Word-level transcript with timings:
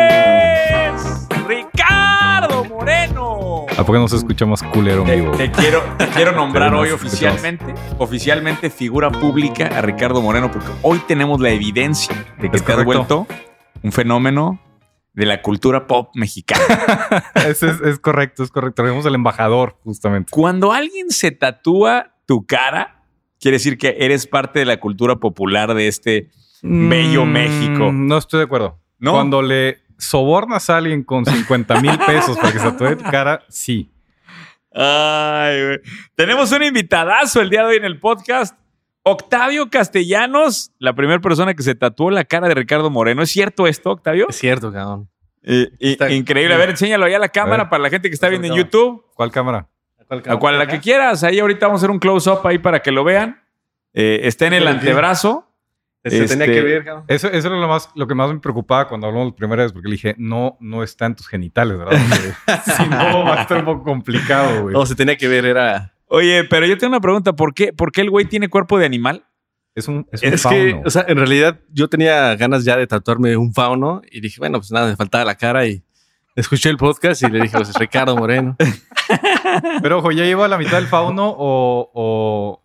emprendedores. 0.00 1.28
Ricardo 1.46 2.64
Moreno. 2.64 3.66
¿A 3.76 3.84
poco 3.84 3.98
nos 3.98 4.12
escuchamos 4.12 4.62
culero 4.62 5.00
en 5.02 5.06
Te, 5.06 5.16
vivo? 5.16 5.32
te 5.36 5.50
quiero, 5.50 5.82
te 5.98 6.06
quiero 6.14 6.32
nombrar 6.32 6.72
hoy 6.74 6.88
escuchamos. 6.88 7.12
oficialmente, 7.12 7.74
oficialmente 7.98 8.70
figura 8.70 9.10
pública 9.10 9.66
a 9.76 9.80
Ricardo 9.82 10.20
Moreno, 10.22 10.50
porque 10.50 10.68
hoy 10.82 11.00
tenemos 11.08 11.40
la 11.40 11.50
evidencia 11.50 12.14
de 12.40 12.50
que 12.50 12.56
Es 12.56 12.64
te 12.64 12.72
has 12.72 12.78
correcto. 12.84 12.84
vuelto 13.24 13.26
un 13.82 13.92
fenómeno 13.92 14.60
de 15.14 15.26
la 15.26 15.42
cultura 15.42 15.86
pop 15.86 16.10
mexicana. 16.14 16.62
es, 17.34 17.62
es- 17.62 17.80
es 17.80 17.98
correcto, 17.98 18.42
es 18.44 18.50
correcto. 18.50 18.82
Tenemos 18.82 19.04
el 19.06 19.14
embajador, 19.14 19.76
justamente. 19.82 20.30
Cuando 20.30 20.72
alguien 20.72 21.10
se 21.10 21.30
tatúa 21.32 22.14
tu 22.26 22.46
cara, 22.46 23.02
quiere 23.40 23.56
decir 23.56 23.76
que 23.78 23.96
eres 23.98 24.26
parte 24.26 24.58
de 24.60 24.66
la 24.66 24.78
cultura 24.78 25.16
popular 25.16 25.74
de 25.74 25.88
este 25.88 26.30
bello 26.62 27.24
Mm, 27.24 27.30
México. 27.32 27.90
No 27.92 28.18
estoy 28.18 28.38
de 28.38 28.44
acuerdo. 28.44 28.78
¿No? 28.98 29.12
Cuando 29.12 29.40
le 29.42 29.78
sobornas 29.98 30.70
a 30.70 30.76
alguien 30.78 31.02
con 31.04 31.24
50 31.26 31.80
mil 31.80 31.98
pesos 32.06 32.36
para 32.38 32.52
que 32.52 32.58
se 32.58 32.70
tatúe 32.72 32.96
tu 32.96 33.04
cara, 33.10 33.42
sí. 33.48 33.90
Ay, 34.72 35.64
güey. 35.64 35.78
Tenemos 36.14 36.52
un 36.52 36.62
invitadazo 36.62 37.40
el 37.40 37.50
día 37.50 37.60
de 37.62 37.66
hoy 37.68 37.76
en 37.76 37.84
el 37.84 37.98
podcast. 37.98 38.56
Octavio 39.02 39.68
Castellanos, 39.70 40.72
la 40.78 40.92
primera 40.94 41.20
persona 41.20 41.54
que 41.54 41.62
se 41.62 41.74
tatuó 41.74 42.10
la 42.10 42.24
cara 42.24 42.48
de 42.48 42.54
Ricardo 42.54 42.90
Moreno. 42.90 43.22
¿Es 43.22 43.30
cierto 43.30 43.66
esto, 43.66 43.90
Octavio? 43.90 44.26
Es 44.28 44.36
cierto, 44.36 44.72
cabrón. 44.72 45.08
Eh, 45.42 45.70
Está- 45.80 46.10
increíble. 46.10 46.54
A 46.54 46.58
ver, 46.58 46.70
enséñalo 46.70 47.06
ahí 47.06 47.14
a 47.14 47.18
la 47.18 47.30
cámara 47.30 47.64
A 47.64 47.70
para 47.70 47.82
la 47.82 47.90
gente 47.90 48.08
que 48.10 48.14
está 48.14 48.28
viendo 48.28 48.46
en 48.46 48.52
Cámara. 48.52 48.64
YouTube. 48.70 49.04
¿Cuál 49.14 49.30
cámara? 49.32 49.68
A 50.26 50.36
cual 50.36 50.58
la 50.58 50.66
que 50.66 50.80
quieras. 50.80 51.24
Ahí 51.24 51.38
ahorita 51.38 51.66
vamos 51.66 51.80
a 51.80 51.84
hacer 51.84 51.90
un 51.90 51.98
close-up 51.98 52.46
ahí 52.46 52.58
para 52.58 52.80
que 52.82 52.90
lo 52.90 53.02
vean. 53.04 53.40
Eh, 53.94 54.20
está 54.24 54.46
en 54.46 54.52
el 54.54 54.68
antebrazo. 54.68 55.49
Se 56.02 56.10
tenía 56.26 56.46
Este- 56.46 56.52
que 56.52 56.60
ver, 56.62 56.84
cabrón. 56.84 57.04
Eso, 57.08 57.28
eso 57.28 57.48
era 57.48 57.56
lo, 57.58 57.68
más, 57.68 57.90
lo 57.94 58.06
que 58.06 58.14
más 58.14 58.32
me 58.32 58.38
preocupaba 58.40 58.88
cuando 58.88 59.06
hablamos 59.06 59.28
la 59.32 59.36
primera 59.36 59.62
vez, 59.64 59.72
porque 59.72 59.88
le 59.88 59.92
dije, 59.92 60.14
no, 60.18 60.56
no 60.60 60.82
está 60.82 61.06
en 61.06 61.14
tus 61.14 61.28
genitales, 61.28 61.76
¿verdad? 61.76 61.92
Si 62.76 62.88
no, 62.88 63.24
va 63.24 63.38
a 63.38 63.42
estar 63.42 63.58
un 63.58 63.64
poco 63.66 63.84
complicado, 63.84 64.62
güey. 64.62 64.72
No, 64.74 64.86
se 64.86 64.94
tenía 64.94 65.16
que 65.16 65.28
ver, 65.28 65.44
era. 65.44 65.92
Oye, 66.06 66.44
pero 66.44 66.66
yo 66.66 66.78
tengo 66.78 66.92
una 66.92 67.00
pregunta. 67.00 67.34
¿Por 67.34 67.52
qué, 67.54 67.72
¿Por 67.72 67.92
qué 67.92 68.00
el 68.00 68.10
güey 68.10 68.24
tiene 68.24 68.48
cuerpo 68.48 68.78
de 68.78 68.86
animal? 68.86 69.24
Es 69.74 69.86
un, 69.88 70.06
es 70.10 70.22
un 70.22 70.28
Es 70.34 70.42
que, 70.46 70.70
fauno. 70.72 70.82
o 70.86 70.90
sea, 70.90 71.04
en 71.06 71.16
realidad 71.18 71.60
yo 71.70 71.88
tenía 71.88 72.34
ganas 72.34 72.64
ya 72.64 72.76
de 72.76 72.86
tatuarme 72.86 73.36
un 73.36 73.52
fauno 73.54 74.02
y 74.10 74.20
dije, 74.20 74.36
bueno, 74.40 74.58
pues 74.58 74.72
nada, 74.72 74.88
me 74.88 74.96
faltaba 74.96 75.24
la 75.24 75.36
cara 75.36 75.66
y 75.66 75.84
escuché 76.34 76.70
el 76.70 76.76
podcast 76.78 77.22
y 77.22 77.30
le 77.30 77.40
dije, 77.42 77.56
pues 77.56 77.68
es 77.68 77.76
Ricardo 77.76 78.16
Moreno. 78.16 78.56
Pero 79.82 79.98
ojo, 79.98 80.10
¿ya 80.12 80.24
lleva 80.24 80.48
la 80.48 80.58
mitad 80.58 80.78
del 80.78 80.86
fauno 80.86 81.28
o, 81.36 81.90
o, 81.94 82.64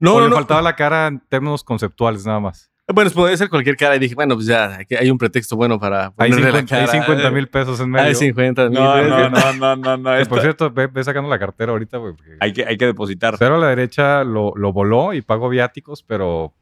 No, 0.00 0.14
o 0.14 0.18
no, 0.18 0.24
le 0.24 0.30
no. 0.30 0.36
faltaba 0.36 0.60
la 0.62 0.74
cara 0.76 1.06
en 1.06 1.20
términos 1.28 1.64
conceptuales 1.64 2.26
nada 2.26 2.40
más? 2.40 2.70
Bueno, 2.88 3.10
pues 3.10 3.12
podía 3.14 3.36
ser 3.36 3.48
cualquier 3.48 3.76
cara 3.76 3.96
y 3.96 3.98
dije, 4.00 4.14
bueno, 4.14 4.34
pues 4.34 4.46
ya, 4.46 4.74
aquí 4.80 4.96
hay 4.96 5.08
un 5.08 5.16
pretexto 5.16 5.56
bueno 5.56 5.78
para 5.78 6.06
Hay 6.16 6.30
ponerle 6.30 6.50
la 6.52 6.58
50 6.58 6.76
hay 6.76 6.86
cara. 6.86 7.04
50 7.04 7.30
mil 7.30 7.48
pesos 7.48 7.80
en 7.80 7.90
medio. 7.90 8.06
Hay 8.06 8.14
50 8.14 8.64
mil. 8.68 8.74
No, 8.74 9.02
no, 9.08 9.30
no, 9.30 9.52
no, 9.54 9.76
no. 9.76 9.96
no. 10.18 10.24
Por 10.28 10.40
cierto, 10.40 10.70
ve, 10.70 10.88
ve 10.88 11.04
sacando 11.04 11.30
la 11.30 11.38
cartera 11.38 11.72
ahorita, 11.72 11.98
güey. 11.98 12.14
porque 12.14 12.36
hay, 12.40 12.52
que, 12.52 12.64
hay 12.66 12.76
que 12.76 12.86
depositar. 12.86 13.36
Cero 13.38 13.54
a 13.54 13.58
la 13.58 13.68
derecha 13.68 14.24
lo, 14.24 14.52
lo 14.56 14.72
voló 14.72 15.14
y 15.14 15.22
pago 15.22 15.48
viáticos, 15.48 16.02
pero 16.02 16.52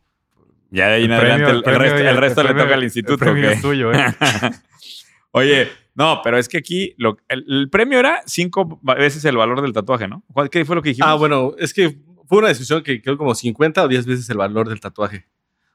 Ya 0.71 0.89
de 0.89 0.95
ahí 0.97 1.05
en 1.05 1.13
el 1.13 1.19
adelante 1.21 1.45
premio- 1.47 1.49
el, 1.49 1.53
el 1.53 1.57
el 1.57 1.63
premio 1.65 1.81
resto, 1.81 2.05
ya- 2.05 2.11
el 2.11 2.17
resto 2.19 2.41
el 2.43 2.47
le 2.49 2.53
toca 2.53 2.65
al 2.75 2.79
el 2.79 2.85
instituto. 2.85 3.19
premio 3.19 3.51
tuyo, 3.61 3.93
¿eh? 3.93 4.05
Oye, 5.33 5.69
no, 5.95 6.21
pero 6.23 6.39
es 6.39 6.49
que 6.49 6.59
aquí 6.59 6.95
lo- 6.99 7.17
el, 7.29 7.45
el 7.49 7.71
premio 7.71 7.99
era 7.99 8.21
cinco 8.27 8.79
veces 8.83 9.25
el 9.25 9.37
valor 9.37 9.63
del 9.63 9.73
tatuaje, 9.73 10.07
¿no? 10.07 10.23
¿Cuál- 10.33 10.51
¿Qué 10.51 10.65
fue 10.65 10.77
lo 10.77 10.83
que 10.83 10.91
dijimos? 10.91 11.11
Ah, 11.11 11.15
bueno, 11.15 11.55
es 11.59 11.73
que 11.73 11.97
fue 12.29 12.39
una 12.39 12.49
discusión 12.49 12.83
que 12.83 13.01
quedó 13.01 13.17
como 13.17 13.35
50 13.35 13.83
o 13.85 13.89
10 13.89 14.07
veces 14.07 14.29
el 14.31 14.37
valor 14.37 14.69
del 14.69 14.81
tatuaje. 14.81 15.27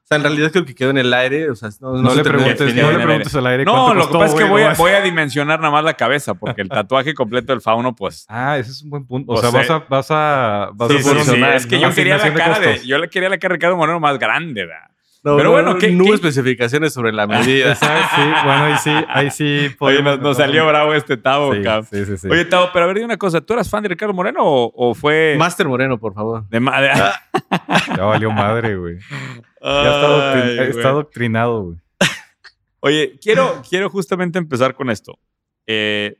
O 0.06 0.08
sea, 0.08 0.18
en 0.18 0.22
realidad 0.22 0.52
creo 0.52 0.64
que 0.64 0.72
quedó 0.72 0.90
en 0.90 0.98
el 0.98 1.12
aire. 1.12 1.50
O 1.50 1.56
sea, 1.56 1.68
no, 1.80 1.94
No, 2.00 2.10
se 2.10 2.18
le 2.18 2.22
preguntes, 2.22 2.74
no 2.76 2.92
le 2.92 3.04
preguntes 3.04 3.34
al 3.34 3.46
aire 3.48 3.64
No, 3.64 3.92
lo 3.92 4.06
que 4.06 4.12
pasa 4.16 4.26
es 4.26 4.34
que 4.40 4.44
voy 4.44 4.62
a, 4.62 4.74
voy 4.74 4.92
a 4.92 5.00
dimensionar 5.00 5.58
nada 5.58 5.72
más 5.72 5.82
la 5.82 5.94
cabeza, 5.94 6.34
porque 6.34 6.62
el 6.62 6.68
tatuaje 6.68 7.12
completo 7.12 7.52
del 7.52 7.60
fauno, 7.60 7.92
pues. 7.92 8.24
Ah, 8.28 8.56
ese 8.56 8.70
es 8.70 8.82
un 8.84 8.90
buen 8.90 9.04
punto. 9.04 9.32
O 9.32 9.34
O 9.34 9.40
sea, 9.40 9.50
sea, 9.50 9.60
vas 9.60 9.68
a... 9.70 9.84
Vas 9.88 10.10
a, 10.12 10.70
vas 10.74 10.92
Sí, 10.92 10.98
a 10.98 11.24
sí, 11.24 11.42
es 11.56 11.66
que 11.66 11.80
yo 11.80 11.92
quería 11.92 12.18
la 12.18 12.24
de 12.24 12.34
cara 12.34 12.60
de, 12.60 12.86
yo 12.86 12.98
le 12.98 13.10
quería 13.10 13.28
la 13.28 13.38
cara 13.38 13.52
de 13.54 13.56
Ricardo 13.56 13.76
Moreno 13.76 13.98
más 13.98 14.16
grande, 14.20 14.64
¿verdad? 14.64 14.90
No, 15.26 15.36
Pero 15.36 15.48
no, 15.48 15.52
bueno, 15.54 15.72
no, 15.72 15.78
¿qué- 15.80 15.90
no 15.90 16.04
hubo 16.04 16.10
qué- 16.10 16.14
especificaciones 16.14 16.92
sobre 16.92 17.12
la 17.12 17.26
medida. 17.26 17.74
¿Sabes? 17.74 18.04
Sí, 18.14 18.22
bueno, 18.44 18.64
ahí 18.64 18.74
sí, 18.78 18.90
ahí 19.08 19.30
sí. 19.32 19.56
Oye, 19.56 19.70
podemos 19.98 20.20
nos, 20.20 20.36
salió 20.36 20.64
bravo 20.68 20.94
este 20.94 21.16
Tavo, 21.16 21.52
Sí, 21.52 21.62
cabrón. 21.62 21.88
sí, 21.90 22.04
sí, 22.04 22.16
sí. 22.16 22.28
Oye, 22.30 22.44
Tavo, 22.44 22.68
pero 22.72 22.84
a 22.84 22.86
ver, 22.86 22.94
dime 22.96 23.06
una 23.06 23.16
cosa, 23.16 23.40
¿tú 23.40 23.52
eras 23.54 23.68
fan 23.68 23.82
de 23.82 23.88
Ricardo 23.88 24.14
Moreno 24.14 24.38
o, 24.44 24.72
o 24.74 24.94
fue 24.94 25.34
Master 25.36 25.66
Moreno, 25.66 25.98
por 25.98 26.14
favor. 26.14 26.48
de 26.48 26.60
madre? 26.60 26.90
Ya 27.96 28.04
valió 28.04 28.30
madre, 28.30 28.76
güey. 28.76 28.98
Ya 29.00 29.82
está, 29.82 30.08
doctrin- 30.08 30.60
Ay, 30.60 30.68
está 30.70 30.90
doctrinado, 30.90 31.62
güey. 31.64 31.78
Oye, 32.80 33.18
quiero, 33.20 33.62
quiero 33.68 33.90
justamente 33.90 34.38
empezar 34.38 34.74
con 34.76 34.90
esto. 34.90 35.18
Eh, 35.66 36.18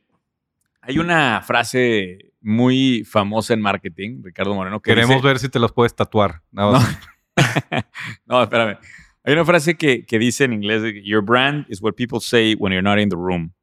hay 0.81 0.99
una 0.99 1.41
frase 1.41 2.33
muy 2.41 3.05
famosa 3.09 3.53
en 3.53 3.61
marketing, 3.61 4.21
Ricardo 4.23 4.53
Moreno, 4.53 4.81
que 4.81 4.91
Queremos 4.91 5.15
dice- 5.15 5.27
ver 5.27 5.39
si 5.39 5.47
te 5.47 5.59
los 5.59 5.71
puedes 5.71 5.95
tatuar. 5.95 6.41
Nada 6.51 6.73
más. 6.73 6.83
No, 6.91 6.97
espérame. 8.43 8.77
Hay 9.23 9.33
una 9.33 9.45
frase 9.45 9.75
que, 9.75 10.05
que 10.05 10.19
dice 10.19 10.45
en 10.45 10.53
inglés, 10.53 10.83
Your 11.03 11.21
brand 11.23 11.65
is 11.69 11.81
what 11.81 11.93
people 11.93 12.19
say 12.21 12.55
when 12.55 12.71
you're 12.71 12.81
not 12.81 12.99
in 12.99 13.09
the 13.09 13.15
room. 13.15 13.53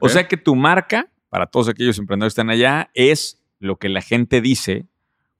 O 0.00 0.08
sea 0.08 0.26
que 0.26 0.36
tu 0.36 0.56
marca, 0.56 1.10
para 1.28 1.46
todos 1.46 1.68
aquellos 1.68 1.98
emprendedores 1.98 2.34
que 2.34 2.40
están 2.40 2.50
allá, 2.50 2.90
es 2.94 3.42
lo 3.58 3.76
que 3.76 3.88
la 3.88 4.00
gente 4.00 4.40
dice 4.40 4.86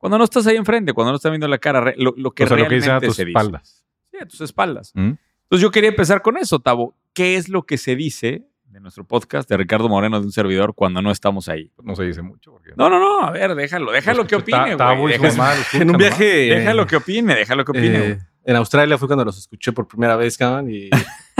cuando 0.02 0.18
no 0.18 0.24
estás 0.24 0.48
ahí 0.48 0.56
enfrente, 0.56 0.92
cuando 0.94 1.12
no 1.12 1.16
estás 1.16 1.30
viendo 1.30 1.46
la 1.46 1.58
cara, 1.58 1.94
lo, 1.96 2.12
lo 2.16 2.32
que 2.32 2.42
o 2.42 2.48
sea, 2.48 2.56
lo 2.56 2.66
que 2.66 2.74
dicen 2.74 2.90
a 2.90 3.00
tus 3.00 3.14
se 3.14 3.24
dice. 3.24 3.38
espaldas. 3.38 3.84
Sí, 4.10 4.16
a 4.20 4.26
tus 4.26 4.40
espaldas. 4.40 4.90
¿Mm? 4.96 5.12
Entonces 5.44 5.62
yo 5.62 5.70
quería 5.70 5.90
empezar 5.90 6.22
con 6.22 6.36
eso, 6.36 6.58
Tavo. 6.58 6.96
¿Qué 7.12 7.36
es 7.36 7.48
lo 7.48 7.62
que 7.66 7.78
se 7.78 7.94
dice 7.94 8.48
de 8.72 8.80
nuestro 8.80 9.04
podcast 9.04 9.48
de 9.48 9.56
Ricardo 9.58 9.88
Moreno 9.88 10.18
de 10.18 10.26
un 10.26 10.32
servidor 10.32 10.74
cuando 10.74 11.02
no 11.02 11.10
estamos 11.10 11.48
ahí? 11.48 11.70
No 11.82 11.94
se 11.94 12.04
dice 12.04 12.22
mucho. 12.22 12.52
Porque 12.52 12.70
No, 12.76 12.88
no, 12.88 12.98
no, 12.98 13.20
a 13.24 13.30
ver, 13.30 13.54
déjalo, 13.54 13.92
déjalo 13.92 14.26
que 14.26 14.36
opine, 14.36 14.74
güey. 14.76 15.14
En 15.74 15.90
un 15.90 15.96
viaje. 15.98 16.24
déjalo 16.54 16.86
que 16.86 16.96
opine, 16.96 17.34
déjalo 17.34 17.64
que 17.64 17.70
opine. 17.72 17.98
eh, 18.06 18.18
en 18.44 18.56
Australia 18.56 18.98
fue 18.98 19.06
cuando 19.08 19.24
los 19.24 19.38
escuché 19.38 19.70
por 19.72 19.86
primera 19.86 20.16
vez, 20.16 20.36
cabrón. 20.36 20.68
Y 20.70 20.90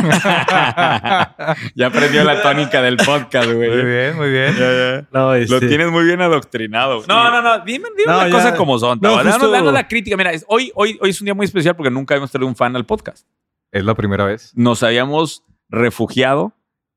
ya 1.75 1.87
aprendió 1.87 2.23
la 2.25 2.43
tónica 2.43 2.81
del 2.83 2.97
podcast, 2.99 3.51
güey. 3.51 3.71
Muy 3.71 3.85
bien, 3.85 4.17
muy 4.17 4.31
bien. 4.31 4.55
Ya, 4.55 4.73
ya. 4.73 5.09
no, 5.11 5.29
Lo 5.31 5.35
este, 5.35 5.67
tienes 5.69 5.91
muy 5.91 6.05
bien 6.05 6.21
adoctrinado. 6.21 7.03
No, 7.09 7.31
no, 7.31 7.43
no. 7.43 7.65
Dime, 7.65 7.89
dime 7.97 8.13
No, 8.13 8.19
una 8.19 8.29
ya. 8.29 8.33
cosa 8.33 8.55
como 8.57 8.79
son. 8.79 8.99
No, 9.03 9.19
justo- 9.19 9.51
danos 9.51 9.73
la 9.73 9.89
crítica. 9.89 10.17
Mira, 10.17 10.33
es- 10.33 10.45
hoy, 10.49 10.71
hoy, 10.75 10.99
hoy 11.01 11.11
es 11.11 11.21
un 11.21 11.25
día 11.25 11.35
muy 11.35 11.45
especial 11.45 11.75
porque 11.77 11.91
nunca 11.91 12.15
habíamos 12.15 12.31
traído 12.31 12.47
un 12.47 12.55
fan 12.57 12.77
al 12.77 12.87
podcast. 12.87 13.27
Es 13.73 13.85
la 13.85 13.95
primera 13.95 14.25
vez. 14.25 14.53
Nos 14.55 14.83
habíamos 14.83 15.45
refugiado 15.71 16.53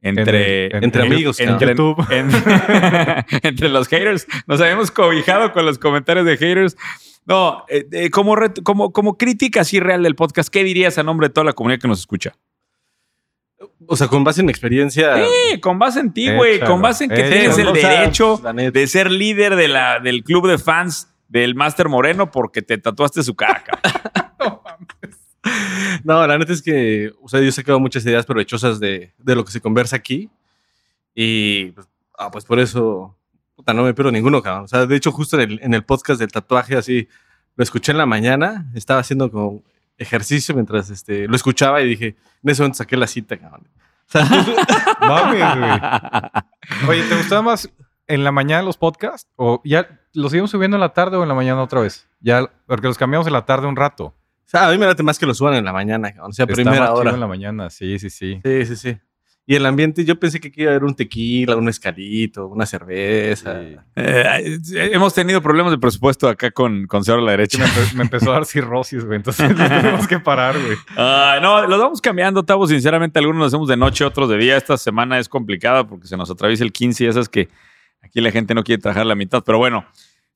entre, 0.07 0.65
En- 0.67 0.75
en- 0.77 0.83
entre 0.85 1.05
en- 1.05 1.11
amigos, 1.13 1.39
en 1.39 1.49
entre, 1.49 1.69
YouTube. 1.69 2.05
en- 2.11 2.29
entre 3.43 3.69
los 3.69 3.87
haters. 3.87 4.27
Nos 4.47 4.61
habíamos 4.61 4.91
cobijado 4.91 5.51
con 5.53 5.65
los 5.65 5.77
comentarios 5.79 6.25
de 6.25 6.37
haters. 6.37 6.77
No, 7.25 7.65
eh, 7.69 7.85
eh, 7.91 8.09
como, 8.11 8.35
ret- 8.35 8.61
como, 8.63 8.91
como 8.93 9.17
crítica 9.17 9.61
así 9.61 9.79
real 9.79 10.03
del 10.03 10.15
podcast, 10.15 10.49
¿qué 10.49 10.63
dirías 10.63 10.97
a 10.97 11.03
nombre 11.03 11.27
de 11.27 11.33
toda 11.33 11.45
la 11.45 11.53
comunidad 11.53 11.79
que 11.81 11.87
nos 11.87 11.99
escucha? 11.99 12.33
O 13.87 13.95
sea, 13.95 14.07
con 14.07 14.23
base 14.23 14.41
en 14.41 14.49
experiencia. 14.49 15.15
Sí, 15.17 15.59
con 15.59 15.79
base 15.79 15.99
en 16.01 16.13
ti, 16.13 16.31
güey. 16.31 16.59
Con 16.59 16.81
base 16.81 17.05
en 17.05 17.09
que 17.09 17.15
échalo. 17.27 17.31
tienes 17.55 17.57
el 17.57 17.73
derecho 17.73 18.41
de 18.71 18.87
ser 18.87 19.09
líder 19.11 19.55
de 19.55 19.67
la, 19.67 19.99
del 19.99 20.23
club 20.23 20.47
de 20.47 20.57
fans 20.57 21.09
del 21.27 21.55
Master 21.55 21.89
Moreno 21.89 22.29
porque 22.31 22.61
te 22.61 22.77
tatuaste 22.77 23.23
su 23.23 23.35
cara. 23.35 23.63
No, 26.03 26.25
la 26.27 26.37
neta 26.37 26.53
es 26.53 26.61
que, 26.61 27.11
o 27.21 27.29
sea, 27.29 27.39
yo 27.39 27.47
he 27.47 27.51
sacado 27.51 27.79
muchas 27.79 28.05
ideas 28.05 28.25
provechosas 28.25 28.79
de, 28.79 29.13
de 29.17 29.35
lo 29.35 29.45
que 29.45 29.51
se 29.51 29.61
conversa 29.61 29.95
aquí. 29.95 30.29
Y, 31.13 31.71
pues, 31.71 31.87
ah, 32.17 32.29
pues 32.29 32.45
por 32.45 32.59
eso, 32.59 33.15
puta, 33.55 33.73
no 33.73 33.83
me 33.83 33.93
pierdo 33.93 34.11
ninguno, 34.11 34.41
cabrón. 34.41 34.65
O 34.65 34.67
sea, 34.67 34.85
de 34.85 34.95
hecho, 34.95 35.11
justo 35.11 35.39
en 35.39 35.51
el, 35.51 35.59
en 35.63 35.73
el 35.73 35.83
podcast 35.83 36.19
del 36.19 36.31
tatuaje, 36.31 36.75
así, 36.75 37.07
lo 37.55 37.63
escuché 37.63 37.91
en 37.91 37.97
la 37.97 38.05
mañana, 38.05 38.69
estaba 38.75 38.99
haciendo 38.99 39.31
como 39.31 39.63
ejercicio 39.97 40.53
mientras 40.53 40.89
este, 40.89 41.27
lo 41.27 41.35
escuchaba 41.35 41.81
y 41.81 41.87
dije, 41.87 42.15
en 42.43 42.49
ese 42.49 42.61
momento 42.61 42.77
saqué 42.77 42.97
la 42.97 43.07
cita, 43.07 43.37
cabrón. 43.37 43.67
O 44.07 44.11
sea, 44.11 44.25
Mames, 44.99 45.57
güey. 45.57 46.89
Oye, 46.89 47.09
¿te 47.09 47.15
gustaba 47.15 47.41
más 47.41 47.69
en 48.07 48.23
la 48.23 48.31
mañana 48.31 48.61
los 48.61 48.77
podcasts? 48.77 49.29
¿O 49.35 49.61
ya 49.63 50.01
los 50.13 50.31
seguimos 50.31 50.51
subiendo 50.51 50.77
en 50.77 50.81
la 50.81 50.93
tarde 50.93 51.17
o 51.17 51.23
en 51.23 51.29
la 51.29 51.35
mañana 51.35 51.63
otra 51.63 51.81
vez? 51.81 52.07
Ya, 52.19 52.51
porque 52.67 52.87
los 52.87 52.97
cambiamos 52.97 53.27
en 53.27 53.33
la 53.33 53.45
tarde 53.45 53.67
un 53.67 53.75
rato. 53.75 54.13
O 54.45 54.49
sea, 54.49 54.67
a 54.67 54.71
mí 54.71 54.77
me 54.77 54.85
late 54.85 55.03
más 55.03 55.17
que 55.19 55.25
lo 55.25 55.33
suban 55.33 55.55
en 55.55 55.65
la 55.65 55.73
mañana. 55.73 56.13
O 56.21 56.31
sea, 56.31 56.43
Está 56.43 56.53
primera 56.53 56.93
hora. 56.93 57.11
en 57.11 57.19
la 57.19 57.27
mañana, 57.27 57.69
sí, 57.69 57.97
sí, 57.99 58.09
sí. 58.09 58.39
Sí, 58.43 58.65
sí, 58.65 58.75
sí. 58.75 58.97
Y 59.47 59.53
el 59.55 59.65
ambiente, 59.67 60.03
yo 60.05 60.19
pensé 60.19 60.39
que 60.39 60.47
aquí 60.47 60.61
iba 60.63 60.71
a 60.71 60.73
haber 60.73 60.85
un 60.85 60.95
tequila, 60.95 61.55
un 61.55 61.69
escalito, 61.69 62.47
una 62.47 62.65
cerveza. 62.65 63.61
Sí. 63.61 63.75
Eh, 63.95 64.59
hemos 64.91 65.13
tenido 65.13 65.39
problemas 65.39 65.71
de 65.71 65.77
presupuesto 65.77 66.27
acá 66.27 66.49
con, 66.49 66.87
con 66.87 67.03
Cero 67.03 67.19
a 67.19 67.21
la 67.21 67.31
derecha. 67.31 67.59
me, 67.59 67.65
empe- 67.65 67.93
me 67.93 68.01
empezó 68.03 68.31
a 68.31 68.33
dar 68.35 68.45
cirrosis, 68.45 69.05
güey. 69.05 69.17
Entonces 69.17 69.55
tenemos 69.55 70.07
que 70.07 70.19
parar, 70.19 70.55
güey. 70.59 70.77
No, 70.95 71.67
los 71.67 71.79
vamos 71.79 72.01
cambiando, 72.01 72.41
Tavo. 72.43 72.65
Sinceramente, 72.65 73.19
algunos 73.19 73.39
lo 73.39 73.45
hacemos 73.45 73.67
de 73.67 73.77
noche, 73.77 74.03
otros 74.03 74.29
de 74.29 74.37
día. 74.37 74.57
Esta 74.57 74.77
semana 74.77 75.19
es 75.19 75.29
complicada 75.29 75.85
porque 75.85 76.07
se 76.07 76.17
nos 76.17 76.31
atraviesa 76.31 76.63
el 76.63 76.71
15 76.71 77.03
y 77.03 77.07
esas 77.07 77.29
que 77.29 77.47
aquí 78.01 78.21
la 78.21 78.31
gente 78.31 78.55
no 78.55 78.63
quiere 78.63 78.81
trabajar 78.81 79.05
la 79.05 79.13
mitad. 79.15 79.43
Pero 79.45 79.59
bueno, 79.59 79.85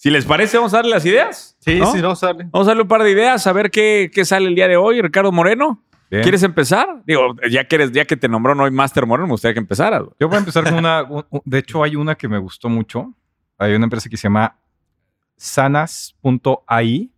si 0.02 0.10
les 0.10 0.24
parece, 0.26 0.56
vamos 0.56 0.74
a 0.74 0.78
darle 0.78 0.92
las 0.92 1.06
ideas. 1.06 1.58
Sí, 1.60 1.78
¿no? 1.78 1.92
sí, 1.92 2.00
vamos 2.00 2.24
a 2.24 2.28
darle. 2.28 2.46
Vamos 2.52 2.68
a 2.68 2.70
darle 2.72 2.84
un 2.84 2.88
par 2.88 3.04
de 3.04 3.12
ideas, 3.12 3.46
a 3.48 3.52
ver 3.52 3.70
qué, 3.70 4.10
qué 4.14 4.24
sale 4.24 4.48
el 4.48 4.56
día 4.56 4.70
de 4.70 4.78
hoy, 4.78 5.02
Ricardo 5.02 5.32
Moreno. 5.34 5.84
Bien. 6.10 6.24
¿Quieres 6.24 6.42
empezar? 6.44 7.04
Digo, 7.06 7.36
ya 7.52 7.66
que, 7.68 7.76
eres, 7.76 7.92
ya 7.92 8.06
que 8.06 8.16
te 8.16 8.30
nombró 8.30 8.56
Noy 8.56 8.72
Master 8.72 9.06
Moreno, 9.06 9.28
me 9.28 9.34
gustaría 9.34 9.54
que 9.54 9.60
empezaras. 9.60 10.04
Yo 10.20 10.28
voy 10.30 10.38
a 10.38 10.40
empezar 10.40 10.64
con 10.64 10.76
una. 10.76 11.04
un- 11.04 11.26
un- 11.30 11.42
de 11.44 11.58
hecho, 11.60 11.84
hay 11.84 11.96
una 11.98 12.16
que 12.16 12.28
me 12.30 12.38
gustó 12.40 12.70
mucho. 12.70 13.14
Hay 13.58 13.74
una 13.76 13.84
empresa 13.86 14.10
que 14.10 14.16
se 14.18 14.24
llama 14.24 14.56
sanas.ai. 15.38 17.12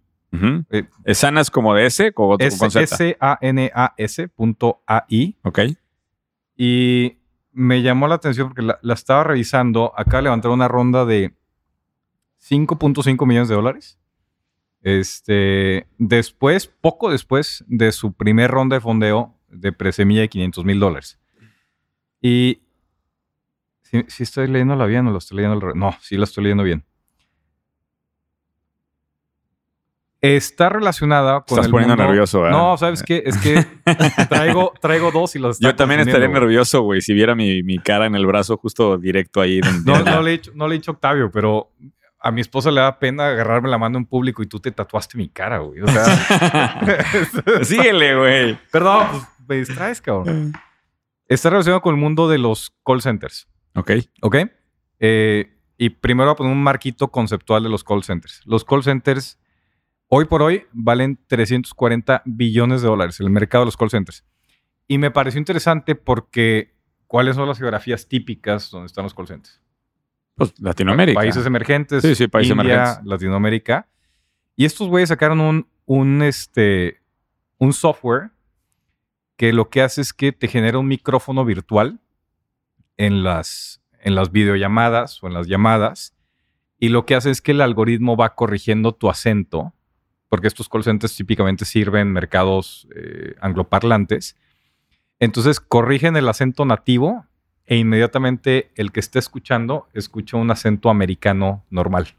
Eh, 0.72 0.84
¿Es 1.06 1.18
sanas 1.20 1.52
como 1.52 1.74
de 1.76 1.86
S 1.86 2.12
o 2.16 2.38
con 2.58 2.72
Z? 2.72 2.82
S-A-N-A-S.ai. 3.98 5.38
Ok. 5.44 5.60
Y 6.58 7.18
me 7.54 7.82
llamó 7.82 8.08
la 8.08 8.16
atención 8.16 8.48
porque 8.50 8.62
la, 8.62 8.80
la 8.82 8.94
estaba 8.94 9.24
revisando. 9.24 9.94
Acaba 9.96 10.18
de 10.18 10.24
levantar 10.24 10.52
una 10.52 10.68
ronda 10.68 11.06
de 11.06 11.34
5.5 12.50 13.26
millones 13.28 13.50
de 13.50 13.56
dólares. 13.56 13.98
Este, 14.84 15.88
después, 16.00 16.68
poco 16.68 17.12
después 17.12 17.64
de 17.68 17.92
su 17.92 18.14
primer 18.14 18.50
ronda 18.50 18.76
de 18.78 18.82
fondeo 18.82 19.38
de 19.48 19.72
presemilla 19.72 20.22
de 20.22 20.30
500 20.30 20.66
mil 20.66 20.80
dólares. 20.80 21.20
Y 22.22 22.62
si, 23.84 24.04
si 24.08 24.24
estoy 24.24 24.48
leyéndola 24.48 24.86
bien 24.86 25.06
o 25.08 25.12
lo 25.12 25.18
estoy 25.20 25.38
leyendo 25.38 25.56
al 25.56 25.62
revés. 25.62 25.76
No, 25.76 25.96
sí 26.02 26.18
la 26.18 26.24
estoy 26.24 26.44
leyendo 26.46 26.64
bien. 26.64 26.84
Está 30.22 30.70
relacionada 30.70 31.42
con 31.42 31.56
Estás 31.58 31.66
el 31.66 31.72
poniendo 31.72 31.96
mundo- 31.96 32.08
nervioso, 32.08 32.42
¿verdad? 32.42 32.58
No, 32.60 32.78
¿sabes 32.78 33.02
qué? 33.02 33.24
Es 33.26 33.38
que 33.38 33.66
traigo, 34.30 34.72
traigo 34.80 35.10
dos 35.12 35.36
y 35.36 35.40
los 35.40 35.60
Yo 35.60 35.76
también 35.76 36.02
estaría 36.02 36.28
güey. 36.28 36.40
nervioso, 36.40 36.82
güey, 36.84 37.02
si 37.02 37.14
viera 37.16 37.34
mi, 37.34 37.64
mi 37.64 37.80
cara 37.80 38.06
en 38.06 38.14
el 38.14 38.28
brazo 38.28 38.56
justo 38.58 39.00
directo 39.00 39.42
ahí. 39.42 39.62
donde- 39.62 39.92
No, 39.92 40.04
no 40.04 40.22
le, 40.22 40.30
he 40.30 40.38
dicho, 40.38 40.52
no 40.54 40.68
le 40.68 40.76
he 40.76 40.78
dicho 40.78 40.92
Octavio, 40.92 41.32
pero 41.32 41.72
a 42.24 42.32
mi 42.32 42.42
esposa 42.42 42.70
le 42.72 42.82
da 42.82 43.00
pena 43.00 43.30
agarrarme 43.30 43.70
la 43.70 43.78
mano 43.78 43.98
en 43.98 44.06
público 44.06 44.44
y 44.44 44.48
tú 44.48 44.60
te 44.60 44.72
tatuaste 44.72 45.18
mi 45.18 45.30
cara, 45.30 45.60
güey. 45.60 45.82
O 45.82 45.88
sea, 45.88 46.04
Síguele, 47.64 48.16
güey. 48.16 48.60
perdón, 48.72 49.08
pues 49.12 49.24
me 49.48 49.56
distraes, 49.58 50.02
cabrón. 50.02 50.54
Está 51.28 51.50
relacionado 51.50 51.82
con 51.82 51.96
el 51.96 52.02
mundo 52.02 52.28
de 52.30 52.38
los 52.38 52.74
call 52.86 53.02
centers, 53.02 53.48
Ok. 53.76 53.92
¿ok? 54.22 54.36
Eh, 55.00 55.58
y 55.78 55.90
primero 55.90 56.28
voy 56.28 56.34
a 56.34 56.36
poner 56.36 56.54
un 56.54 56.62
marquito 56.62 57.08
conceptual 57.10 57.64
de 57.64 57.70
los 57.70 57.84
call 57.84 58.04
centers. 58.04 58.42
Los 58.46 58.64
call 58.66 58.84
centers, 58.84 59.40
hoy 60.08 60.26
por 60.26 60.44
hoy, 60.44 60.66
valen 60.74 61.18
340 61.28 62.22
billones 62.26 62.82
de 62.82 62.88
dólares, 62.88 63.20
el 63.20 63.30
mercado 63.30 63.64
de 63.64 63.68
los 63.68 63.78
call 63.78 63.90
centers. 63.90 64.24
Y 64.88 64.98
me 64.98 65.10
pareció 65.10 65.40
interesante 65.40 65.96
porque, 65.96 66.76
¿cuáles 67.08 67.36
son 67.36 67.48
las 67.48 67.58
geografías 67.58 68.08
típicas 68.08 68.70
donde 68.70 68.88
están 68.88 69.06
los 69.06 69.14
call 69.16 69.28
centers? 69.28 69.60
Pues 70.42 70.60
Latinoamérica. 70.60 71.20
Países 71.20 71.46
emergentes. 71.46 72.02
Sí, 72.02 72.16
sí, 72.16 72.28
países 72.28 72.58
India, 72.58 72.74
emergentes. 72.74 73.06
Latinoamérica. 73.06 73.88
Y 74.56 74.66
estos 74.66 74.88
güeyes 74.88 75.10
sacaron 75.10 75.40
un, 75.40 75.68
un, 75.86 76.24
este, 76.24 77.00
un 77.60 77.74
software 77.74 78.32
que 79.38 79.54
lo 79.54 79.70
que 79.70 79.84
hace 79.84 80.02
es 80.02 80.14
que 80.14 80.32
te 80.32 80.48
genera 80.48 80.80
un 80.80 80.88
micrófono 80.88 81.46
virtual 81.46 82.00
en 82.98 83.24
las, 83.24 83.84
en 84.00 84.16
las 84.16 84.32
videollamadas 84.32 85.22
o 85.22 85.28
en 85.28 85.36
las 85.36 85.46
llamadas. 85.46 86.16
Y 86.80 86.90
lo 86.90 87.06
que 87.06 87.14
hace 87.14 87.30
es 87.30 87.40
que 87.40 87.52
el 87.52 87.62
algoritmo 87.62 88.18
va 88.18 88.34
corrigiendo 88.34 88.94
tu 88.94 89.12
acento, 89.12 89.76
porque 90.28 90.48
estos 90.48 90.70
call 90.70 90.84
centers 90.84 91.16
típicamente 91.16 91.66
sirven 91.66 92.08
en 92.08 92.14
mercados 92.14 92.88
eh, 92.96 93.36
angloparlantes. 93.42 94.36
Entonces 95.20 95.60
corrigen 95.60 96.18
el 96.18 96.28
acento 96.28 96.66
nativo 96.66 97.28
e 97.72 97.78
inmediatamente 97.78 98.70
el 98.76 98.92
que 98.92 99.00
esté 99.00 99.18
escuchando 99.18 99.88
escucha 99.94 100.36
un 100.36 100.52
acento 100.52 100.90
americano 100.90 101.64
normal. 101.70 102.10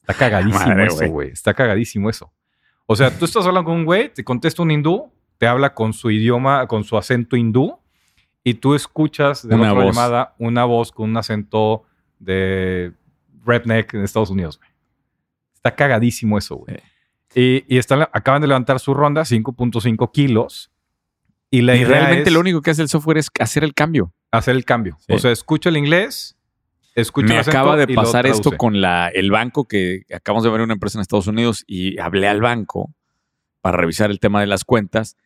Está 0.00 0.14
cagadísimo 0.14 0.68
Madre, 0.68 0.86
eso, 0.86 1.06
güey. 1.08 1.28
Está 1.28 1.52
cagadísimo 1.52 2.08
eso. 2.08 2.32
O 2.86 2.96
sea, 2.96 3.10
tú 3.10 3.26
estás 3.26 3.44
hablando 3.44 3.68
con 3.68 3.80
un 3.80 3.84
güey, 3.84 4.10
te 4.10 4.24
contesta 4.24 4.62
un 4.62 4.70
hindú, 4.70 5.12
te 5.36 5.46
habla 5.46 5.74
con 5.74 5.92
su 5.92 6.10
idioma, 6.10 6.66
con 6.66 6.82
su 6.82 6.96
acento 6.96 7.36
hindú, 7.36 7.78
y 8.42 8.54
tú 8.54 8.74
escuchas 8.74 9.46
de 9.46 9.54
Una 9.54 9.74
voz. 9.74 9.84
llamada 9.84 10.34
una 10.38 10.64
voz 10.64 10.92
con 10.92 11.10
un 11.10 11.16
acento 11.18 11.82
de 12.18 12.94
redneck 13.44 13.92
en 13.92 14.02
Estados 14.02 14.30
Unidos, 14.30 14.56
güey. 14.56 14.70
Está 15.56 15.74
cagadísimo 15.74 16.38
eso, 16.38 16.56
güey. 16.56 16.78
Y, 17.34 17.66
y 17.68 17.76
están, 17.76 18.00
acaban 18.00 18.40
de 18.40 18.48
levantar 18.48 18.80
su 18.80 18.94
ronda, 18.94 19.24
5.5 19.24 20.10
kilos. 20.10 20.72
Y 21.50 21.60
la 21.60 21.76
y 21.76 21.80
idea 21.80 21.88
realmente 21.88 22.30
es 22.30 22.32
lo 22.32 22.40
único 22.40 22.62
que 22.62 22.70
hace 22.70 22.80
el 22.80 22.88
software 22.88 23.18
es 23.18 23.28
hacer 23.38 23.62
el 23.62 23.74
cambio. 23.74 24.10
Hacer 24.32 24.56
el 24.56 24.64
cambio. 24.64 24.96
Sí. 25.06 25.12
O 25.12 25.18
sea, 25.18 25.30
escucha 25.30 25.68
el 25.68 25.76
inglés, 25.76 26.36
escucha 26.94 27.28
Me 27.28 27.34
el 27.34 27.40
acento 27.40 27.58
acaba 27.58 27.76
de 27.76 27.92
y 27.92 27.94
pasar 27.94 28.26
esto 28.26 28.52
con 28.56 28.80
la, 28.80 29.08
el 29.08 29.30
banco 29.30 29.66
que 29.68 30.02
acabamos 30.12 30.42
de 30.44 30.50
ver 30.50 30.60
una 30.62 30.72
empresa 30.74 30.98
en 30.98 31.02
Estados 31.02 31.26
Unidos 31.28 31.64
y 31.66 31.98
hablé 32.00 32.26
al 32.28 32.40
banco 32.40 32.92
para 33.60 33.76
revisar 33.76 34.10
el 34.10 34.18
tema 34.18 34.40
de 34.40 34.46
las 34.48 34.64
cuentas 34.64 35.16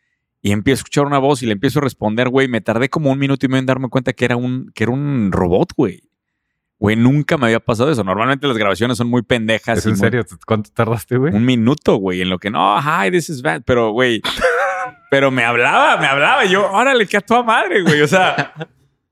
y 0.43 0.53
empiezo 0.53 0.81
a 0.81 0.83
escuchar 0.83 1.07
una 1.07 1.19
voz 1.19 1.43
y 1.43 1.47
le 1.47 1.53
empiezo 1.53 1.79
a 1.79 1.83
responder, 1.83 2.29
güey. 2.29 2.47
Me 2.47 2.61
tardé 2.61 2.89
como 2.91 3.11
un 3.11 3.19
minuto 3.19 3.47
y 3.47 3.49
medio 3.49 3.61
en 3.61 3.67
darme 3.67 3.89
cuenta 3.89 4.13
que 4.13 4.25
era 4.27 4.37
un, 4.37 4.71
que 4.75 4.85
era 4.85 4.93
un 4.93 5.33
robot, 5.33 5.71
güey. 5.77 6.03
Güey, 6.79 6.95
nunca 6.95 7.39
me 7.39 7.47
había 7.47 7.59
pasado 7.59 7.91
eso. 7.91 8.05
Normalmente 8.05 8.47
las 8.47 8.59
grabaciones 8.59 8.99
son 8.99 9.09
muy 9.09 9.23
pendejas. 9.23 9.79
¿Es 9.79 9.87
y 9.87 9.89
en 9.89 9.95
muy- 9.95 9.99
serio? 10.01 10.25
¿Cuánto 10.47 10.71
tardaste, 10.71 11.17
güey? 11.17 11.35
Un 11.35 11.45
minuto, 11.47 11.97
güey, 11.97 12.21
en 12.21 12.29
lo 12.29 12.39
que 12.39 12.51
no, 12.51 12.79
hi, 12.81 13.11
this 13.11 13.31
is 13.31 13.41
bad. 13.41 13.63
Pero, 13.65 13.93
güey, 13.93 14.21
pero 15.11 15.31
me 15.31 15.43
hablaba, 15.45 15.97
me 15.97 16.07
hablaba. 16.07 16.45
Y 16.45 16.51
yo, 16.51 16.71
órale, 16.71 17.07
que 17.07 17.17
a 17.17 17.23
toda 17.23 17.43
madre, 17.43 17.83
güey. 17.83 18.03
O 18.03 18.07
sea, 18.07 18.53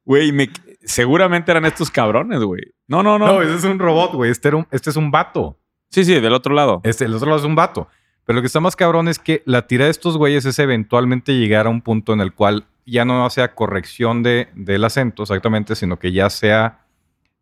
güey, 0.05 0.33
me- 0.33 0.51
seguramente 0.85 1.51
eran 1.51 1.65
estos 1.65 1.91
cabrones, 1.91 2.41
güey. 2.43 2.62
No, 2.87 3.03
no, 3.03 3.19
no. 3.19 3.27
No, 3.27 3.43
ese 3.43 3.55
es 3.56 3.65
un 3.65 3.79
robot, 3.79 4.12
güey. 4.15 4.31
Este, 4.31 4.49
era 4.49 4.59
un- 4.59 4.67
este 4.71 4.91
es 4.91 4.97
un 4.97 5.11
vato. 5.11 5.59
Sí, 5.91 6.05
sí, 6.05 6.15
del 6.21 6.33
otro 6.35 6.55
lado. 6.55 6.81
Este, 6.85 7.05
el 7.05 7.15
otro 7.15 7.27
lado 7.29 7.39
es 7.41 7.47
un 7.47 7.55
vato. 7.55 7.89
Pero 8.25 8.37
lo 8.37 8.43
que 8.43 8.47
está 8.47 8.61
más 8.61 8.75
cabrón 8.77 9.09
es 9.09 9.19
que 9.19 9.43
la 9.45 9.67
tira 9.67 9.85
de 9.85 9.91
estos 9.91 10.17
güeyes 10.17 10.45
es 10.47 10.59
eventualmente 10.59 11.33
llegar 11.39 11.67
a 11.67 11.71
un 11.71 11.83
punto 11.83 12.12
en 12.15 12.21
el 12.21 12.33
cual 12.33 12.67
ya 12.87 13.05
no 13.05 13.29
sea 13.31 13.55
corrección 13.55 14.23
de, 14.23 14.49
del 14.55 14.85
acento 14.85 15.23
exactamente, 15.23 15.75
sino 15.75 15.99
que 15.99 16.11
ya 16.12 16.29
sea 16.31 16.87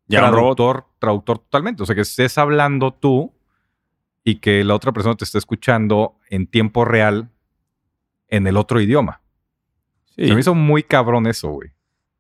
Ya 0.09 0.21
robot. 0.21 0.33
traductor, 0.57 0.87
traductor 0.99 1.39
totalmente. 1.39 1.83
O 1.83 1.87
sea, 1.87 1.95
que 1.95 2.01
estés 2.03 2.37
hablando 2.37 2.93
tú 2.93 3.33
y 4.25 4.37
que 4.37 4.63
la 4.65 4.75
otra 4.75 4.93
persona 4.93 5.17
te 5.17 5.25
esté 5.25 5.39
escuchando 5.39 6.17
en 6.31 6.47
tiempo 6.47 6.85
real 6.85 7.29
en 8.29 8.47
el 8.47 8.57
otro 8.57 8.81
idioma. 8.81 9.21
Sí. 10.17 10.29
Se 10.29 10.35
me 10.35 10.41
hizo 10.41 10.55
muy 10.55 10.83
cabrón 10.83 11.27
eso, 11.27 11.49
güey. 11.51 11.71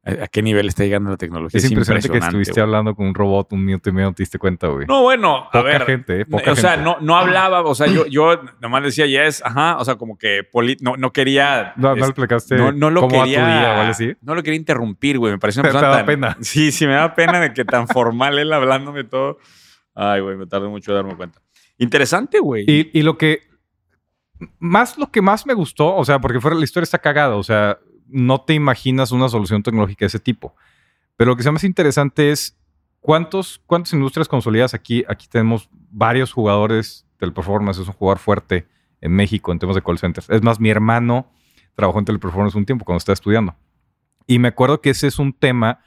¿A 0.04 0.24
a 0.24 0.26
qué 0.26 0.42
nivel 0.42 0.66
está 0.66 0.82
llegando 0.82 1.10
la 1.10 1.16
tecnología? 1.16 1.56
Es, 1.58 1.70
impresionante, 1.70 2.08
que 2.08 2.18
estuviste 2.18 2.60
hablando 2.60 2.92
con 2.96 3.06
un 3.06 3.14
robot 3.14 3.52
un 3.52 3.64
minuto 3.64 3.88
y 3.88 3.92
medio, 3.92 4.08
no 4.08 4.14
te 4.14 4.24
diste 4.24 4.36
cuenta, 4.36 4.66
güey. 4.66 4.84
No, 4.86 5.02
bueno, 5.02 5.46
a 5.52 5.62
ver. 5.62 5.84
gente, 5.86 6.22
¿eh? 6.22 6.26
Poca 6.26 6.50
o 6.52 6.56
sea, 6.56 6.70
gente. 6.72 6.84
no, 6.84 6.96
no 7.00 7.16
hablaba, 7.16 7.62
o 7.62 7.74
sea, 7.74 7.86
yo, 7.86 8.06
yo 8.06 8.40
nomás 8.60 8.82
decía 8.82 9.06
yes, 9.06 9.42
ajá, 9.44 9.76
o 9.78 9.84
sea, 9.84 9.94
como 9.94 10.18
que 10.18 10.42
poli- 10.50 10.76
no, 10.80 10.96
no 10.96 11.12
quería. 11.12 11.72
No, 11.76 11.94
no 11.94 12.04
explicaste 12.04 12.56
no, 12.56 12.72
no 12.72 12.90
lo 12.90 13.02
cómo 13.02 13.12
tu 13.18 13.22
quería. 13.22 13.46
día, 13.46 13.72
¿vale? 13.74 13.94
Sí. 13.94 14.12
No 14.22 14.34
lo 14.34 14.42
quería 14.42 14.58
interrumpir, 14.58 15.18
güey. 15.18 15.32
Me 15.34 15.38
pareció 15.38 15.60
una 15.62 15.68
Te- 15.70 15.74
te 15.74 15.78
persona 15.78 15.92
da 15.92 15.98
tan- 15.98 16.06
pena. 16.06 16.36
Sí, 16.42 16.72
sí, 16.72 16.86
me 16.88 16.94
da 16.94 17.14
pena 17.14 17.38
de 17.38 17.52
que 17.52 17.64
tan 17.64 17.86
formal 17.86 18.36
él 18.40 18.52
hablándome 18.52 19.04
todo. 19.04 19.38
Ay, 19.94 20.20
güey, 20.20 20.36
me 20.36 20.46
tardé 20.46 20.66
mucho 20.66 20.90
en 20.90 20.96
darme 20.96 21.16
cuenta. 21.16 21.40
Interesante, 21.78 22.40
güey. 22.40 22.64
Y, 22.66 22.90
y 22.92 23.02
lo 23.02 23.16
que. 23.16 23.42
Más 24.58 24.98
lo 24.98 25.12
que 25.12 25.22
más 25.22 25.46
me 25.46 25.54
gustó, 25.54 25.94
o 25.94 26.04
sea, 26.04 26.18
porque 26.20 26.40
fuera 26.40 26.56
la 26.56 26.64
historia 26.64 26.82
está 26.84 26.98
cagada, 26.98 27.36
o 27.36 27.44
sea, 27.44 27.78
no 28.12 28.40
te 28.42 28.54
imaginas 28.54 29.12
una 29.12 29.28
solución 29.28 29.62
tecnológica 29.62 30.04
de 30.04 30.08
ese 30.08 30.18
tipo. 30.20 30.54
Pero 31.16 31.30
lo 31.32 31.36
que 31.36 31.42
sea 31.42 31.52
más 31.52 31.64
interesante 31.64 32.30
es 32.30 32.56
cuántos, 33.00 33.60
cuántas 33.66 33.92
industrias 33.92 34.28
consolidadas 34.28 34.74
aquí. 34.74 35.04
Aquí 35.08 35.26
tenemos 35.28 35.68
varios 35.90 36.32
jugadores 36.32 37.06
del 37.20 37.32
performance, 37.32 37.78
es 37.78 37.86
un 37.88 37.94
jugador 37.94 38.18
fuerte 38.18 38.66
en 39.00 39.12
México 39.12 39.52
en 39.52 39.58
temas 39.58 39.76
de 39.76 39.82
call 39.82 39.98
centers. 39.98 40.28
Es 40.30 40.42
más, 40.42 40.60
mi 40.60 40.70
hermano 40.70 41.26
trabajó 41.74 41.98
en 41.98 42.04
teleperformance 42.04 42.54
un 42.56 42.66
tiempo 42.66 42.84
cuando 42.84 42.98
estaba 42.98 43.14
estudiando. 43.14 43.54
Y 44.26 44.38
me 44.38 44.48
acuerdo 44.48 44.80
que 44.80 44.90
ese 44.90 45.06
es 45.06 45.18
un 45.18 45.32
tema 45.32 45.80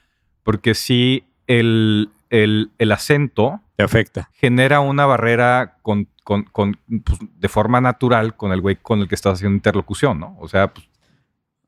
porque 0.44 0.74
sí, 0.76 1.24
el, 1.48 2.10
el, 2.30 2.72
el 2.78 2.92
acento 2.92 3.62
Te 3.76 3.84
afecta. 3.84 4.30
genera 4.34 4.80
una 4.80 5.06
barrera 5.06 5.78
con, 5.82 6.08
con- 6.24 6.44
con, 6.44 6.78
pues, 7.04 7.20
de 7.38 7.48
forma 7.50 7.82
natural 7.82 8.36
con 8.36 8.52
el 8.52 8.62
güey 8.62 8.76
con 8.76 9.00
el 9.00 9.08
que 9.08 9.16
estás 9.16 9.34
haciendo 9.36 9.56
interlocución, 9.56 10.20
¿no? 10.20 10.36
O 10.40 10.48
sea, 10.48 10.74
pues, 10.74 10.88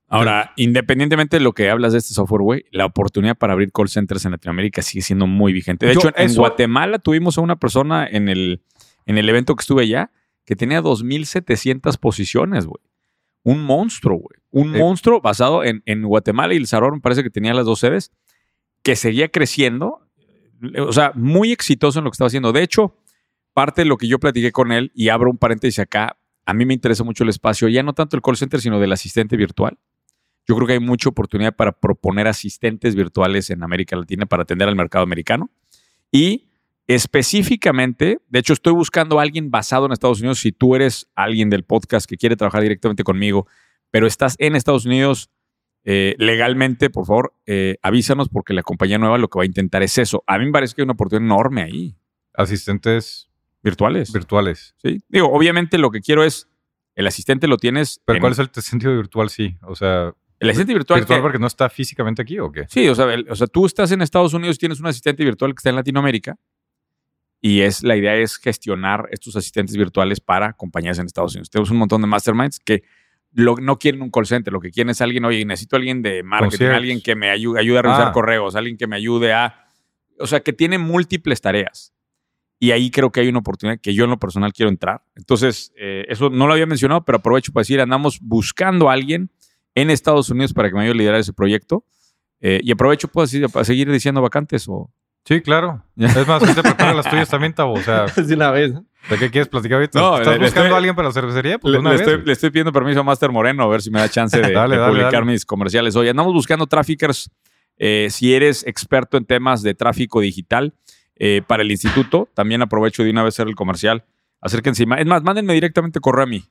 Ahora, 0.10 0.54
independientemente 0.56 1.36
de 1.38 1.44
lo 1.44 1.54
que 1.54 1.70
hablas 1.70 1.92
de 1.92 2.00
este 2.00 2.14
software, 2.14 2.42
güey, 2.42 2.66
la 2.72 2.86
oportunidad 2.86 3.38
para 3.38 3.54
abrir 3.54 3.72
call 3.74 3.90
centers 3.90 4.24
en 4.26 4.32
Latinoamérica 4.32 4.82
sigue 4.82 5.02
siendo 5.02 5.28
muy 5.28 5.52
vigente. 5.52 5.86
De 5.86 5.94
Yo 5.94 6.00
hecho, 6.00 6.12
en 6.16 6.34
Guatemala 6.34 7.00
tuvimos 7.00 7.38
a 7.38 7.42
una 7.42 7.58
persona 7.58 8.08
en 8.08 8.30
el, 8.30 8.62
en 9.06 9.18
el 9.18 9.28
evento 9.28 9.56
que 9.56 9.62
estuve 9.62 9.84
allá 9.84 10.12
que 10.46 10.56
tenía 10.56 10.82
2.700 10.82 12.00
posiciones, 12.00 12.66
güey. 12.66 12.82
Un 13.44 13.64
monstruo, 13.64 14.18
güey. 14.18 14.40
Un 14.50 14.72
monstruo 14.72 15.20
basado 15.20 15.64
en, 15.66 15.84
en 15.86 16.04
Guatemala 16.04 16.54
y 16.54 16.58
El 16.58 16.68
Salvador, 16.68 16.96
me 16.96 17.02
parece 17.02 17.22
que 17.22 17.30
tenía 17.30 17.54
las 17.54 17.66
dos 17.66 17.80
sedes, 17.80 18.14
que 18.82 18.96
seguía 18.96 19.28
creciendo. 19.28 20.08
O 20.80 20.94
sea, 20.94 21.12
muy 21.16 21.52
exitoso 21.52 22.00
en 22.00 22.06
lo 22.06 22.12
que 22.12 22.16
estaba 22.16 22.28
haciendo. 22.28 22.54
De 22.54 22.64
hecho, 22.64 22.96
parte 23.54 23.82
de 23.82 23.86
lo 23.86 23.98
que 23.98 24.08
yo 24.08 24.20
platiqué 24.20 24.54
con 24.54 24.72
él, 24.72 24.90
y 24.96 25.10
abro 25.10 25.30
un 25.30 25.38
paréntesis 25.38 25.80
acá, 25.80 26.18
a 26.46 26.54
mí 26.54 26.66
me 26.66 26.74
interesa 26.74 27.04
mucho 27.04 27.26
el 27.26 27.30
espacio, 27.30 27.68
ya 27.68 27.84
no 27.84 27.94
tanto 27.94 28.16
el 28.16 28.22
call 28.22 28.38
center, 28.38 28.62
sino 28.62 28.80
del 28.80 28.94
asistente 28.94 29.36
virtual. 29.36 29.78
Yo 30.48 30.56
creo 30.56 30.66
que 30.68 30.74
hay 30.74 30.80
mucha 30.80 31.10
oportunidad 31.10 31.56
para 31.56 31.72
proponer 31.74 32.28
asistentes 32.28 32.96
virtuales 32.96 33.50
en 33.50 33.64
América 33.64 33.96
Latina 33.96 34.26
para 34.26 34.44
atender 34.44 34.68
al 34.68 34.76
mercado 34.76 35.04
americano. 35.04 35.50
Y 36.12 36.48
específicamente, 36.88 38.20
de 38.30 38.40
hecho, 38.40 38.54
estoy 38.54 38.74
buscando 38.74 39.20
a 39.20 39.24
alguien 39.24 39.50
basado 39.52 39.86
en 39.86 39.92
Estados 39.92 40.20
Unidos. 40.20 40.40
Si 40.40 40.52
tú 40.52 40.76
eres 40.76 41.10
alguien 41.16 41.50
del 41.50 41.64
podcast 41.64 42.08
que 42.10 42.16
quiere 42.18 42.36
trabajar 42.36 42.62
directamente 42.62 43.04
conmigo 43.04 43.48
pero 43.90 44.06
estás 44.06 44.36
en 44.40 44.56
Estados 44.58 44.86
Unidos 44.86 45.30
eh, 45.86 46.14
legalmente, 46.18 46.90
por 46.90 47.06
favor, 47.06 47.34
eh, 47.46 47.78
avísanos 47.82 48.28
porque 48.28 48.54
la 48.54 48.62
compañía 48.62 48.98
nueva 48.98 49.18
lo 49.18 49.30
que 49.30 49.40
va 49.40 49.44
a 49.44 49.46
intentar 49.46 49.82
es 49.82 49.98
eso. 49.98 50.26
A 50.28 50.38
mí 50.38 50.46
me 50.46 50.52
parece 50.52 50.76
que 50.76 50.82
hay 50.82 50.84
una 50.84 50.92
oportunidad 50.94 51.26
enorme 51.26 51.62
ahí. 51.64 51.96
Asistentes 52.34 53.30
Virtuales. 53.64 54.12
virtuales. 54.12 54.76
sí. 54.84 55.00
Digo, 55.08 55.32
obviamente 55.32 55.78
lo 55.78 55.90
que 55.90 56.02
quiero 56.02 56.24
es, 56.26 56.50
el 56.96 57.08
asistente 57.08 57.48
lo 57.48 57.56
tienes. 57.58 58.02
Pero 58.06 58.18
en- 58.18 58.22
¿cuál 58.22 58.34
es 58.34 58.40
el 58.40 58.50
sentido 58.62 58.94
virtual? 58.96 59.30
Sí. 59.30 59.56
O 59.62 59.74
sea, 59.76 60.14
el 60.40 60.50
asistente 60.50 60.74
virtual? 60.74 61.00
virtual 61.02 61.20
que- 61.20 61.22
porque 61.24 61.40
no 61.40 61.48
está 61.48 61.70
físicamente 61.70 62.22
aquí 62.22 62.40
o 62.40 62.52
qué? 62.52 62.66
Sí, 62.70 62.88
o 62.88 62.96
sea, 62.96 63.14
el- 63.14 63.26
o 63.30 63.36
sea, 63.36 63.48
tú 63.48 63.66
estás 63.66 63.92
en 63.92 64.02
Estados 64.02 64.34
Unidos 64.34 64.56
y 64.58 64.60
tienes 64.60 64.80
un 64.80 64.88
asistente 64.88 65.24
virtual 65.24 65.52
que 65.54 65.60
está 65.60 65.70
en 65.70 65.76
Latinoamérica 65.76 66.36
y 67.42 67.62
es 67.62 67.84
la 67.84 67.96
idea 67.96 68.16
es 68.16 68.38
gestionar 68.38 69.08
estos 69.12 69.36
asistentes 69.36 69.76
virtuales 69.78 70.20
para 70.20 70.54
compañías 70.54 70.98
en 71.00 71.06
Estados 71.06 71.34
Unidos. 71.36 71.50
Tenemos 71.50 71.70
un 71.72 71.78
montón 71.78 72.02
de 72.02 72.08
masterminds 72.08 72.60
que 72.60 72.84
lo- 73.34 73.58
no 73.58 73.78
quieren 73.78 74.02
un 74.02 74.10
call 74.10 74.26
center, 74.26 74.52
lo 74.54 74.60
que 74.60 74.72
quieren 74.72 74.90
es 74.90 75.02
alguien, 75.02 75.24
oye, 75.26 75.46
necesito 75.46 75.76
alguien 75.76 76.02
de 76.02 76.24
marketing, 76.24 76.50
Concierge. 76.52 76.76
alguien 76.76 77.02
que 77.02 77.16
me 77.16 77.30
ayude, 77.30 77.60
ayude 77.60 77.78
a 77.80 77.82
revisar 77.84 78.08
Ah. 78.08 78.12
correos, 78.12 78.56
alguien 78.56 78.78
que 78.78 78.88
me 78.88 78.96
ayude 78.96 79.34
a... 79.34 79.66
O 80.20 80.26
sea, 80.26 80.40
que 80.40 80.54
tiene 80.54 80.78
múltiples 80.80 81.42
tareas. 81.42 81.94
Y 82.60 82.72
ahí 82.72 82.90
creo 82.90 83.12
que 83.12 83.20
hay 83.20 83.28
una 83.28 83.38
oportunidad 83.40 83.80
que 83.80 83.94
yo 83.94 84.06
en 84.06 84.10
lo 84.10 84.18
personal 84.18 84.52
quiero 84.52 84.70
entrar. 84.72 85.04
Entonces, 85.16 85.72
eh, 85.78 86.06
eso 86.10 86.32
no 86.32 86.48
lo 86.48 86.54
había 86.54 86.66
mencionado, 86.66 87.06
pero 87.06 87.20
aprovecho 87.20 87.52
para 87.54 87.62
decir, 87.62 87.80
andamos 87.80 88.20
buscando 88.20 88.90
a 88.90 88.94
alguien 88.94 89.30
en 89.82 89.90
Estados 89.90 90.30
Unidos 90.30 90.54
para 90.54 90.70
que 90.70 90.76
me 90.76 90.82
ayude 90.82 90.94
a 90.94 90.98
liderar 90.98 91.20
ese 91.20 91.34
proyecto. 91.34 91.84
Eh, 92.40 92.60
y 92.64 92.72
aprovecho 92.72 93.10
así, 93.16 93.42
para 93.48 93.66
seguir 93.66 93.92
diciendo 93.92 94.22
vacantes 94.22 94.66
o... 94.68 94.92
Sí, 95.26 95.42
claro. 95.42 95.84
Es 95.98 96.26
más, 96.28 96.42
ahorita 96.42 96.64
prepara 96.64 96.94
las 96.94 97.10
tuyas 97.10 97.28
también, 97.30 97.54
Tavo. 97.54 97.74
O 97.74 97.82
sea, 97.82 98.06
de 98.16 98.34
una 98.34 98.52
vez. 98.52 98.74
¿no? 98.74 98.86
¿de 99.10 99.18
qué 99.18 99.30
quieres 99.30 99.48
platicar 99.50 99.76
ahorita? 99.76 100.00
No, 100.00 100.18
¿Estás 100.18 100.38
buscando 100.40 100.64
estoy- 100.66 100.74
a 100.74 100.78
alguien 100.78 100.96
para 100.96 101.08
la 101.10 101.14
cervecería? 101.14 101.60
Pues 101.60 101.72
Le, 101.74 101.80
una 101.80 101.92
le 101.92 101.98
vez, 101.98 102.08
estoy, 102.08 102.26
le 102.26 102.32
estoy 102.34 102.50
pidiendo 102.50 102.72
permiso 102.72 103.00
a 103.02 103.04
Master 103.04 103.32
Moreno 103.32 103.64
a 103.64 103.68
ver 103.68 103.82
si 103.82 103.90
me 103.92 104.00
da 104.00 104.08
chance 104.10 104.38
de, 104.40 104.42
Dale, 104.54 104.76
de 104.76 104.82
dale, 104.82 104.92
publicar 104.92 105.12
dale. 105.14 105.26
mis 105.26 105.46
comerciales. 105.46 105.96
Oye, 105.98 106.10
andamos 106.12 106.34
buscando 106.34 106.66
traffickers. 106.68 107.30
eh, 107.78 108.08
si 108.10 108.34
eres 108.34 108.66
experto 108.68 109.18
en 109.18 109.26
temas 109.26 109.62
de 109.64 109.74
tráfico 109.74 110.22
digital 110.22 110.74
eh, 111.18 111.42
para 111.46 111.64
el 111.64 111.72
instituto, 111.72 112.30
también 112.34 112.62
aprovecho 112.62 113.04
de 113.04 113.10
una 113.12 113.24
vez 113.24 113.34
hacer 113.36 113.48
el 113.48 113.56
comercial. 113.56 114.06
Acérquense. 114.42 114.86
Es 114.98 115.06
más, 115.08 115.24
mándenme 115.24 115.54
directamente 115.54 116.00
correo 116.00 116.24
a 116.24 116.28
mí. 116.28 116.44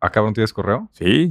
¿Ah, 0.00 0.10
cabrón, 0.10 0.34
tienes 0.34 0.52
correo? 0.52 0.88
Sí. 0.92 1.30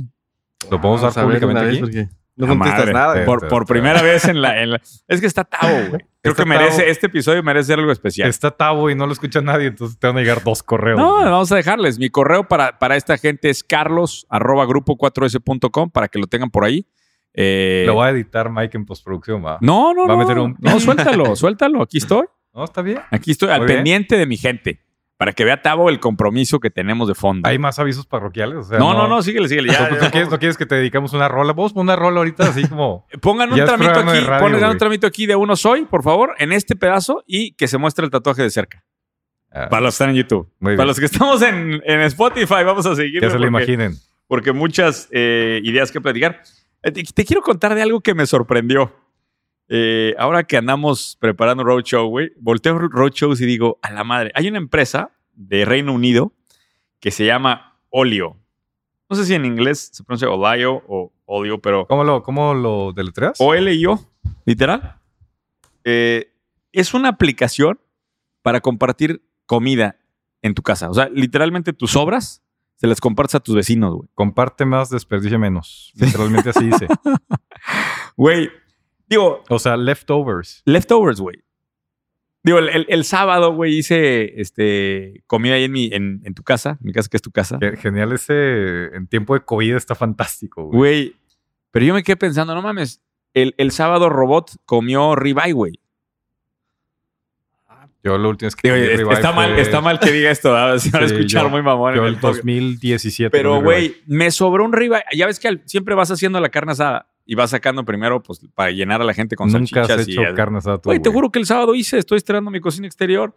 ¿Lo 0.71 0.81
podemos 0.81 1.01
Vamos 1.01 1.17
una 1.17 1.25
públicamente 1.25 1.67
aquí? 1.69 1.79
porque 1.79 2.09
no 2.37 2.47
contestas 2.47 2.79
madre. 2.79 2.93
nada. 2.93 3.25
Por, 3.25 3.41
te- 3.41 3.47
por 3.47 3.65
te- 3.65 3.73
primera 3.73 4.01
vez 4.01 4.25
en 4.25 4.41
la, 4.41 4.61
en 4.61 4.71
la- 4.71 4.81
Es 5.07 5.21
que 5.21 5.27
está 5.27 5.43
Tavo, 5.43 5.73
güey. 5.89 6.01
Creo 6.21 6.31
Está 6.33 6.43
que 6.43 6.49
merece... 6.49 6.89
Este 6.89 7.05
episodio 7.07 7.43
merece 7.43 7.73
algo 7.73 7.91
especial. 7.91 8.27
Está 8.27 8.51
Tavo 8.51 8.89
y 8.89 8.95
no 8.95 9.05
lo 9.05 9.13
escucha 9.13 9.41
nadie, 9.41 9.67
entonces 9.67 9.97
te 9.99 10.07
van 10.07 10.17
a 10.17 10.21
llegar 10.21 10.43
dos 10.43 10.63
correos. 10.63 10.97
No, 10.99 11.13
güey. 11.17 11.25
vamos 11.25 11.51
a 11.51 11.55
dejarles. 11.55 11.99
Mi 11.99 12.09
correo 12.09 12.47
para, 12.47 12.77
para 12.79 12.95
esta 12.95 13.17
gente 13.17 13.49
es 13.49 13.63
carlos 13.63 14.25
arroba 14.29 14.65
grupo 14.65 14.97
4s.com 14.97 15.91
para 15.91 16.07
que 16.07 16.17
lo 16.19 16.27
tengan 16.27 16.49
por 16.49 16.65
ahí. 16.65 16.87
Eh, 17.33 17.83
Lo 17.85 17.97
va 17.97 18.07
a 18.07 18.09
editar 18.11 18.49
Mike 18.49 18.77
en 18.77 18.85
postproducción, 18.85 19.45
¿va? 19.45 19.57
no, 19.61 19.93
no, 19.93 20.07
va 20.07 20.13
a 20.13 20.17
no. 20.17 20.23
meter 20.23 20.39
un- 20.39 20.55
No, 20.59 20.79
suéltalo, 20.79 21.35
suéltalo. 21.35 21.81
Aquí 21.83 21.97
estoy. 21.97 22.25
No, 22.55 22.63
está 22.63 22.81
bien. 22.81 22.99
Aquí 23.11 23.31
estoy 23.31 23.49
al 23.49 23.65
bien. 23.65 23.79
pendiente 23.79 24.15
de 24.17 24.25
mi 24.25 24.37
gente. 24.37 24.79
Para 25.17 25.31
que 25.31 25.45
vea 25.45 25.61
Tavo 25.61 25.89
el 25.89 25.99
compromiso 26.01 26.59
que 26.59 26.69
tenemos 26.69 27.07
de 27.07 27.15
fondo. 27.15 27.47
¿Hay 27.47 27.57
más 27.57 27.79
avisos 27.79 28.05
parroquiales? 28.05 28.57
O 28.57 28.63
sea, 28.63 28.79
no, 28.79 28.93
no, 28.93 29.07
no, 29.07 29.21
síguele, 29.21 29.47
síguele. 29.47 29.71
Ya, 29.71 29.89
¿No, 29.89 29.99
ya, 29.99 30.11
quieres, 30.11 30.29
no 30.29 30.37
quieres 30.39 30.57
que 30.57 30.65
te 30.65 30.75
dedicamos 30.75 31.13
una 31.13 31.29
rola? 31.29 31.53
Vamos 31.53 31.71
a 31.71 31.75
poner 31.75 31.93
una 31.93 31.95
rola 31.95 32.17
ahorita 32.17 32.49
así 32.49 32.67
como... 32.67 33.07
Pongan 33.21 33.51
un 33.51 33.57
Ya 33.57 33.65
tramito 33.65 33.91
aquí, 33.91 34.19
radio, 34.19 34.45
ponen 34.45 34.63
un 34.65 34.77
tramito 34.77 35.07
aquí 35.07 35.25
de 35.25 35.35
uno 35.35 35.55
soy, 35.55 35.85
por 35.85 36.03
favor, 36.03 36.35
en 36.39 36.51
este 36.51 36.75
pedazo 36.75 37.23
y 37.25 37.53
que 37.53 37.67
se 37.69 37.77
muestre 37.77 38.03
el 38.03 38.11
tatuaje 38.11 38.41
de 38.41 38.49
cerca. 38.49 38.83
Ah, 39.51 39.69
Para 39.69 39.83
los 39.83 39.93
que 39.93 40.03
están 40.03 40.09
en 40.09 40.15
YouTube. 40.17 40.51
Bien. 40.59 40.75
Para 40.75 40.87
los 40.87 40.99
que 40.99 41.05
estamos 41.05 41.41
en, 41.41 41.81
en 41.85 42.01
Spotify, 42.01 42.63
vamos 42.65 42.85
a 42.85 42.93
seguir. 42.95 43.21
que 43.21 43.29
se 43.29 43.39
lo 43.39 43.47
imaginen. 43.47 43.93
porque 44.27 44.51
muchas 44.51 45.07
eh, 45.11 45.61
ideas 45.63 45.93
que 45.93 46.01
platicar. 46.01 46.41
Eh, 46.83 46.91
Te, 46.91 47.03
te 47.03 47.23
quiero 47.23 47.41
contar 47.41 47.73
de 47.73 47.81
algo 47.81 48.01
que 48.01 48.13
me 48.13 48.25
sorprendió. 48.25 48.93
Eh, 49.67 50.13
ahora 50.17 50.43
que 50.43 50.57
andamos 50.57 51.17
preparando 51.19 51.63
Roadshow, 51.63 52.07
güey, 52.07 52.31
volteo 52.37 52.77
Roadshows 52.77 53.41
y 53.41 53.45
digo, 53.45 53.79
a 53.81 53.91
la 53.91 54.03
madre, 54.03 54.31
hay 54.35 54.47
una 54.47 54.57
empresa 54.57 55.11
de 55.33 55.65
Reino 55.65 55.93
Unido 55.93 56.31
que 56.99 57.11
se 57.11 57.25
llama 57.25 57.77
Olio. 57.89 58.37
No 59.09 59.15
sé 59.15 59.25
si 59.25 59.33
en 59.33 59.45
inglés 59.45 59.89
se 59.93 60.03
pronuncia 60.03 60.29
Olio 60.29 60.83
o 60.87 61.11
Olio, 61.25 61.59
pero 61.59 61.87
¿Cómo 61.87 62.03
lo, 62.03 62.23
cómo 62.23 62.53
lo 62.53 62.93
deletreas? 62.93 63.37
O-L-I-O, 63.39 63.99
literal. 64.45 64.99
Eh, 65.83 66.31
es 66.71 66.93
una 66.93 67.09
aplicación 67.09 67.79
para 68.41 68.61
compartir 68.61 69.23
comida 69.45 69.97
en 70.41 70.53
tu 70.53 70.61
casa. 70.61 70.89
O 70.89 70.93
sea, 70.93 71.09
literalmente 71.09 71.73
tus 71.73 71.91
sobras 71.91 72.43
se 72.75 72.87
las 72.87 72.99
compartes 72.99 73.35
a 73.35 73.39
tus 73.39 73.55
vecinos, 73.55 73.95
güey. 73.95 74.09
Comparte 74.13 74.65
más, 74.65 74.89
desperdicia 74.89 75.37
menos. 75.37 75.91
Literalmente 75.95 76.49
así 76.49 76.65
dice. 76.65 76.87
Güey, 78.17 78.49
digo, 79.07 79.43
O 79.49 79.59
sea, 79.59 79.77
leftovers. 79.77 80.61
leftovers, 80.65 81.19
güey. 81.21 81.43
Digo, 82.43 82.59
el, 82.59 82.69
el- 82.69 82.85
el 82.89 83.03
sábado, 83.05 83.53
güey, 83.53 83.75
hice 83.77 84.39
este, 84.39 85.23
comida 85.25 85.55
ahí 85.55 85.63
en, 85.63 85.71
mi, 85.71 85.89
en, 85.91 86.21
en 86.25 86.33
tu 86.35 86.43
casa, 86.43 86.77
mi 86.79 86.93
casa 86.93 87.09
que 87.09 87.17
es 87.17 87.23
tu 87.23 87.31
casa. 87.31 87.57
Ge- 87.59 87.75
Genial 87.77 88.11
ese... 88.13 88.95
En 88.95 89.07
tiempo 89.07 89.33
de 89.33 89.39
COVID 89.41 89.73
está 89.75 89.95
fantástico, 89.95 90.65
güey. 90.65 90.77
Güey, 90.77 91.15
pero 91.71 91.85
yo 91.87 91.93
me 91.95 92.03
quedé 92.03 92.17
pensando, 92.17 92.53
no 92.53 92.61
mames, 92.61 93.01
el, 93.33 93.55
el 93.57 93.71
sábado 93.71 94.09
Robot 94.09 94.51
comió 94.65 95.15
ribeye, 95.15 95.53
güey. 95.53 95.79
Yo 98.03 98.19
lo 98.19 98.29
último 98.29 98.47
es 98.49 98.55
que... 98.55 98.71
Digo, 98.71 99.09
es- 99.11 99.17
está, 99.17 99.31
mal, 99.31 99.57
está 99.57 99.81
mal 99.81 99.99
que 99.99 100.11
diga 100.11 100.29
esto, 100.29 100.51
¿verdad? 100.53 100.77
se 100.77 100.91
van 100.91 101.03
a 101.05 101.07
Sí, 101.07 101.15
escuchar 101.15 101.43
yo- 101.45 101.49
muy 101.49 101.63
mamón. 101.63 101.93
en 101.93 101.97
Yo 101.97 102.03
el 102.05 102.13
el 102.13 102.19
podcast. 102.19 102.37
2017. 102.45 103.31
Pero, 103.31 103.61
güey, 103.63 103.95
me 104.05 104.29
sobró 104.29 104.63
un 104.63 104.73
ribeye. 104.73 105.01
Ya 105.15 105.25
ves 105.25 105.39
que 105.39 105.47
al- 105.47 105.63
siempre 105.65 105.95
vas 105.95 106.11
haciendo 106.11 106.39
la 106.39 106.49
carne 106.49 106.73
asada 106.73 107.09
y 107.25 107.35
vas 107.35 107.49
sacando 107.49 107.83
primero, 107.85 108.21
pues, 108.21 108.41
para 108.53 108.71
llenar 108.71 109.01
a 109.01 109.03
la 109.03 109.13
gente 109.13 109.35
con 109.35 109.51
Nunca 109.51 109.81
has 109.81 109.87
salchichas. 109.87 110.07
y 110.07 110.21
hecho 110.21 110.35
carne 110.35 110.59
asada 110.59 110.77
tú, 110.77 110.89
Güey, 110.89 111.01
te 111.01 111.09
juro 111.09 111.31
que 111.31 111.39
el 111.39 111.45
sábado 111.45 111.73
hice, 111.75 111.97
estoy 111.97 112.17
estrenando 112.17 112.51
mi 112.51 112.59
cocina 112.59 112.85
exterior. 112.87 113.33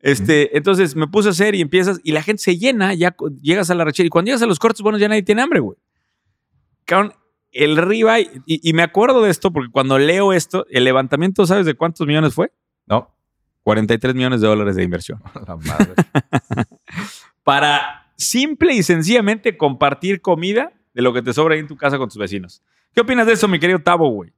Este, 0.00 0.56
entonces 0.56 0.96
me 0.96 1.06
puse 1.06 1.28
a 1.28 1.30
hacer 1.30 1.54
y 1.54 1.60
empiezas, 1.60 2.00
y 2.02 2.12
la 2.12 2.22
gente 2.22 2.42
se 2.42 2.58
llena, 2.58 2.92
ya 2.92 3.14
llegas 3.40 3.70
a 3.70 3.74
la 3.74 3.84
rachera, 3.84 4.06
y 4.06 4.10
cuando 4.10 4.28
llegas 4.28 4.42
a 4.42 4.46
los 4.46 4.58
cortes, 4.58 4.82
bueno, 4.82 4.98
ya 4.98 5.08
nadie 5.08 5.22
tiene 5.22 5.42
hambre, 5.42 5.60
güey. 5.60 5.78
Cabrón, 6.84 7.14
el 7.52 7.76
ribeye, 7.76 8.30
y, 8.46 8.68
y 8.68 8.72
me 8.72 8.82
acuerdo 8.82 9.22
de 9.22 9.30
esto 9.30 9.52
porque 9.52 9.70
cuando 9.70 9.98
leo 9.98 10.32
esto, 10.32 10.66
el 10.70 10.84
levantamiento, 10.84 11.46
¿sabes 11.46 11.66
de 11.66 11.74
cuántos 11.74 12.06
millones 12.06 12.34
fue? 12.34 12.52
No. 12.86 13.14
43 13.62 14.14
millones 14.14 14.40
de 14.40 14.48
dólares 14.48 14.76
de 14.76 14.82
inversión. 14.82 15.22
La 15.46 15.56
madre. 15.56 15.94
Para 17.44 18.12
simple 18.16 18.74
y 18.74 18.82
sencillamente 18.82 19.56
compartir 19.56 20.20
comida 20.20 20.72
de 20.94 21.02
lo 21.02 21.12
que 21.12 21.22
te 21.22 21.32
sobra 21.32 21.54
ahí 21.54 21.60
en 21.60 21.68
tu 21.68 21.76
casa 21.76 21.98
con 21.98 22.08
tus 22.08 22.18
vecinos. 22.18 22.62
¿Qué 22.94 23.00
opinas 23.00 23.26
de 23.26 23.32
eso, 23.34 23.48
mi 23.48 23.58
querido 23.58 23.78
Tavo, 23.80 24.08
güey? 24.10 24.32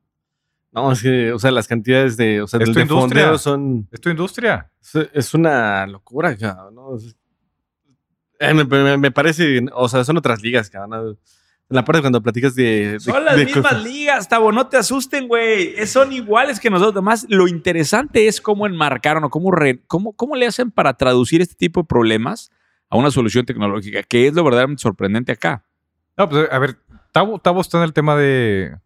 No, 0.72 0.90
es 0.92 1.02
que, 1.02 1.32
o 1.32 1.38
sea, 1.38 1.50
las 1.52 1.68
cantidades 1.68 2.16
de, 2.16 2.42
o 2.42 2.46
sea, 2.48 2.58
Es 2.58 2.66
del 2.66 2.74
tu 2.74 2.78
de 2.78 2.82
industria. 2.82 3.38
son, 3.38 3.88
es 3.92 4.00
tu 4.00 4.10
industria. 4.10 4.70
es, 4.82 5.08
es 5.12 5.34
una 5.34 5.86
locura, 5.86 6.36
cabrón, 6.36 6.74
¿no? 6.74 6.96
Es- 6.96 7.16
eh, 8.40 8.52
me, 8.52 8.64
me- 8.64 8.98
me 8.98 9.10
parece, 9.12 9.64
o 9.72 9.88
sea, 9.88 10.02
son 10.04 10.16
otras 10.16 10.42
ligas, 10.42 10.68
cabrón. 10.68 10.90
¿no? 10.90 11.16
La 11.68 11.84
parte 11.84 12.00
cuando 12.02 12.20
platicas 12.22 12.54
de... 12.54 12.92
de- 12.92 13.00
Son 13.00 13.24
las 13.24 13.36
de 13.36 13.44
mismas 13.46 13.64
cosas- 13.72 13.84
ligas, 13.84 14.28
Tavo, 14.28 14.52
no 14.52 14.66
te 14.68 14.76
asusten, 14.76 15.28
güey. 15.28 15.86
Son 15.86 16.12
iguales 16.12 16.58
que 16.60 16.68
nosotros. 16.70 16.92
Además, 16.96 17.24
lo 17.30 17.46
interesante 17.48 18.26
es 18.26 18.40
cómo 18.40 18.66
enmarcaron 18.66 19.24
o 19.24 19.30
cómo, 19.30 19.50
re- 19.52 19.80
cómo, 19.86 20.12
cómo 20.12 20.34
le 20.36 20.46
hacen 20.46 20.70
para 20.72 20.94
traducir 20.94 21.40
este 21.40 21.54
tipo 21.54 21.80
de 21.80 21.86
problemas 21.86 22.50
a 22.90 22.96
una 22.96 23.10
solución 23.10 23.46
tecnológica, 23.46 24.02
que 24.02 24.26
es 24.26 24.34
lo 24.34 24.44
verdaderamente 24.44 24.82
sorprendente 24.82 25.32
acá. 25.32 25.64
No, 26.18 26.28
pues 26.28 26.48
a 26.52 26.58
ver, 26.58 26.76
Tavo, 27.14 27.38
Tavo 27.38 27.60
está 27.60 27.78
en 27.78 27.84
el 27.84 27.92
tema 27.92 28.16
de. 28.16 28.76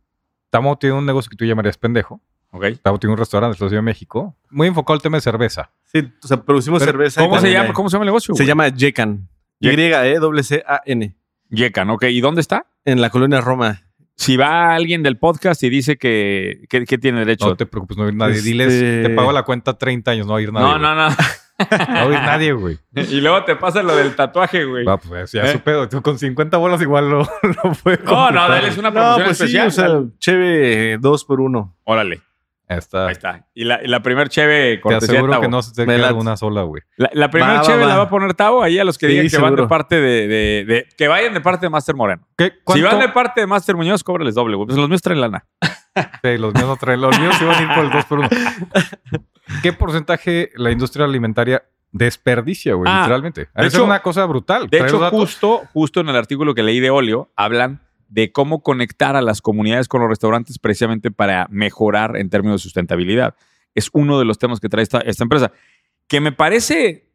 Tavo 0.50 0.76
tiene 0.76 0.96
un 0.96 1.06
negocio 1.06 1.30
que 1.30 1.36
tú 1.36 1.46
llamarías 1.46 1.78
pendejo. 1.78 2.20
¿Ok? 2.50 2.66
Tavo 2.82 2.98
tiene 2.98 3.12
un 3.14 3.18
restaurante 3.18 3.56
en 3.56 3.64
la 3.64 3.68
Ciudad 3.70 3.80
de 3.80 3.82
México. 3.82 4.36
Muy 4.50 4.68
enfocado 4.68 4.94
al 4.96 5.02
tema 5.02 5.16
de 5.16 5.22
cerveza. 5.22 5.70
Sí, 5.84 6.06
o 6.22 6.26
sea, 6.26 6.42
producimos 6.42 6.80
Pero, 6.80 6.92
cerveza. 6.92 7.22
y 7.22 7.26
¿Cómo 7.26 7.40
se, 7.40 7.50
llama, 7.50 7.72
¿Cómo 7.72 7.88
se 7.88 7.94
llama 7.94 8.04
el 8.04 8.08
negocio? 8.08 8.34
Se 8.34 8.42
güey? 8.42 8.48
llama 8.48 8.68
Yecan. 8.68 9.28
Ye- 9.60 9.72
Y-E-C-A-N. 9.72 11.16
Yecan, 11.48 11.90
ok. 11.90 12.04
¿Y 12.04 12.20
dónde 12.20 12.42
está? 12.42 12.66
En 12.84 13.00
la 13.00 13.08
colonia 13.10 13.40
Roma. 13.40 13.82
Si 14.14 14.36
va 14.36 14.74
alguien 14.74 15.02
del 15.02 15.16
podcast 15.16 15.62
y 15.62 15.70
dice 15.70 15.96
que, 15.96 16.64
que, 16.68 16.84
que 16.84 16.98
tiene 16.98 17.20
derecho. 17.20 17.46
No 17.48 17.56
te 17.56 17.64
preocupes, 17.66 17.96
no 17.96 18.02
va 18.02 18.08
a 18.08 18.12
ir 18.12 18.16
nadie. 18.16 18.34
Este- 18.36 18.48
Diles, 18.48 19.02
te 19.06 19.10
pago 19.14 19.32
la 19.32 19.42
cuenta 19.44 19.78
30 19.78 20.10
años, 20.10 20.26
no 20.26 20.32
va 20.34 20.38
a 20.38 20.42
ir 20.42 20.52
nadie. 20.52 20.66
no, 20.66 20.72
güey. 20.72 20.82
no, 20.82 20.94
no. 21.10 21.16
No 21.58 22.12
ir 22.12 22.20
nadie, 22.20 22.52
güey. 22.52 22.78
y 22.94 23.20
luego 23.20 23.44
te 23.44 23.56
pasa 23.56 23.82
lo 23.82 23.96
del 23.96 24.14
tatuaje, 24.14 24.64
güey. 24.64 24.84
Va, 24.84 24.96
pues 24.98 25.32
ya 25.32 25.42
¿Eh? 25.44 25.52
su 25.52 25.60
pedo. 25.60 25.88
Tú 25.88 26.00
con 26.02 26.18
50 26.18 26.56
bolas 26.56 26.80
igual 26.80 27.10
lo, 27.10 27.18
lo 27.42 27.72
puede 27.82 27.98
No, 28.04 28.30
no, 28.30 28.48
dale, 28.48 28.68
es 28.68 28.78
una 28.78 28.90
No, 28.90 28.94
promoción 28.94 29.24
pues 29.26 29.38
sí, 29.38 29.44
especial. 29.56 29.66
o 29.66 29.70
sea, 29.70 29.88
cheve 30.18 30.98
dos 31.00 31.24
por 31.24 31.40
uno. 31.40 31.76
Órale, 31.84 32.20
Ahí 32.68 32.78
está. 32.78 33.06
ahí 33.06 33.12
está. 33.12 33.46
Y 33.54 33.64
la, 33.64 33.82
y 33.82 33.88
la 33.88 34.02
primer 34.02 34.28
cheve 34.28 34.80
Te 34.86 34.94
aseguro 34.94 35.40
que 35.40 35.48
no 35.48 35.62
se 35.62 35.72
te 35.74 35.86
queda 35.86 36.12
una 36.12 36.36
sola, 36.36 36.62
güey. 36.62 36.82
La, 36.96 37.08
la 37.14 37.30
primera 37.30 37.54
Va, 37.54 37.60
cheve 37.62 37.82
va. 37.82 37.88
la 37.88 37.96
va 37.96 38.02
a 38.04 38.08
poner 38.10 38.34
Tavo 38.34 38.62
ahí 38.62 38.78
a 38.78 38.84
los 38.84 38.98
que 38.98 39.06
Sí, 39.06 39.12
digan 39.14 39.28
que 39.28 39.38
van 39.38 39.56
de 39.56 39.66
parte 39.66 39.96
de, 40.00 40.28
de- 40.28 40.64
de- 40.66 40.86
Que 40.96 41.08
vayan 41.08 41.32
de 41.34 41.40
parte 41.40 41.66
de 41.66 41.70
Master 41.70 41.94
Moreno. 41.94 42.28
¿Qué? 42.36 42.52
Si 42.74 42.82
van 42.82 42.98
de 42.98 43.08
parte 43.08 43.40
de 43.40 43.46
Master 43.46 43.74
Muñoz, 43.76 44.04
cóbrales 44.04 44.34
doble, 44.34 44.56
güey. 44.56 44.66
Pues 44.66 44.78
los 44.78 44.88
míos 44.88 45.02
traen 45.02 45.20
lana. 45.20 45.46
Sí, 46.22 46.38
los 46.38 46.54
míos 46.54 46.66
no 46.68 46.76
traen. 46.76 47.00
Los 47.00 47.18
míos 47.18 47.34
iban 47.40 47.56
a 47.56 47.62
ir 47.62 47.68
por 47.74 47.84
el 47.84 47.90
2 47.90 48.04
por 48.04 48.18
1 48.20 48.28
¿Qué 49.62 49.72
porcentaje 49.72 50.50
la 50.54 50.70
industria 50.70 51.04
alimentaria 51.06 51.64
desperdicia, 51.90 52.74
güey? 52.74 52.88
Ah, 52.88 53.00
literalmente. 53.00 53.48
de 53.54 53.66
Es 53.66 53.74
una 53.74 54.00
cosa 54.00 54.24
brutal. 54.26 54.68
De 54.68 54.78
hecho, 54.78 55.00
justo, 55.10 55.62
justo 55.72 56.00
en 56.00 56.08
el 56.10 56.16
artículo 56.16 56.54
que 56.54 56.62
leí 56.62 56.78
de 56.80 56.90
Olio, 56.90 57.32
hablan 57.34 57.80
de 58.08 58.32
cómo 58.32 58.62
conectar 58.62 59.16
a 59.16 59.22
las 59.22 59.40
comunidades 59.42 59.88
con 59.88 60.00
los 60.00 60.10
restaurantes 60.10 60.58
precisamente 60.58 61.10
para 61.10 61.46
mejorar 61.50 62.16
en 62.16 62.30
términos 62.30 62.60
de 62.60 62.62
sustentabilidad. 62.64 63.34
Es 63.74 63.90
uno 63.92 64.18
de 64.18 64.24
los 64.24 64.38
temas 64.38 64.60
que 64.60 64.68
trae 64.68 64.82
esta, 64.82 64.98
esta 65.00 65.24
empresa. 65.24 65.52
Que 66.08 66.20
me 66.20 66.32
parece, 66.32 67.10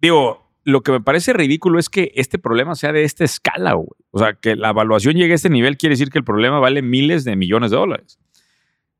digo, 0.00 0.50
lo 0.64 0.82
que 0.82 0.92
me 0.92 1.00
parece 1.00 1.32
ridículo 1.32 1.78
es 1.78 1.88
que 1.88 2.12
este 2.16 2.38
problema 2.38 2.74
sea 2.74 2.92
de 2.92 3.04
esta 3.04 3.24
escala, 3.24 3.74
güey. 3.74 3.88
O 4.10 4.18
sea, 4.18 4.34
que 4.34 4.56
la 4.56 4.70
evaluación 4.70 5.14
llegue 5.14 5.32
a 5.32 5.36
este 5.36 5.50
nivel 5.50 5.76
quiere 5.76 5.92
decir 5.92 6.10
que 6.10 6.18
el 6.18 6.24
problema 6.24 6.58
vale 6.58 6.82
miles 6.82 7.24
de 7.24 7.36
millones 7.36 7.70
de 7.70 7.76
dólares. 7.76 8.18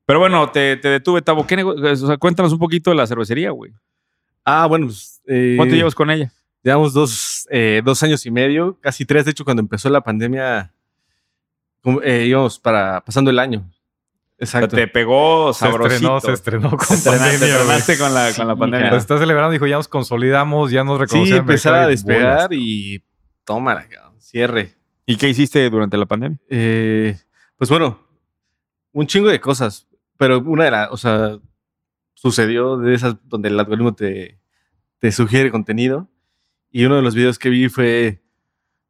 Pero 0.05 0.19
bueno, 0.19 0.51
te, 0.51 0.77
te 0.77 0.87
detuve, 0.87 1.21
Tabo. 1.21 1.47
¿Qué 1.47 1.61
o 1.63 1.95
sea, 1.95 2.17
cuéntanos 2.17 2.53
un 2.53 2.59
poquito 2.59 2.91
de 2.91 2.95
la 2.95 3.07
cervecería, 3.07 3.49
güey. 3.49 3.71
Ah, 4.43 4.67
bueno, 4.67 4.85
pues, 4.85 5.21
eh, 5.25 5.55
¿Cuánto 5.57 5.75
llevas 5.75 5.95
con 5.95 6.11
ella? 6.11 6.31
Llevamos 6.63 6.93
dos, 6.93 7.47
eh, 7.49 7.81
dos 7.83 8.01
años 8.03 8.25
y 8.25 8.31
medio, 8.31 8.79
casi 8.79 9.05
tres. 9.05 9.25
De 9.25 9.31
hecho, 9.31 9.43
cuando 9.43 9.61
empezó 9.61 9.89
la 9.89 10.01
pandemia, 10.01 10.74
eh, 12.03 12.25
íbamos 12.27 12.59
para 12.59 13.01
pasando 13.03 13.29
el 13.31 13.39
año. 13.39 13.69
Exacto. 14.37 14.75
te 14.75 14.87
pegó 14.87 15.53
Se 15.53 15.59
sabrosito. 15.61 16.17
estrenó, 16.17 16.19
se 16.19 16.31
estrenó 16.33 16.69
con 16.71 16.79
Te 16.87 16.93
estrenaste, 16.95 17.29
pandemia, 17.39 17.55
estrenaste 17.55 17.97
con 17.97 18.13
la, 18.13 18.33
con 18.33 18.47
la 18.47 18.53
Sí, 18.53 18.59
pandemia. 18.59 18.91
Lo 18.91 18.97
está 18.97 19.17
celebrando, 19.17 19.51
dijo, 19.51 19.65
ya 19.65 19.77
nos 19.77 19.87
consolidamos, 19.87 20.71
ya 20.71 20.83
nos 20.83 20.97
Sí, 20.97 21.01
reconocieron. 21.05 21.39
empezaba 21.41 21.83
a 21.83 21.87
despegar 21.87 22.49
y 22.53 23.01
tómala, 23.45 23.87
cierre. 24.19 24.73
¿Y 25.05 25.15
qué 25.15 25.29
hiciste 25.29 25.69
durante 25.69 25.95
la 25.97 26.05
pandemia? 26.05 26.37
Eh, 26.49 27.17
pues 27.57 27.69
bueno, 27.69 27.99
un 28.91 29.07
chingo 29.07 29.29
de 29.29 29.39
cosas, 29.39 29.87
pero 30.17 30.39
una 30.39 30.65
de 30.65 30.71
las, 30.71 30.91
o 30.91 30.97
sea, 30.97 31.37
sucedió 32.13 32.77
de 32.77 32.93
esas 32.93 33.15
donde 33.23 33.47
el 33.49 33.57
algoritmo 33.59 33.93
te, 33.95 34.37
te 34.99 35.11
sugiere 35.13 35.49
contenido 35.51 36.09
y 36.71 36.83
uno 36.85 36.95
de 36.97 37.01
los 37.03 37.15
videos 37.15 37.39
que 37.39 37.49
vi 37.49 37.69
fue 37.69 38.21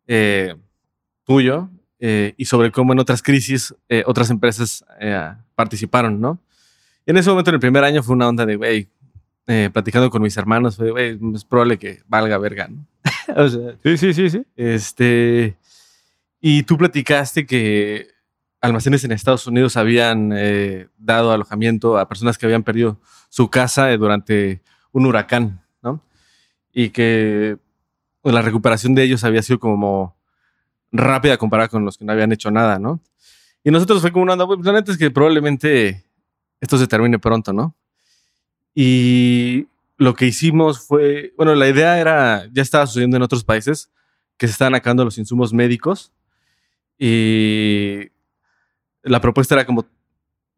eh, 0.08 0.56
tuyo 1.24 1.70
eh, 2.00 2.34
y 2.38 2.46
sobre 2.46 2.72
cómo 2.72 2.94
en 2.94 3.00
otras 3.00 3.22
crisis 3.22 3.74
eh, 3.90 4.04
otras 4.06 4.30
empresas 4.30 4.86
eh, 5.00 5.34
participaron, 5.56 6.20
¿no? 6.20 6.40
Y 7.06 7.12
en 7.12 7.18
ese 7.18 7.30
momento, 7.30 7.52
en 7.52 7.56
el 7.56 7.60
primer 7.60 7.84
año, 7.84 8.02
fue 8.02 8.16
una 8.16 8.28
onda 8.28 8.46
de, 8.46 8.56
güey, 8.56 8.90
eh, 9.48 9.70
platicando 9.72 10.10
con 10.10 10.22
mis 10.22 10.36
hermanos, 10.38 10.76
fue, 10.76 10.90
güey, 10.90 11.20
es 11.36 11.46
probable 11.46 11.78
que 11.78 12.02
valga 12.08 12.38
verga, 12.40 12.68
¿no? 12.68 12.86
o 13.36 13.48
sea, 13.48 13.76
Sí, 13.84 13.98
sí, 13.98 14.14
sí, 14.14 14.30
sí. 14.30 14.44
este. 14.56 15.58
Y 16.42 16.64
tú 16.64 16.78
platicaste 16.78 17.46
que 17.46 18.08
almacenes 18.62 19.04
en 19.04 19.12
Estados 19.12 19.46
Unidos 19.48 19.78
habían 19.78 20.32
eh, 20.34 20.88
dado 20.98 21.32
alojamiento 21.32 21.98
a 21.98 22.08
personas 22.08 22.38
que 22.38 22.46
habían 22.46 22.64
perdido 22.64 23.00
su 23.30 23.50
casa 23.50 23.92
eh, 23.92 23.98
durante 23.98 24.62
un 24.92 25.06
huracán, 25.06 25.62
¿no? 25.84 26.04
Y 26.74 26.90
que 26.90 27.58
pues, 28.22 28.34
la 28.34 28.42
recuperación 28.42 28.96
de 28.96 29.04
ellos 29.04 29.24
había 29.24 29.44
sido 29.44 29.60
como 29.60 30.16
rápida 30.98 31.38
comparada 31.38 31.70
con 31.70 31.86
los 31.86 31.98
que 31.98 32.06
no 32.06 32.12
habían 32.14 32.32
hecho 32.32 32.52
nada, 32.52 32.80
¿no? 32.80 33.02
Y 33.64 33.72
nosotros 33.72 34.02
fue 34.02 34.12
como 34.12 34.24
una 34.24 34.34
onda, 34.34 34.46
"Pues, 34.48 34.60
la 34.64 34.74
neta 34.74 34.92
es 34.92 34.98
que 34.98 35.12
probablemente 35.12 36.06
esto 36.62 36.78
se 36.78 36.88
termine 36.88 37.20
pronto, 37.20 37.54
¿no? 37.54 37.76
Y 38.74 39.68
lo 39.98 40.14
que 40.14 40.26
hicimos 40.28 40.80
fue, 40.80 41.34
bueno, 41.38 41.56
la 41.56 41.68
idea 41.70 42.00
era, 42.00 42.48
ya 42.52 42.62
estaba 42.62 42.86
sucediendo 42.88 43.18
en 43.18 43.24
otros 43.24 43.44
países, 43.44 43.92
que 44.38 44.48
se 44.48 44.52
estaban 44.52 44.76
acabando 44.76 45.06
los 45.06 45.18
insumos 45.18 45.54
médicos 45.54 46.12
y 46.98 48.10
la 49.04 49.22
propuesta 49.22 49.56
era 49.56 49.66
como, 49.66 49.86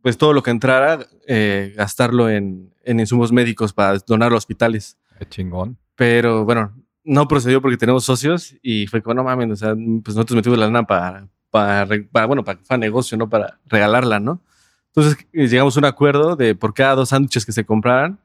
pues 0.01 0.17
todo 0.17 0.33
lo 0.33 0.41
que 0.41 0.51
entrara, 0.51 1.05
eh, 1.27 1.73
gastarlo 1.75 2.29
en, 2.29 2.73
en 2.83 2.99
insumos 2.99 3.31
médicos 3.31 3.73
para 3.73 3.97
donar 3.99 4.31
a 4.31 4.35
hospitales. 4.35 4.97
Qué 5.19 5.25
chingón. 5.27 5.77
Pero 5.95 6.45
bueno, 6.45 6.73
no 7.07 7.27
procedió 7.27 7.61
porque 7.61 7.77
tenemos 7.77 8.03
socios 8.03 8.55
y 8.61 8.85
fue 8.87 9.01
como, 9.01 9.15
no 9.15 9.23
mames, 9.23 9.49
o 9.51 9.55
sea, 9.55 9.73
pues 10.03 10.15
nosotros 10.15 10.35
metimos 10.35 10.59
la 10.59 10.65
lana 10.65 10.83
para, 10.83 11.27
para, 11.49 11.87
para, 12.11 12.25
bueno, 12.25 12.43
para, 12.43 12.77
negocio, 12.77 13.17
no 13.17 13.29
para 13.29 13.57
regalarla, 13.65 14.19
¿no? 14.19 14.41
Entonces 14.87 15.25
eh, 15.31 15.47
llegamos 15.47 15.75
a 15.77 15.79
un 15.79 15.85
acuerdo 15.85 16.35
de 16.35 16.53
por 16.53 16.73
cada 16.73 16.95
dos 16.95 17.09
sándwiches 17.09 17.45
que 17.45 17.53
se 17.53 17.65
compraran, 17.65 18.19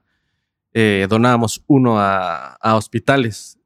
eh, 0.74 1.06
donábamos 1.09 1.62
uno 1.68 1.98
a, 1.98 2.54
a 2.54 2.74
hospitales. 2.74 3.59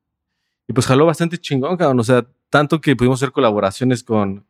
Y 0.68 0.72
pues 0.72 0.86
jaló 0.86 1.06
bastante 1.06 1.38
chingón, 1.38 1.76
cabrón. 1.76 2.00
O 2.00 2.04
sea, 2.04 2.26
tanto 2.50 2.80
que 2.80 2.94
pudimos 2.94 3.22
hacer 3.22 3.32
colaboraciones 3.32 4.02
con, 4.02 4.44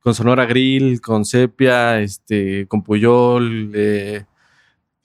con 0.00 0.14
Sonora 0.14 0.44
Grill, 0.44 1.00
con 1.00 1.24
Sepia, 1.24 2.00
este, 2.00 2.66
con 2.66 2.82
Puyol, 2.82 3.70
eh, 3.74 4.24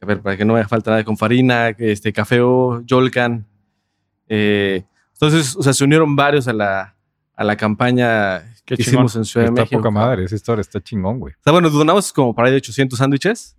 a 0.01 0.05
ver, 0.05 0.21
para 0.21 0.35
que 0.35 0.45
no 0.45 0.55
me 0.55 0.67
falta 0.67 0.91
nada, 0.91 1.03
con 1.03 1.17
Farina, 1.17 1.69
este, 1.69 2.11
Cafeo, 2.11 2.81
Yolcan. 2.85 3.45
Eh, 4.27 4.83
entonces, 5.19 5.55
o 5.55 5.63
sea, 5.63 5.73
se 5.73 5.83
unieron 5.83 6.15
varios 6.15 6.47
a 6.47 6.53
la, 6.53 6.95
a 7.35 7.43
la 7.43 7.55
campaña 7.55 8.53
Qué 8.65 8.75
que 8.75 8.81
hicimos 8.83 9.15
en 9.15 9.25
Ciudad 9.25 9.45
de 9.47 9.49
Está 9.49 9.61
México. 9.63 9.79
poca 9.79 9.89
madre, 9.89 10.23
esa 10.25 10.35
historia 10.35 10.61
está 10.61 10.79
chingón, 10.81 11.19
güey. 11.19 11.33
O 11.33 11.43
sea, 11.43 11.53
bueno, 11.53 11.69
donamos 11.69 12.13
como 12.13 12.35
para 12.35 12.47
ahí 12.47 12.51
de 12.51 12.57
800 12.57 12.99
sándwiches. 12.99 13.57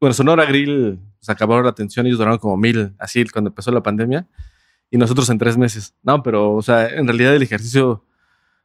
Bueno, 0.00 0.14
Sonora 0.14 0.46
Grill 0.46 0.98
se 1.20 1.32
acabaron 1.32 1.64
la 1.64 1.70
atención, 1.70 2.06
ellos 2.06 2.18
donaron 2.18 2.38
como 2.38 2.56
mil, 2.56 2.94
así 2.98 3.24
cuando 3.26 3.48
empezó 3.50 3.70
la 3.70 3.82
pandemia. 3.82 4.26
Y 4.90 4.96
nosotros 4.96 5.28
en 5.28 5.36
tres 5.38 5.58
meses. 5.58 5.94
No, 6.02 6.22
pero, 6.22 6.54
o 6.54 6.62
sea, 6.62 6.88
en 6.88 7.06
realidad 7.06 7.36
el 7.36 7.42
ejercicio 7.42 8.04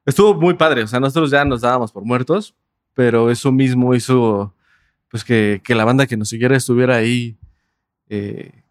estuvo 0.05 0.33
muy 0.35 0.53
padre. 0.53 0.83
O 0.83 0.87
sea, 0.87 1.01
nosotros 1.01 1.29
ya 1.31 1.43
nos 1.43 1.61
dábamos 1.61 1.91
por 1.91 2.05
muertos, 2.05 2.55
pero 2.93 3.29
eso 3.31 3.51
mismo 3.51 3.93
hizo, 3.95 4.55
pues, 5.09 5.25
que, 5.25 5.61
que 5.63 5.75
la 5.75 5.83
banda 5.83 6.07
que 6.07 6.15
nos 6.15 6.29
siguiera 6.29 6.55
estuviera 6.55 6.95
ahí. 6.95 7.37
eh, 8.07 8.62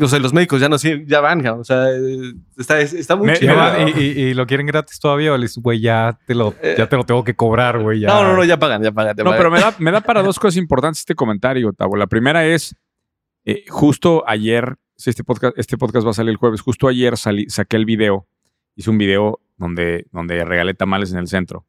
o 0.00 0.08
sea, 0.08 0.18
los 0.18 0.32
médicos 0.32 0.60
ya 0.60 0.68
no 0.68 0.76
ya 0.76 1.20
van, 1.20 1.42
cabrón. 1.42 1.60
o 1.60 1.64
sea, 1.64 1.90
eh, 1.90 2.34
está, 2.56 2.80
está 2.80 3.16
muy 3.16 3.28
Me- 3.28 3.34
chido. 3.38 3.54
Ya 3.54 3.88
y, 3.88 3.92
y- 4.00 4.20
y 4.30 4.34
lo 4.34 4.46
quieren 4.46 4.66
gratis 4.66 4.98
todavía, 5.00 5.32
o 5.32 5.36
les 5.36 5.56
güey, 5.58 5.80
ya 5.80 6.18
te 6.26 6.34
lo, 6.34 6.54
ya 6.76 6.88
te 6.88 6.96
lo 6.96 7.04
tengo 7.04 7.24
que 7.24 7.34
cobrar, 7.34 7.80
güey. 7.80 8.00
ya. 8.00 8.08
No, 8.08 8.22
no, 8.22 8.36
no, 8.36 8.44
ya 8.44 8.58
pagan, 8.58 8.82
ya 8.82 8.92
pagan. 8.92 9.16
ya 9.16 9.24
No, 9.24 9.30
pagan. 9.30 9.38
pero 9.38 9.50
me 9.50 9.60
da, 9.60 9.74
me 9.78 9.90
da 9.90 10.00
para 10.00 10.22
dos 10.22 10.38
cosas 10.38 10.56
importantes 10.56 11.00
este 11.00 11.14
comentario, 11.14 11.72
Tavo. 11.72 11.96
La 11.96 12.06
primera 12.06 12.46
es, 12.46 12.76
eh, 13.44 13.64
justo 13.68 14.24
ayer, 14.26 14.76
si 14.96 15.10
este 15.10 15.24
podcast, 15.24 15.56
este 15.58 15.76
podcast 15.78 16.06
va 16.06 16.10
a 16.10 16.14
salir 16.14 16.30
el 16.30 16.36
jueves, 16.36 16.60
justo 16.60 16.88
ayer 16.88 17.14
salí- 17.16 17.48
saqué 17.48 17.76
el 17.76 17.84
video, 17.84 18.26
hice 18.74 18.90
un 18.90 18.98
video 18.98 19.40
donde, 19.56 20.06
donde 20.12 20.44
regalé 20.44 20.74
tamales 20.74 21.12
en 21.12 21.18
el 21.18 21.28
centro, 21.28 21.64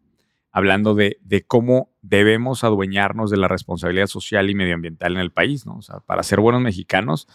hablando 0.52 0.96
de, 0.96 1.18
de 1.22 1.44
cómo 1.46 1.92
debemos 2.02 2.64
adueñarnos 2.64 3.30
de 3.30 3.38
la 3.38 3.48
responsabilidad 3.48 4.08
social 4.08 4.50
y 4.50 4.56
medioambiental 4.56 5.14
en 5.14 5.20
el 5.20 5.32
país, 5.32 5.66
¿no? 5.66 5.78
O 5.78 5.82
sea, 5.82 6.00
para 6.00 6.24
ser 6.24 6.40
buenos 6.40 6.62
mexicanos, 6.62 7.28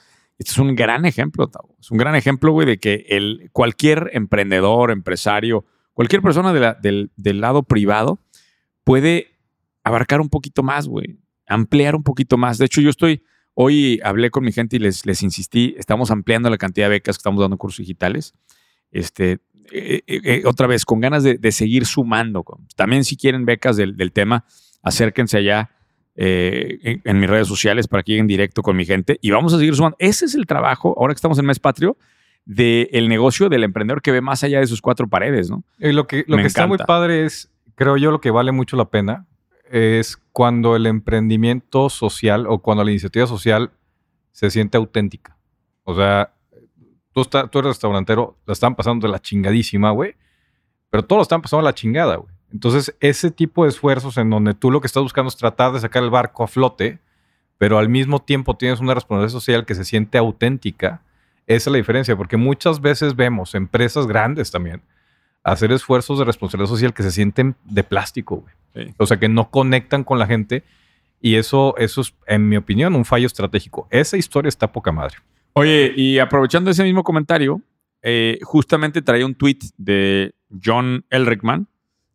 este 0.42 0.52
es 0.52 0.58
un 0.58 0.74
gran 0.74 1.04
ejemplo, 1.04 1.46
Tavo. 1.46 1.76
Es 1.80 1.92
un 1.92 1.98
gran 1.98 2.16
ejemplo, 2.16 2.50
güey, 2.50 2.66
de 2.66 2.78
que 2.78 3.06
el, 3.08 3.48
cualquier 3.52 4.10
emprendedor, 4.12 4.90
empresario, 4.90 5.64
cualquier 5.92 6.20
persona 6.20 6.52
de 6.52 6.74
del, 6.82 7.12
del 7.16 7.40
lado 7.40 7.62
privado 7.62 8.18
puede 8.82 9.38
abarcar 9.84 10.20
un 10.20 10.28
poquito 10.28 10.64
más, 10.64 10.88
güey. 10.88 11.20
Ampliar 11.46 11.94
un 11.94 12.02
poquito 12.02 12.36
más. 12.38 12.58
De 12.58 12.64
hecho, 12.64 12.80
yo 12.80 12.90
estoy, 12.90 13.22
hoy 13.54 14.00
hablé 14.02 14.30
con 14.30 14.44
mi 14.44 14.50
gente 14.50 14.76
y 14.76 14.78
les, 14.80 15.06
les 15.06 15.22
insistí, 15.22 15.76
estamos 15.78 16.10
ampliando 16.10 16.50
la 16.50 16.58
cantidad 16.58 16.86
de 16.86 16.90
becas 16.90 17.16
que 17.16 17.20
estamos 17.20 17.40
dando 17.40 17.54
en 17.54 17.58
cursos 17.58 17.78
digitales. 17.78 18.34
Este, 18.90 19.38
eh, 19.70 20.02
eh, 20.08 20.20
eh, 20.24 20.42
otra 20.44 20.66
vez, 20.66 20.84
con 20.84 20.98
ganas 20.98 21.22
de, 21.22 21.38
de 21.38 21.52
seguir 21.52 21.86
sumando. 21.86 22.44
También 22.74 23.04
si 23.04 23.16
quieren 23.16 23.44
becas 23.44 23.76
del, 23.76 23.96
del 23.96 24.10
tema, 24.10 24.44
acérquense 24.82 25.38
allá 25.38 25.70
eh, 26.16 26.78
en, 26.82 27.00
en 27.04 27.20
mis 27.20 27.28
redes 27.30 27.48
sociales 27.48 27.88
para 27.88 28.02
que 28.02 28.12
lleguen 28.12 28.26
directo 28.26 28.62
con 28.62 28.76
mi 28.76 28.84
gente 28.84 29.18
y 29.22 29.30
vamos 29.30 29.52
a 29.54 29.58
seguir 29.58 29.74
sumando. 29.74 29.96
Ese 29.98 30.24
es 30.26 30.34
el 30.34 30.46
trabajo, 30.46 30.94
ahora 30.98 31.14
que 31.14 31.16
estamos 31.18 31.38
en 31.38 31.46
Mes 31.46 31.58
Patrio, 31.58 31.96
del 32.44 33.08
negocio 33.08 33.48
del 33.48 33.64
emprendedor 33.64 34.02
que 34.02 34.10
ve 34.12 34.20
más 34.20 34.42
allá 34.42 34.58
de 34.60 34.66
sus 34.66 34.80
cuatro 34.82 35.06
paredes, 35.08 35.48
¿no? 35.50 35.62
Y 35.78 35.92
lo 35.92 36.06
que, 36.06 36.24
lo 36.26 36.36
Me 36.36 36.42
que 36.42 36.48
está 36.48 36.66
muy 36.66 36.76
padre 36.86 37.24
es, 37.24 37.50
creo 37.76 37.96
yo, 37.96 38.10
lo 38.10 38.20
que 38.20 38.30
vale 38.30 38.50
mucho 38.52 38.76
la 38.76 38.86
pena 38.90 39.26
es 39.70 40.18
cuando 40.32 40.76
el 40.76 40.86
emprendimiento 40.86 41.88
social 41.88 42.46
o 42.48 42.58
cuando 42.60 42.84
la 42.84 42.90
iniciativa 42.90 43.26
social 43.26 43.70
se 44.32 44.50
siente 44.50 44.76
auténtica. 44.76 45.36
O 45.84 45.94
sea, 45.94 46.34
tú, 47.12 47.22
está- 47.22 47.48
tú 47.48 47.60
eres 47.60 47.70
restaurantero, 47.70 48.36
la 48.44 48.52
están 48.52 48.74
pasando 48.74 49.06
de 49.06 49.12
la 49.12 49.18
chingadísima, 49.20 49.90
güey, 49.92 50.14
pero 50.90 51.04
todos 51.04 51.18
lo 51.20 51.22
están 51.22 51.40
pasando 51.42 51.62
de 51.62 51.70
la 51.70 51.74
chingada, 51.74 52.16
güey. 52.16 52.34
Entonces, 52.52 52.94
ese 53.00 53.30
tipo 53.30 53.64
de 53.64 53.70
esfuerzos 53.70 54.18
en 54.18 54.30
donde 54.30 54.54
tú 54.54 54.70
lo 54.70 54.80
que 54.80 54.86
estás 54.86 55.02
buscando 55.02 55.28
es 55.28 55.36
tratar 55.36 55.72
de 55.72 55.80
sacar 55.80 56.02
el 56.02 56.10
barco 56.10 56.44
a 56.44 56.48
flote, 56.48 56.98
pero 57.58 57.78
al 57.78 57.88
mismo 57.88 58.20
tiempo 58.20 58.56
tienes 58.56 58.80
una 58.80 58.94
responsabilidad 58.94 59.32
social 59.32 59.64
que 59.64 59.74
se 59.74 59.84
siente 59.84 60.18
auténtica, 60.18 61.02
esa 61.46 61.70
es 61.70 61.72
la 61.72 61.78
diferencia, 61.78 62.16
porque 62.16 62.36
muchas 62.36 62.80
veces 62.80 63.16
vemos 63.16 63.54
empresas 63.54 64.06
grandes 64.06 64.50
también 64.50 64.82
hacer 65.44 65.72
esfuerzos 65.72 66.18
de 66.18 66.24
responsabilidad 66.24 66.68
social 66.68 66.94
que 66.94 67.02
se 67.02 67.10
sienten 67.10 67.56
de 67.64 67.82
plástico, 67.82 68.36
güey. 68.36 68.54
Sí. 68.74 68.94
O 68.96 69.06
sea, 69.06 69.18
que 69.18 69.28
no 69.28 69.50
conectan 69.50 70.04
con 70.04 70.18
la 70.18 70.26
gente 70.26 70.64
y 71.20 71.36
eso, 71.36 71.74
eso 71.78 72.00
es, 72.00 72.14
en 72.26 72.48
mi 72.48 72.56
opinión, 72.56 72.94
un 72.94 73.04
fallo 73.04 73.26
estratégico. 73.26 73.86
Esa 73.90 74.16
historia 74.16 74.48
está 74.48 74.72
poca 74.72 74.92
madre. 74.92 75.16
Oye, 75.52 75.92
y 75.94 76.18
aprovechando 76.18 76.70
ese 76.70 76.82
mismo 76.82 77.04
comentario, 77.04 77.60
eh, 78.02 78.38
justamente 78.42 79.02
traía 79.02 79.26
un 79.26 79.34
tweet 79.34 79.58
de 79.76 80.34
John 80.64 81.04
Elrickman 81.10 81.68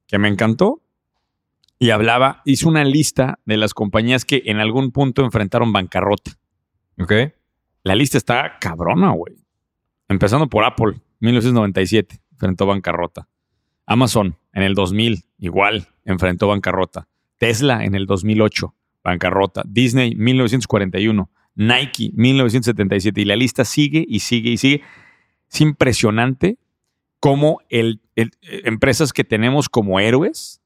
que 0.07 0.17
me 0.17 0.27
encantó 0.27 0.81
y 1.79 1.91
hablaba, 1.91 2.41
hizo 2.45 2.67
una 2.69 2.83
lista 2.83 3.39
de 3.45 3.57
las 3.57 3.73
compañías 3.73 4.25
que 4.25 4.43
en 4.45 4.59
algún 4.59 4.91
punto 4.91 5.23
enfrentaron 5.23 5.71
bancarrota. 5.71 6.31
¿Ok? 6.99 7.11
La 7.83 7.95
lista 7.95 8.17
está 8.17 8.57
cabrona, 8.59 9.11
güey. 9.11 9.35
Empezando 10.09 10.47
por 10.47 10.63
Apple, 10.63 10.99
1997, 11.19 12.19
enfrentó 12.31 12.65
bancarrota. 12.65 13.27
Amazon, 13.85 14.37
en 14.53 14.63
el 14.63 14.73
2000, 14.73 15.25
igual, 15.37 15.87
enfrentó 16.03 16.47
bancarrota. 16.47 17.07
Tesla 17.37 17.85
en 17.85 17.93
el 17.93 18.05
2008, 18.05 18.73
bancarrota. 19.03 19.63
Disney 19.65 20.15
1941. 20.15 21.29
Nike 21.55 22.11
1977. 22.13 23.21
Y 23.21 23.25
la 23.25 23.35
lista 23.35 23.65
sigue 23.65 24.05
y 24.07 24.19
sigue 24.19 24.51
y 24.51 24.57
sigue. 24.57 24.83
Es 25.49 25.61
impresionante 25.61 26.57
cómo 27.19 27.59
el, 27.69 28.01
el- 28.15 28.31
eh, 28.41 28.61
empresas 28.65 29.13
que 29.13 29.23
tenemos 29.23 29.69
como 29.69 29.99
héroes 29.99 30.61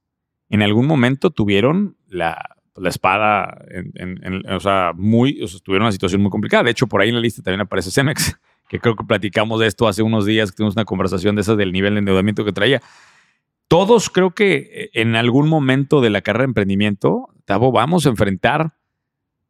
en 0.49 0.61
algún 0.61 0.85
momento 0.87 1.29
tuvieron 1.31 1.95
la, 2.07 2.57
la 2.75 2.89
espada, 2.89 3.57
en, 3.69 3.91
en- 3.95 4.19
en- 4.45 4.49
o 4.51 4.59
sea, 4.59 4.91
muy, 4.95 5.41
o 5.41 5.47
sea, 5.47 5.59
tuvieron 5.61 5.85
una 5.85 5.91
situación 5.91 6.21
muy 6.21 6.29
complicada. 6.31 6.63
De 6.63 6.71
hecho, 6.71 6.87
por 6.87 7.01
ahí 7.01 7.09
en 7.09 7.15
la 7.15 7.21
lista 7.21 7.41
también 7.41 7.61
aparece 7.61 7.89
Cemex, 7.91 8.37
que 8.69 8.79
creo 8.79 8.95
que 8.95 9.03
platicamos 9.05 9.59
de 9.59 9.67
esto 9.67 9.87
hace 9.87 10.01
unos 10.03 10.25
días, 10.25 10.51
que 10.51 10.57
tuvimos 10.57 10.75
una 10.75 10.85
conversación 10.85 11.35
de 11.35 11.41
esas 11.41 11.57
del 11.57 11.71
nivel 11.71 11.93
de 11.93 11.99
endeudamiento 11.99 12.43
que 12.45 12.51
traía. 12.53 12.81
Todos 13.67 14.09
creo 14.09 14.31
que 14.31 14.69
eh, 14.73 14.89
en 14.93 15.15
algún 15.15 15.47
momento 15.47 16.01
de 16.01 16.09
la 16.09 16.21
carrera 16.21 16.43
de 16.43 16.49
emprendimiento, 16.49 17.29
Tavo, 17.45 17.71
vamos 17.71 18.05
a 18.05 18.09
enfrentar, 18.09 18.73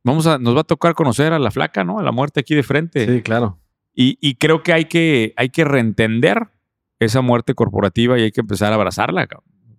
vamos 0.03 0.27
a, 0.27 0.37
nos 0.37 0.55
va 0.55 0.61
a 0.61 0.65
tocar 0.65 0.93
conocer 0.93 1.33
a 1.33 1.39
la 1.39 1.49
flaca, 1.51 1.83
¿no? 1.83 1.99
A 1.99 2.03
la 2.03 2.11
muerte 2.11 2.39
aquí 2.39 2.53
de 2.53 2.63
frente. 2.63 3.05
Sí, 3.07 3.21
claro. 3.23 3.57
Y, 3.93 4.17
y 4.21 4.35
creo 4.35 4.61
que 4.63 4.73
hay, 4.73 4.85
que 4.85 5.33
hay 5.35 5.49
que 5.49 5.65
reentender 5.65 6.49
esa 7.01 7.21
muerte 7.21 7.53
corporativa 7.55 8.17
y 8.17 8.23
hay 8.23 8.31
que 8.31 8.41
empezar 8.41 8.71
a 8.71 8.75
abrazarla. 8.75 9.27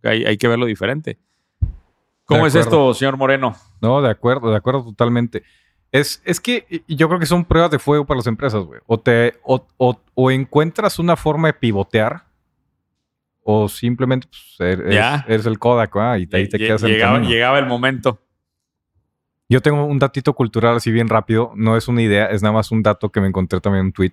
Hay, 0.02 0.24
hay 0.24 0.36
que 0.36 0.48
verlo 0.48 0.66
diferente. 0.66 1.18
¿Cómo 2.24 2.46
es 2.46 2.54
esto, 2.54 2.92
señor 2.94 3.16
Moreno? 3.16 3.54
No, 3.80 4.02
de 4.02 4.10
acuerdo, 4.10 4.50
de 4.50 4.56
acuerdo 4.56 4.84
totalmente. 4.84 5.42
Es, 5.90 6.22
es 6.24 6.40
que 6.40 6.82
yo 6.88 7.06
creo 7.08 7.20
que 7.20 7.26
son 7.26 7.44
pruebas 7.44 7.70
de 7.70 7.78
fuego 7.78 8.04
para 8.06 8.18
las 8.18 8.26
empresas, 8.26 8.64
güey. 8.64 8.80
O, 8.86 8.98
te, 8.98 9.34
o, 9.44 9.66
o- 9.76 10.00
o 10.14 10.30
encuentras 10.30 10.98
una 10.98 11.16
forma 11.16 11.48
de 11.48 11.52
pivotear 11.54 12.24
o 13.44 13.68
simplemente 13.68 14.26
pues, 14.28 14.56
eres, 14.78 14.94
Ya. 14.94 15.24
eres 15.28 15.44
el 15.46 15.58
Kodak, 15.58 15.96
¿va? 15.96 16.18
y 16.18 16.22
ahí 16.32 16.48
te 16.48 16.56
Lle- 16.58 16.66
quedas 16.66 16.82
en 16.82 16.88
el 16.88 16.94
llegaba, 16.94 17.14
camino. 17.14 17.30
llegaba 17.30 17.58
el 17.58 17.66
momento. 17.66 18.18
Yo 19.48 19.60
tengo 19.60 19.84
un 19.84 19.98
datito 19.98 20.32
cultural 20.32 20.76
así 20.76 20.90
bien 20.90 21.08
rápido. 21.08 21.52
No 21.54 21.76
es 21.76 21.86
una 21.86 22.00
idea, 22.00 22.26
es 22.26 22.40
nada 22.42 22.54
más 22.54 22.70
un 22.70 22.82
dato 22.82 23.10
que 23.12 23.20
me 23.20 23.26
encontré 23.28 23.60
también 23.60 23.80
en 23.80 23.86
un 23.86 23.92
tweet. 23.92 24.12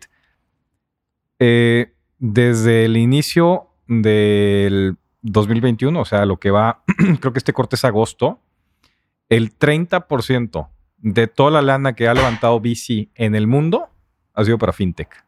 Eh, 1.39 1.93
desde 2.19 2.85
el 2.85 2.97
inicio 2.97 3.67
del 3.87 4.97
2021, 5.21 5.99
o 5.99 6.05
sea, 6.05 6.25
lo 6.25 6.37
que 6.37 6.51
va, 6.51 6.83
creo 7.19 7.33
que 7.33 7.39
este 7.39 7.53
corte 7.53 7.75
es 7.75 7.85
agosto, 7.85 8.39
el 9.29 9.57
30% 9.57 10.69
de 10.97 11.27
toda 11.27 11.51
la 11.51 11.61
lana 11.61 11.93
que 11.93 12.07
ha 12.07 12.13
levantado 12.13 12.59
VC 12.59 13.09
en 13.15 13.35
el 13.35 13.47
mundo 13.47 13.89
ha 14.33 14.43
sido 14.43 14.57
para 14.57 14.73
FinTech. 14.73 15.25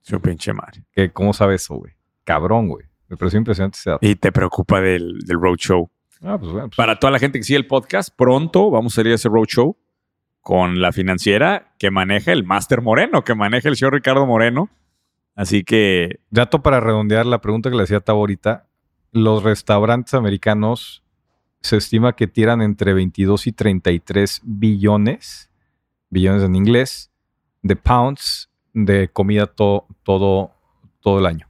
Su 0.00 0.20
pinche 0.20 0.52
madre. 0.52 0.84
Que, 0.92 1.10
¿Cómo 1.10 1.32
sabes 1.32 1.62
eso, 1.62 1.74
güey? 1.76 1.92
Cabrón, 2.24 2.68
güey. 2.68 2.86
Me 3.08 3.16
pareció 3.16 3.38
impresionante 3.38 3.78
ese 3.78 3.90
dato. 3.90 4.06
Y 4.06 4.14
te 4.16 4.32
preocupa 4.32 4.80
del, 4.80 5.18
del 5.20 5.40
roadshow. 5.40 5.90
Ah, 6.22 6.38
pues 6.38 6.52
bueno, 6.52 6.68
pues, 6.68 6.76
Para 6.76 6.98
toda 6.98 7.10
la 7.10 7.18
gente 7.18 7.38
que 7.38 7.44
sigue 7.44 7.58
el 7.58 7.66
podcast, 7.66 8.14
pronto 8.16 8.70
vamos 8.70 8.94
a 8.94 8.96
salir 8.96 9.12
a 9.12 9.16
ese 9.16 9.28
roadshow 9.28 9.76
con 10.40 10.80
la 10.80 10.92
financiera 10.92 11.74
que 11.78 11.90
maneja 11.90 12.32
el 12.32 12.44
Master 12.44 12.82
Moreno, 12.82 13.24
que 13.24 13.34
maneja 13.34 13.68
el 13.68 13.76
señor 13.76 13.94
Ricardo 13.94 14.26
Moreno. 14.26 14.70
Así 15.36 15.62
que 15.62 16.18
Dato 16.30 16.62
para 16.62 16.80
redondear 16.80 17.26
la 17.26 17.40
pregunta 17.40 17.70
que 17.70 17.76
le 17.76 17.82
hacía 17.84 17.98
a 17.98 18.00
Tavo 18.00 18.20
ahorita. 18.20 18.66
Los 19.12 19.42
restaurantes 19.44 20.14
americanos 20.14 21.04
se 21.60 21.76
estima 21.76 22.16
que 22.16 22.26
tiran 22.26 22.60
entre 22.62 22.92
22 22.94 23.46
y 23.46 23.52
33 23.52 24.40
billones, 24.44 25.50
billones 26.10 26.42
en 26.42 26.54
inglés, 26.56 27.10
de 27.62 27.76
pounds 27.76 28.50
de 28.72 29.08
comida 29.08 29.46
to- 29.46 29.86
todo, 30.02 30.52
todo 31.00 31.18
el 31.18 31.26
año. 31.26 31.48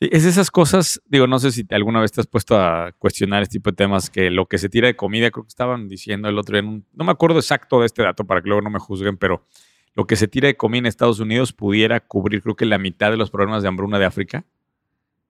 Sí, 0.00 0.08
es 0.10 0.24
de 0.24 0.30
esas 0.30 0.50
cosas, 0.50 1.00
digo, 1.06 1.26
no 1.26 1.38
sé 1.38 1.52
si 1.52 1.64
alguna 1.70 2.00
vez 2.00 2.10
te 2.12 2.20
has 2.20 2.26
puesto 2.26 2.56
a 2.56 2.92
cuestionar 2.98 3.42
este 3.42 3.58
tipo 3.58 3.70
de 3.70 3.76
temas, 3.76 4.08
que 4.10 4.30
lo 4.30 4.46
que 4.46 4.58
se 4.58 4.68
tira 4.68 4.86
de 4.88 4.96
comida, 4.96 5.30
creo 5.30 5.44
que 5.44 5.48
estaban 5.48 5.88
diciendo 5.88 6.28
el 6.28 6.38
otro 6.38 6.54
día, 6.54 6.60
en 6.60 6.68
un- 6.68 6.86
no 6.92 7.04
me 7.04 7.12
acuerdo 7.12 7.38
exacto 7.38 7.80
de 7.80 7.86
este 7.86 8.02
dato 8.02 8.24
para 8.24 8.40
que 8.42 8.48
luego 8.48 8.62
no 8.62 8.70
me 8.70 8.78
juzguen, 8.80 9.16
pero 9.16 9.46
lo 9.94 10.06
que 10.06 10.16
se 10.16 10.28
tira 10.28 10.46
de 10.48 10.56
comida 10.56 10.80
en 10.80 10.86
Estados 10.86 11.20
Unidos 11.20 11.52
pudiera 11.52 12.00
cubrir 12.00 12.42
creo 12.42 12.56
que 12.56 12.64
la 12.66 12.78
mitad 12.78 13.10
de 13.10 13.16
los 13.16 13.30
problemas 13.30 13.62
de 13.62 13.68
hambruna 13.68 13.98
de 13.98 14.04
África. 14.06 14.44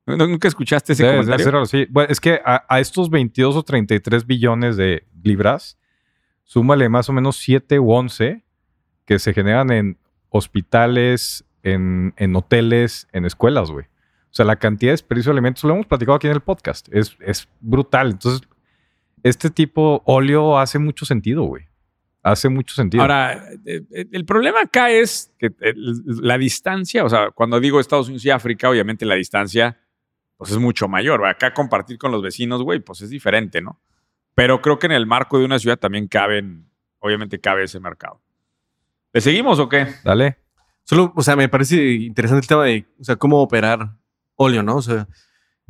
¿Nu- 0.07 0.17
¿Nunca 0.17 0.49
escuchaste 0.49 0.93
ese 0.95 1.05
debe 1.05 1.17
comentario? 1.17 1.45
ser 1.45 1.55
algo 1.55 1.65
así. 1.65 1.87
Bueno, 1.91 2.11
es 2.11 2.21
que 2.21 2.41
a, 2.45 2.65
a 2.69 2.81
estos 2.81 3.09
22 3.11 3.57
o 3.57 3.63
33 3.63 4.27
billones 4.27 4.77
de 4.77 5.07
libras, 5.23 5.79
súmale 6.45 6.89
más 6.89 7.09
o 7.09 7.13
menos 7.13 7.37
7 7.37 7.79
u 7.79 7.93
11 7.93 8.43
que 9.05 9.19
se 9.19 9.33
generan 9.33 9.71
en 9.73 9.99
hospitales, 10.29 11.45
en, 11.63 12.15
en 12.17 12.35
hoteles, 12.37 13.09
en 13.13 13.25
escuelas, 13.25 13.71
güey. 13.71 13.87
O 13.87 14.35
sea, 14.35 14.45
la 14.47 14.57
cantidad 14.57 14.91
de 14.91 14.95
desperdicio 14.95 15.31
de 15.31 15.35
alimentos, 15.35 15.63
lo 15.65 15.75
hemos 15.75 15.87
platicado 15.87 16.17
aquí 16.17 16.27
en 16.27 16.33
el 16.33 16.41
podcast, 16.41 16.89
es, 16.93 17.17
es 17.21 17.49
brutal. 17.61 18.11
Entonces, 18.13 18.49
este 19.23 19.51
tipo 19.51 20.03
óleo 20.07 20.59
hace 20.59 20.79
mucho 20.79 21.05
sentido, 21.05 21.43
güey. 21.45 21.67
Hace 22.23 22.49
mucho 22.49 22.75
sentido. 22.75 23.03
Ahora, 23.03 23.49
eh, 23.67 23.83
eh, 23.91 24.07
el 24.13 24.25
problema 24.25 24.61
acá 24.63 24.91
es 24.91 25.33
que 25.39 25.47
eh, 25.61 25.75
la 25.77 26.39
distancia, 26.39 27.05
o 27.05 27.09
sea, 27.09 27.31
cuando 27.33 27.59
digo 27.59 27.81
Estados 27.81 28.07
Unidos 28.07 28.25
y 28.25 28.31
África, 28.31 28.71
obviamente 28.71 29.05
la 29.05 29.17
distancia 29.17 29.79
pues 30.37 30.51
es 30.53 30.59
mucho 30.59 30.89
mayor. 30.89 31.25
Acá 31.27 31.53
compartir 31.55 31.99
con 31.99 32.11
los 32.13 32.23
vecinos, 32.23 32.63
güey, 32.63 32.81
pues 32.81 33.01
es 33.03 33.11
diferente, 33.11 33.61
¿no? 33.61 33.81
Pero 34.35 34.61
creo 34.63 34.79
que 34.79 34.87
en 34.87 34.93
el 34.93 35.07
marco 35.07 35.39
de 35.39 35.45
una 35.45 35.59
ciudad 35.59 35.79
también 35.79 36.09
caben, 36.09 36.69
obviamente 37.01 37.39
cabe 37.41 37.65
ese 37.65 37.79
mercado. 37.81 38.21
¿Le 39.13 39.21
seguimos 39.21 39.59
o 39.59 39.69
qué? 39.69 39.87
Dale. 40.05 40.39
Solo, 40.85 41.13
o 41.15 41.23
sea, 41.23 41.37
me 41.37 41.49
parece 41.49 41.93
interesante 41.93 42.41
el 42.45 42.49
tema 42.49 42.65
de, 42.65 42.87
o 42.99 43.05
sea, 43.05 43.17
cómo 43.17 43.41
operar 43.43 43.97
óleo, 44.37 44.63
¿no? 44.63 44.77
O 44.77 44.83
sea, 44.83 45.07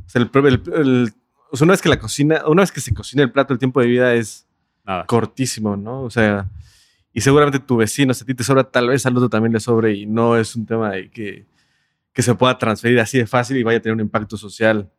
o 0.06 0.08
sea, 0.08 0.22
el, 0.22 0.30
el- 0.46 0.62
el- 0.74 1.12
o 1.50 1.56
sea, 1.56 1.64
una 1.66 1.72
vez 1.72 1.82
que 1.82 1.88
la 1.90 1.98
cocina, 1.98 2.42
una 2.46 2.62
vez 2.62 2.72
que 2.72 2.80
se 2.80 2.94
cocina 2.94 3.22
el 3.22 3.30
plato, 3.32 3.52
el 3.52 3.58
tiempo 3.58 3.80
de 3.80 3.86
vida 3.88 4.14
es 4.14 4.48
Nada. 4.84 5.06
cortísimo, 5.06 5.76
¿no? 5.76 6.02
O 6.02 6.10
sea, 6.10 6.48
y 7.12 7.20
seguramente 7.20 7.58
tu 7.58 7.76
vecino, 7.76 8.12
si 8.14 8.24
a 8.24 8.26
ti 8.26 8.34
te 8.34 8.42
sobra, 8.44 8.64
tal 8.64 8.88
vez 8.88 9.04
al 9.06 9.16
otro 9.16 9.28
también 9.28 9.52
le 9.52 9.60
sobre 9.60 9.94
y 9.94 10.06
no 10.06 10.36
es 10.36 10.56
un 10.56 10.66
tema 10.66 10.90
de 10.90 11.10
que, 11.10 11.46
que 12.12 12.22
se 12.22 12.34
pueda 12.34 12.58
transferir 12.58 12.98
así 13.00 13.18
de 13.18 13.26
fácil 13.26 13.56
y 13.56 13.62
vaya 13.62 13.78
a 13.78 13.80
tener 13.80 13.94
un 13.94 14.00
impacto 14.00 14.36
social. 14.36 14.90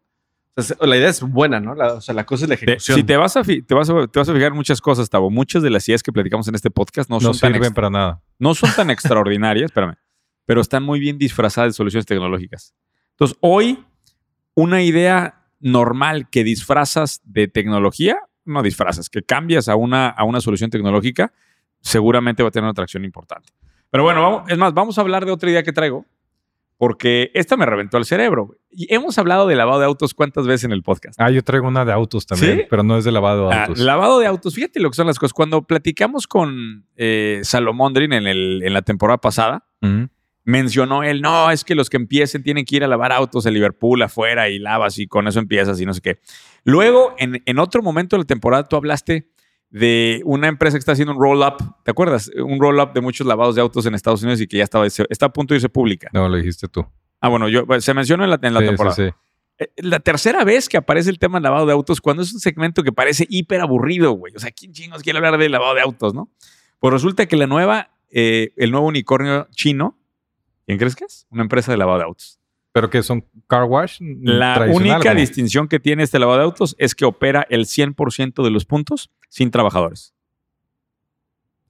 O 0.56 0.62
sea, 0.62 0.76
se- 0.78 0.88
la 0.88 0.96
idea 0.98 1.10
es 1.10 1.22
buena, 1.22 1.60
¿no? 1.60 1.74
La- 1.76 1.94
o 1.96 2.02
sea, 2.02 2.14
la 2.14 2.26
cosa 2.26 2.46
es 2.46 2.50
la 2.50 2.56
Te- 2.56 2.66
ejecución. 2.66 2.98
si 2.98 3.04
te 3.04 3.18
vas, 3.18 3.36
a 3.36 3.44
fi- 3.44 3.62
te, 3.64 3.74
vas 3.74 3.90
a, 3.90 4.08
te 4.08 4.20
vas 4.20 4.30
a 4.30 4.34
fijar 4.34 4.50
en 4.52 4.56
muchas 4.56 4.80
cosas, 4.80 5.10
Tavo. 5.10 5.30
Muchas 5.32 5.64
de 5.64 5.70
las 5.72 5.88
ideas 5.90 6.04
que 6.04 6.12
platicamos 6.14 6.48
en 6.48 6.56
este 6.56 6.70
podcast 6.70 7.10
no, 7.10 7.16
No, 7.16 7.22
son, 7.22 7.32
tan, 7.40 7.52
sirven 7.54 7.68
ex- 7.68 7.74
para 7.76 7.90
nada. 7.90 8.22
no 8.40 8.54
son 8.56 8.70
tan 8.76 8.90
extraordinarias, 8.92 9.66
espérame, 9.66 9.96
pero 10.46 10.62
están 10.62 10.84
muy 10.84 11.00
bien 11.00 11.18
disfrazadas 11.18 11.70
de 11.70 11.74
soluciones 11.74 12.06
tecnológicas. 12.06 12.74
Entonces, 13.12 13.38
hoy, 13.42 13.84
una 14.56 14.84
idea 14.84 15.42
normal 15.60 16.30
que 16.30 16.44
disfrazas 16.44 17.22
de 17.26 17.48
tecnología, 17.48 18.18
no 18.46 18.62
disfrazas, 18.64 19.10
que 19.10 19.22
cambias 19.24 19.70
a 19.70 19.76
una, 19.76 20.10
a 20.10 20.24
una 20.24 20.42
solución 20.42 20.70
tecnológica, 20.70 21.32
seguramente 21.82 22.44
va 22.44 22.50
a 22.50 22.52
tener 22.52 22.64
una 22.64 22.72
atracción 22.72 23.04
importante. 23.06 23.52
Pero 23.90 24.04
bueno, 24.04 24.22
vamos, 24.22 24.44
es 24.52 24.58
más, 24.58 24.74
vamos 24.74 24.98
a 24.98 25.02
hablar 25.02 25.26
de 25.26 25.32
otra 25.32 25.50
idea 25.50 25.64
que 25.64 25.72
traigo, 25.74 26.06
porque 26.78 27.32
esta 27.34 27.56
me 27.56 27.66
reventó 27.66 27.98
el 27.98 28.06
cerebro. 28.06 28.58
Y 28.70 28.94
hemos 28.94 29.18
hablado 29.18 29.48
de 29.48 29.56
lavado 29.56 29.80
de 29.80 29.86
autos 29.86 30.14
cuántas 30.14 30.48
veces 30.48 30.66
en 30.66 30.72
el 30.72 30.82
podcast. 30.84 31.20
Ah, 31.22 31.30
yo 31.30 31.44
traigo 31.44 31.68
una 31.68 31.86
de 31.86 31.94
autos 31.94 32.26
también, 32.26 32.58
¿Sí? 32.60 32.66
pero 32.70 32.84
no 32.84 32.98
es 32.98 33.06
de 33.06 33.12
lavado 33.12 33.48
de 33.50 33.56
Ah, 33.56 33.64
autos. 33.66 33.80
lavado 33.80 34.20
de 34.20 34.26
autos, 34.28 34.56
fíjate 34.56 34.80
lo 34.80 34.90
que 34.90 34.96
son 34.96 35.08
las 35.08 35.20
cosas. 35.20 35.34
Cuando 35.34 35.62
platicamos 35.62 36.28
con 36.28 36.86
eh, 36.96 37.40
Salomondrin 37.44 38.12
en, 38.14 38.28
el, 38.28 38.64
en 38.66 38.74
la 38.74 38.82
temporada 38.82 39.20
pasada. 39.20 39.66
Mencionó 40.44 41.04
él, 41.04 41.22
no, 41.22 41.50
es 41.52 41.64
que 41.64 41.76
los 41.76 41.90
que 41.90 41.98
empiecen 41.98 42.44
tienen 42.44 42.66
que 42.66 42.76
ir 42.76 42.84
a 42.84 42.88
lavar 42.88 43.12
autos 43.12 43.46
en 43.46 43.54
Liverpool 43.54 44.02
afuera 44.02 44.50
y 44.50 44.60
lavas 44.60 45.00
y 45.00 45.08
con 45.08 45.28
eso 45.28 45.40
empiezas 45.40 45.80
y 45.80 45.86
no 45.86 45.94
sé 45.94 46.02
qué. 46.02 46.20
Luego, 46.64 47.16
en, 47.18 47.42
en 47.46 47.60
otro 47.60 47.82
momento 47.82 48.16
de 48.16 48.24
la 48.24 48.28
temporada, 48.28 48.68
tú 48.68 48.76
hablaste 48.76 49.30
de 49.70 50.22
una 50.26 50.48
empresa 50.48 50.76
que 50.78 50.80
está 50.80 50.92
haciendo 50.92 51.14
un 51.14 51.20
roll-up, 51.22 51.58
¿te 51.84 51.92
acuerdas? 51.92 52.30
Un 52.36 52.60
roll-up 52.60 52.94
de 52.94 53.02
muchos 53.02 53.26
lavados 53.26 53.56
de 53.56 53.62
autos 53.62 53.86
en 53.86 53.96
Estados 53.96 54.22
Unidos 54.22 54.40
y 54.42 54.48
que 54.48 54.58
ya 54.58 54.64
estaba, 54.64 54.86
está 54.86 55.26
a 55.26 55.34
punto 55.34 55.54
de 55.54 55.58
irse 55.58 55.70
pública. 55.70 56.10
No, 56.14 56.30
lo 56.30 56.38
dijiste 56.38 56.68
tú. 56.68 56.86
Ah, 57.22 57.30
bueno, 57.30 57.48
yo, 57.50 57.66
pues, 57.66 57.84
se 57.84 57.94
mencionó 57.94 58.24
en 58.24 58.30
la, 58.30 58.40
en 58.42 58.54
la 58.54 58.60
Sí, 58.60 58.66
sí, 58.66 58.70
temporada. 58.70 58.96
sí. 58.96 59.04
Eh, 59.60 59.68
La 59.78 60.00
tercera 60.00 60.44
vez 60.44 60.68
que 60.70 60.78
aparece 60.78 61.10
el 61.10 61.18
tema 61.20 61.40
lavado 61.40 61.66
de 61.66 61.74
autos, 61.74 62.02
cuando 62.02 62.22
es 62.22 62.34
un 62.34 62.40
segmento 62.40 62.84
que 62.84 62.92
parece 62.92 63.26
hiper 63.30 63.62
aburrido, 63.62 64.12
güey. 64.12 64.34
O 64.36 64.40
sea, 64.40 64.52
¿quién 64.52 64.74
chingos 64.74 65.02
quiere 65.02 65.18
hablar 65.18 65.38
de 65.40 65.50
lavado 65.50 65.74
de 65.74 65.82
autos, 65.82 66.14
no? 66.14 66.30
Pues 66.80 66.94
resulta 66.94 67.26
que 67.26 67.36
la 67.38 67.48
nueva, 67.48 67.92
eh, 68.12 68.52
el 68.58 68.70
nuevo 68.72 68.86
unicornio 68.88 69.48
chino, 69.56 69.98
¿quién 70.66 70.78
crees 70.78 70.96
que 70.96 71.06
es? 71.06 71.28
Una 71.30 71.44
empresa 71.44 71.72
de 71.72 71.78
lavado 71.78 72.00
de 72.00 72.06
autos. 72.06 72.40
¿Pero 72.72 72.90
que 72.90 73.04
son 73.04 73.26
car 73.48 73.66
wash? 73.66 74.00
La 74.02 74.56
tradicional, 74.56 74.98
única 74.98 75.14
distinción 75.14 75.68
que 75.68 75.80
tiene 75.80 76.04
este 76.04 76.18
lavado 76.18 76.40
de 76.40 76.46
autos 76.46 76.76
es 76.80 76.96
que 76.96 77.06
opera 77.06 77.46
el 77.50 77.66
100% 77.66 78.44
de 78.44 78.50
los 78.50 78.66
puntos 78.66 79.12
sin 79.30 79.52
trabajadores. 79.52 80.14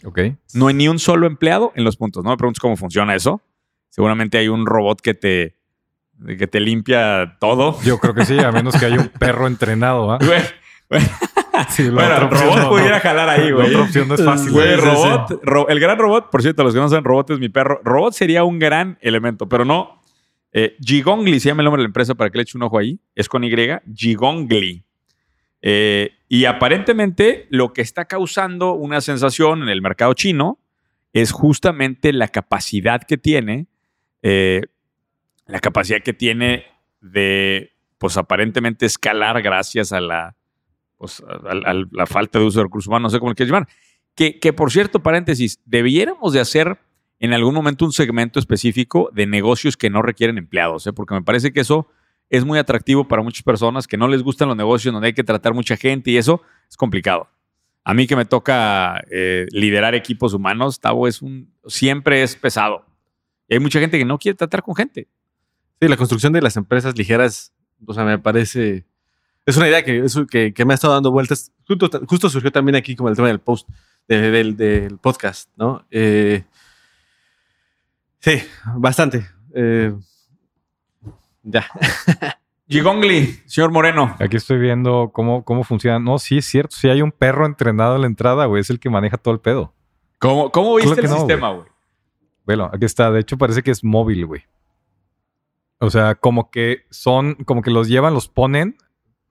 Ok. 0.06 0.20
No 0.54 0.68
hay 0.68 0.74
ni 0.74 0.88
un 0.88 1.00
solo 1.00 1.28
empleado 1.28 1.74
en 1.76 1.84
los 1.84 1.98
puntos. 1.98 2.24
No 2.24 2.30
me 2.30 2.38
preguntes 2.38 2.60
cómo 2.60 2.78
funciona 2.78 3.16
eso. 3.16 3.42
Seguramente 3.90 4.38
hay 4.38 4.48
un 4.48 4.66
robot 4.66 5.02
que 5.02 5.14
te, 5.14 5.58
que 6.26 6.48
te 6.48 6.60
limpia 6.60 7.38
todo. 7.40 7.80
Yo 7.84 8.00
creo 8.00 8.14
que 8.14 8.26
sí, 8.26 8.40
a 8.40 8.52
menos 8.52 8.76
que 8.78 8.86
haya 8.86 9.00
un 9.00 9.08
perro 9.20 9.48
entrenado, 9.48 10.12
¿ah? 10.12 10.20
Sí, 11.70 11.88
Bueno, 11.90 12.30
robot 12.30 12.58
no, 12.58 12.70
pudiera 12.70 12.96
no. 12.98 13.02
jalar 13.02 13.30
ahí, 13.30 13.50
La 13.50 13.56
güey. 13.56 13.68
otra 13.68 13.82
opción 13.84 14.08
no 14.08 14.16
es 14.16 14.24
fácil. 14.26 14.52
Güey, 14.52 14.76
Sí, 14.76 14.82
sí, 14.82 14.86
robot, 14.88 15.40
ro- 15.44 15.68
el 15.70 15.80
gran 15.80 15.98
robot, 16.00 16.30
por 16.32 16.42
cierto, 16.42 16.64
los 16.64 16.74
que 16.74 16.80
no 16.80 16.90
saben, 16.90 17.04
robot 17.04 17.30
es 17.32 17.40
mi 17.40 17.50
perro. 17.50 17.80
Robot 17.84 18.14
sería 18.14 18.44
un 18.44 18.58
gran 18.60 18.98
elemento, 19.02 19.48
pero 19.48 19.64
no. 19.64 20.02
Eh, 20.52 20.76
Gigongli 20.80 21.40
se 21.40 21.50
llama 21.50 21.62
el 21.62 21.66
nombre 21.66 21.82
de 21.82 21.84
la 21.86 21.90
empresa 21.90 22.16
para 22.16 22.30
que 22.32 22.38
le 22.40 22.42
eche 22.44 22.58
un 22.58 22.64
ojo 22.64 22.78
ahí. 22.80 23.00
Es 23.16 23.30
con 23.30 23.44
Y. 23.44 23.52
Gigongli. 23.96 24.84
Eh, 25.62 26.12
y 26.28 26.46
aparentemente 26.46 27.48
lo 27.50 27.72
que 27.72 27.82
está 27.82 28.06
causando 28.06 28.74
una 28.74 29.00
sensación 29.02 29.64
en 29.64 29.70
el 29.70 29.82
mercado 29.82 30.14
chino 30.14 30.60
es 31.14 31.32
justamente 31.32 32.12
la 32.14 32.28
capacidad 32.28 33.02
que 33.04 33.18
tiene, 33.18 33.68
eh, 34.24 34.62
la 35.46 35.60
capacidad 35.60 36.00
que 36.02 36.14
tiene 36.14 36.66
de, 37.00 37.74
pues 38.00 38.18
aparentemente 38.18 38.86
escalar 38.88 39.42
gracias 39.42 39.94
a 39.94 40.02
la, 40.02 40.36
la 41.92 42.06
falta 42.06 42.40
de 42.40 42.46
uso 42.46 42.60
de 42.60 42.66
recursos 42.66 42.88
humanos, 42.88 43.12
no 43.12 43.16
sé 43.16 43.20
cómo 43.20 43.32
le 43.32 43.36
quieres 43.36 43.52
llamar. 43.52 43.68
Que, 44.16 44.40
que 44.40 44.54
por 44.54 44.72
cierto, 44.72 45.02
paréntesis, 45.02 45.60
debiéramos 45.66 46.34
de 46.34 46.40
hacer 46.40 46.78
en 47.20 47.34
algún 47.34 47.54
momento 47.56 47.86
un 47.86 47.94
segmento 47.94 48.40
específico 48.40 49.10
de 49.14 49.26
negocios 49.26 49.78
que 49.78 49.90
no 49.90 50.02
requieren 50.02 50.38
empleados, 50.38 50.86
¿eh? 50.88 50.94
porque 50.94 51.14
me 51.14 51.22
parece 51.22 51.54
que 51.54 51.62
eso 51.62 51.88
es 52.30 52.46
muy 52.46 52.60
atractivo 52.60 53.08
para 53.08 53.22
muchas 53.22 53.44
personas 53.44 53.88
que 53.88 53.98
no 53.98 54.08
les 54.08 54.24
gustan 54.24 54.48
los 54.48 54.58
negocios 54.58 54.94
donde 54.94 55.08
hay 55.08 55.14
que 55.14 55.24
tratar 55.24 55.54
mucha 55.54 55.78
gente 55.78 56.12
y 56.12 56.18
eso 56.18 56.42
es 56.70 56.76
complicado. 56.76 57.30
A 57.84 57.94
mí 57.94 58.08
que 58.08 58.16
me 58.16 58.26
toca 58.26 59.04
eh, 59.12 59.46
liderar 59.52 59.94
equipos 59.94 60.34
humanos, 60.34 60.80
Tavo 60.80 61.08
es 61.08 61.22
un 61.22 61.54
siempre 61.66 62.24
es 62.24 62.36
pesado. 62.36 62.86
Y 63.48 63.56
hay 63.56 63.60
mucha 63.60 63.80
gente 63.80 63.98
que 63.98 64.06
no 64.06 64.18
quiere 64.18 64.38
tratar 64.38 64.64
con 64.64 64.76
gente. 64.76 65.08
Sí, 65.82 65.88
la 65.88 65.98
construcción 65.98 66.32
de 66.34 66.42
las 66.42 66.56
empresas 66.56 66.98
ligeras, 66.98 67.54
o 67.86 67.94
sea, 67.94 68.06
me 68.06 68.18
parece. 68.18 68.86
Es 69.46 69.58
una 69.58 69.68
idea 69.68 69.84
que, 69.84 70.00
eso 70.06 70.26
que, 70.26 70.54
que 70.54 70.66
me 70.66 70.74
ha 70.74 70.76
estado 70.76 70.94
dando 70.94 71.12
vueltas. 71.12 71.52
Justo, 71.68 71.90
justo 72.08 72.30
surgió 72.30 72.52
también 72.52 72.76
aquí 72.76 72.96
como 72.96 73.10
el 73.10 73.16
tema 73.16 73.28
del 73.28 73.40
post, 73.40 73.68
de- 74.08 74.32
del, 74.32 74.56
del 74.56 74.98
podcast, 75.00 75.50
¿no? 75.58 75.86
Eh, 75.92 76.44
sí, 78.20 78.42
bastante. 78.76 79.28
Eh, 79.54 79.94
ya. 81.44 81.66
Gigongli, 82.70 83.42
señor 83.46 83.72
Moreno. 83.72 84.16
Aquí 84.20 84.38
estoy 84.38 84.58
viendo 84.58 85.12
cómo, 85.14 85.44
cómo 85.44 85.64
funciona. 85.64 86.00
No, 86.00 86.18
sí 86.18 86.38
es 86.38 86.46
cierto. 86.46 86.76
Si 86.76 86.88
hay 86.90 87.02
un 87.02 87.12
perro 87.12 87.46
entrenado 87.46 87.96
en 87.96 88.02
la 88.02 88.08
entrada, 88.08 88.46
güey, 88.46 88.62
es 88.62 88.70
el 88.70 88.80
que 88.80 88.90
maneja 88.90 89.18
todo 89.18 89.34
el 89.34 89.42
pedo. 89.42 89.74
¿Cómo, 90.20 90.52
cómo 90.52 90.76
viste 90.76 91.02
el 91.02 91.10
no, 91.10 91.18
sistema, 91.18 91.52
güey? 91.52 91.68
Bueno, 92.46 92.70
aquí 92.74 92.86
está. 92.86 93.12
De 93.12 93.20
hecho, 93.20 93.38
parece 93.38 93.62
que 93.62 93.72
es 93.72 93.84
móvil, 93.84 94.26
güey. 94.26 94.44
O 95.80 95.90
sea, 95.90 96.16
como 96.16 96.50
que 96.50 96.86
son, 96.90 97.36
como 97.44 97.62
que 97.62 97.70
los 97.72 97.90
llevan, 97.90 98.14
los 98.14 98.30
ponen. 98.30 98.78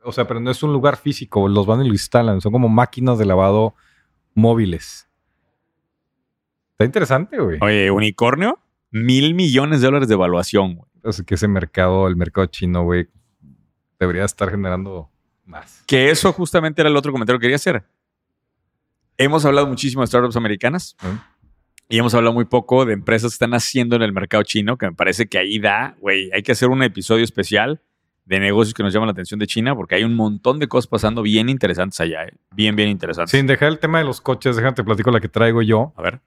O 0.05 0.13
sea, 0.13 0.27
pero 0.27 0.41
no 0.41 0.51
es 0.51 0.63
un 0.63 0.73
lugar 0.73 0.97
físico. 0.97 1.49
Los 1.49 1.67
van 1.67 1.83
y 1.83 1.89
lo 1.89 1.95
instalan. 1.95 2.41
Son 2.41 2.53
como 2.53 2.69
máquinas 2.69 3.19
de 3.19 3.27
lavado 3.27 3.75
móviles. 4.35 5.09
Está 6.73 6.85
interesante, 6.85 7.39
güey. 7.39 7.59
Oye, 7.61 7.91
unicornio, 7.91 8.59
mil 8.91 9.35
millones 9.35 9.81
de 9.81 9.87
dólares 9.87 10.09
de 10.09 10.15
evaluación, 10.15 10.75
güey. 10.75 10.91
O 11.05 11.13
sea, 11.13 11.25
que 11.25 11.35
ese 11.35 11.49
mercado, 11.49 12.07
el 12.07 12.17
mercado 12.17 12.47
chino, 12.47 12.85
güey, 12.85 13.09
debería 13.99 14.25
estar 14.25 14.51
generando 14.51 15.11
más. 15.45 15.83
Que 15.87 16.11
eso 16.11 16.33
justamente 16.33 16.83
era 16.83 16.89
el 16.89 16.97
otro 16.97 17.13
comentario 17.13 17.39
que 17.39 17.45
quería 17.45 17.57
hacer. 17.57 17.85
Hemos 19.17 19.45
hablado 19.45 19.67
muchísimo 19.67 20.03
de 20.03 20.07
startups 20.07 20.37
americanas 20.37 20.97
¿Eh? 21.05 21.19
y 21.89 21.99
hemos 21.99 22.15
hablado 22.15 22.35
muy 22.35 22.47
poco 22.47 22.85
de 22.85 22.95
empresas 22.95 23.33
que 23.33 23.35
están 23.35 23.55
haciendo 23.55 23.97
en 23.97 24.03
el 24.03 24.13
mercado 24.13 24.43
chino, 24.43 24.79
que 24.79 24.87
me 24.87 24.93
parece 24.95 25.27
que 25.27 25.39
ahí 25.39 25.59
da, 25.59 25.97
güey, 26.01 26.31
hay 26.33 26.43
que 26.43 26.53
hacer 26.53 26.69
un 26.69 26.83
episodio 26.83 27.23
especial 27.23 27.83
de 28.33 28.41
negocios 28.41 28.73
que 28.73 28.83
nos 28.83 28.95
llaman 28.95 29.09
la 29.09 29.13
atención 29.13 29.39
de 29.39 29.47
China, 29.47 29.77
porque 29.77 29.95
hay 29.95 30.05
un 30.05 30.15
montón 30.15 30.59
de 30.59 30.67
cosas 30.67 30.87
pasando 30.87 31.21
bien 31.21 31.51
interesantes 31.51 32.01
allá, 32.01 32.25
eh. 32.25 32.33
bien, 32.57 32.75
bien 32.75 32.89
interesantes. 32.89 33.31
Sin 33.31 33.47
dejar 33.47 33.69
el 33.69 33.79
tema 33.79 33.99
de 33.99 34.05
los 34.05 34.23
coches, 34.23 34.57
déjate 34.57 34.83
platico 34.83 35.11
la 35.11 35.21
que 35.21 35.29
traigo 35.29 35.61
yo. 35.61 35.93
A 35.97 36.03
ver. 36.03 36.21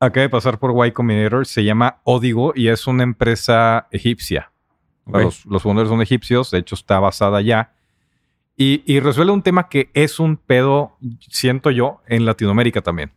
Acaba 0.00 0.22
de 0.22 0.28
pasar 0.28 0.58
por 0.58 0.84
Y 0.84 0.90
Combinator, 0.90 1.46
se 1.46 1.62
llama 1.62 2.00
Odigo 2.02 2.52
y 2.56 2.68
es 2.68 2.88
una 2.88 3.04
empresa 3.04 3.86
egipcia. 3.92 4.50
Los, 5.06 5.46
los 5.46 5.62
fundadores 5.62 5.90
son 5.90 6.02
egipcios, 6.02 6.50
de 6.50 6.58
hecho 6.58 6.74
está 6.74 6.98
basada 6.98 7.38
allá. 7.38 7.72
Y, 8.56 8.82
y 8.92 8.98
resuelve 8.98 9.32
un 9.32 9.42
tema 9.42 9.68
que 9.68 9.90
es 9.94 10.18
un 10.18 10.36
pedo, 10.36 10.96
siento 11.20 11.70
yo, 11.70 12.00
en 12.08 12.24
Latinoamérica 12.24 12.82
también. 12.82 13.12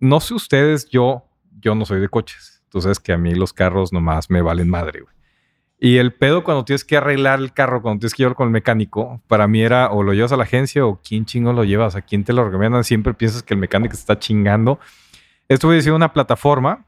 No 0.00 0.18
sé 0.18 0.34
ustedes, 0.34 0.88
yo, 0.88 1.28
yo 1.60 1.76
no 1.76 1.84
soy 1.84 2.00
de 2.00 2.08
coches. 2.08 2.64
Entonces 2.64 2.98
que 2.98 3.12
a 3.12 3.18
mí 3.18 3.36
los 3.36 3.52
carros 3.52 3.92
nomás 3.92 4.30
me 4.30 4.42
valen 4.42 4.68
madre, 4.68 5.02
güey. 5.02 5.13
Y 5.84 5.98
el 5.98 6.14
pedo 6.14 6.44
cuando 6.44 6.64
tienes 6.64 6.82
que 6.82 6.96
arreglar 6.96 7.40
el 7.40 7.52
carro, 7.52 7.82
cuando 7.82 8.00
tienes 8.00 8.14
que 8.14 8.22
llevar 8.22 8.36
con 8.36 8.46
el 8.46 8.52
mecánico, 8.52 9.20
para 9.28 9.46
mí 9.46 9.60
era 9.60 9.90
o 9.90 10.02
lo 10.02 10.14
llevas 10.14 10.32
a 10.32 10.38
la 10.38 10.44
agencia 10.44 10.86
o 10.86 10.98
quién 11.06 11.26
chingo 11.26 11.52
lo 11.52 11.62
llevas, 11.62 11.94
a 11.94 12.00
quién 12.00 12.24
te 12.24 12.32
lo 12.32 12.42
recomiendan. 12.42 12.84
Siempre 12.84 13.12
piensas 13.12 13.42
que 13.42 13.52
el 13.52 13.60
mecánico 13.60 13.92
te 13.92 14.00
está 14.00 14.18
chingando. 14.18 14.80
Esto 15.46 15.68
a 15.68 15.74
decir 15.74 15.92
una 15.92 16.14
plataforma 16.14 16.86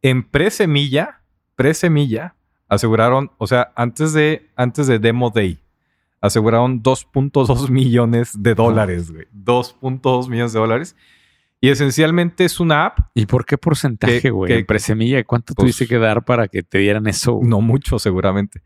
en 0.00 0.22
pre-semilla, 0.22 1.22
pre-semilla, 1.56 2.36
aseguraron, 2.68 3.32
o 3.36 3.48
sea, 3.48 3.72
antes 3.74 4.12
de, 4.12 4.48
antes 4.54 4.86
de 4.86 5.00
Demo 5.00 5.30
Day, 5.30 5.58
aseguraron 6.20 6.84
2.2 6.84 7.68
millones 7.68 8.40
de 8.40 8.54
dólares, 8.54 9.10
güey. 9.10 9.26
2.2 9.34 10.28
millones 10.28 10.52
de 10.52 10.60
dólares. 10.60 10.96
Y 11.60 11.68
esencialmente 11.68 12.44
es 12.44 12.58
una 12.58 12.86
app, 12.86 12.98
¿Y 13.14 13.26
por 13.26 13.44
qué 13.44 13.58
porcentaje, 13.58 14.30
güey? 14.30 14.58
que- 14.58 14.64
presemilla, 14.64 15.22
¿cuánto 15.24 15.54
pues- 15.54 15.64
tuviste 15.64 15.86
que 15.86 15.98
dar 15.98 16.24
para 16.24 16.48
que 16.48 16.62
te 16.62 16.78
dieran 16.78 17.06
eso? 17.06 17.38
no 17.42 17.60
mucho 17.60 17.98
seguramente. 17.98 18.62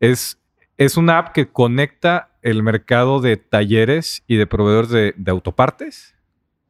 Es, 0.00 0.40
es 0.78 0.96
una 0.96 1.18
app 1.18 1.32
que 1.32 1.48
conecta 1.50 2.30
el 2.42 2.62
mercado 2.62 3.20
de 3.20 3.36
talleres 3.36 4.22
y 4.26 4.36
de 4.36 4.46
proveedores 4.46 4.90
de, 4.90 5.12
de 5.16 5.30
autopartes 5.30 6.14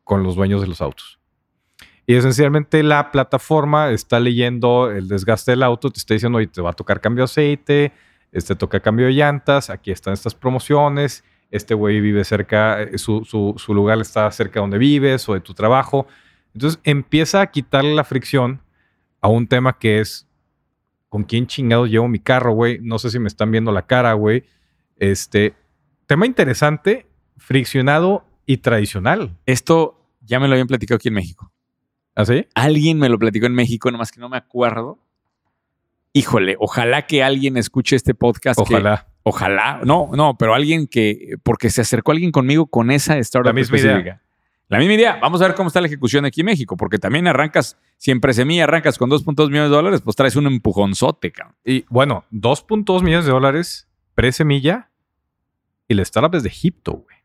con 0.03 0.23
los 0.25 0.35
dueños 0.35 0.61
de 0.62 0.67
los 0.67 0.81
autos. 0.81 1.21
Y 2.07 2.14
esencialmente 2.14 2.83
la 2.83 3.12
plataforma 3.12 3.91
está 3.91 4.19
leyendo 4.19 4.91
el 4.91 5.09
desgaste 5.09 5.53
del 5.53 5.62
auto, 5.62 5.91
te 5.91 5.99
está 5.99 6.14
diciendo, 6.14 6.38
oye, 6.38 6.47
te 6.47 6.62
va 6.62 6.71
a 6.71 6.73
tocar 6.73 7.01
cambio 7.03 7.21
de 7.23 7.25
aceite, 7.27 7.93
este 8.33 8.57
toca 8.57 8.81
cambio 8.81 9.07
de 9.07 9.12
llantas, 9.12 9.69
aquí 9.71 9.91
están 9.91 10.14
estas 10.14 10.35
promociones, 10.35 11.23
este 11.51 11.75
güey 11.75 12.01
vive 12.01 12.25
cerca, 12.25 12.83
eh, 12.83 12.99
su, 12.99 13.25
su- 13.25 13.55
su 13.57 13.75
lugar 13.75 13.99
está 14.01 14.31
cerca 14.31 14.61
donde 14.61 14.79
vives 14.79 15.29
o 15.29 15.35
de 15.35 15.41
tu 15.41 15.55
trabajo. 15.55 16.07
Entonces 16.55 16.81
empieza 16.85 17.41
a 17.41 17.51
quitarle 17.51 17.95
la 17.95 18.05
fricción 18.05 18.61
a 19.21 19.29
un 19.29 19.47
tema 19.47 19.79
que 19.79 20.01
es 20.01 20.27
¿con 21.09 21.25
quién 21.25 21.47
chingados 21.47 21.89
llevo 21.91 22.07
mi 22.09 22.19
carro, 22.19 22.53
güey? 22.53 22.79
No 22.83 22.99
sé 22.99 23.11
si 23.11 23.19
me 23.19 23.29
están 23.29 23.51
viendo 23.51 23.73
la 23.73 23.87
cara, 23.87 24.13
güey. 24.13 24.45
Este, 24.97 25.55
tema 26.07 26.27
interesante, 26.27 27.07
friccionado 27.37 28.25
y 28.45 28.59
tradicional. 28.59 29.37
Esto 29.47 30.05
ya 30.21 30.39
me 30.41 30.49
lo 30.49 30.53
habían 30.55 30.67
platicado 30.67 30.97
aquí 30.97 31.09
en 31.09 31.15
México. 31.15 31.51
¿Así? 32.15 32.47
Alguien 32.55 32.99
me 32.99 33.09
lo 33.09 33.19
platicó 33.19 33.47
en 33.47 33.55
México, 33.55 33.91
nomás 33.91 34.11
que 34.13 34.21
no 34.21 34.29
me 34.29 34.37
acuerdo. 34.37 34.99
Híjole, 36.13 36.57
ojalá 36.59 37.07
que 37.07 37.23
alguien 37.23 37.57
escuche 37.57 37.95
este 37.97 38.15
podcast. 38.15 38.59
que- 38.59 38.65
Ojalá. 39.29 39.81
No, 39.85 40.11
no, 40.14 40.37
pero 40.38 40.55
alguien 40.55 40.87
que. 40.87 41.37
Porque 41.43 41.71
se 41.71 41.81
acercó 41.83 42.12
alguien 42.12 42.31
conmigo 42.33 42.67
con 42.67 42.91
esa 42.91 43.19
startup 43.19 43.49
La 43.49 43.53
misma 43.53 43.77
específica. 43.77 44.01
idea. 44.03 44.23
La 44.69 44.79
misma 44.79 44.95
idea. 44.95 45.19
Vamos 45.21 45.41
a 45.41 45.47
ver 45.47 45.55
cómo 45.57 45.69
está 45.69 45.81
la 45.81 45.87
ejecución 45.87 46.25
aquí 46.25 46.41
en 46.41 46.47
México, 46.47 46.77
porque 46.77 46.99
también 46.99 47.27
arrancas, 47.27 47.79
siempre 47.97 48.33
semilla, 48.35 48.64
arrancas 48.64 48.99
con 48.99 49.09
2.2 49.11 49.49
millones 49.49 49.71
de 49.71 49.77
dólares, 49.77 50.03
pues 50.03 50.14
traes 50.14 50.37
un 50.37 50.47
empujonzote, 50.47 51.33
cabrón. 51.33 51.57
Y 51.64 51.85
bueno, 51.88 52.25
2.2 52.33 53.03
millones 53.03 53.25
de 53.25 53.33
dólares 53.33 53.88
pre-semilla 54.14 54.91
y 55.88 55.95
la 55.95 56.03
startup 56.03 56.35
es 56.35 56.43
de 56.43 56.51
Egipto, 56.51 56.93
güey. 56.93 57.17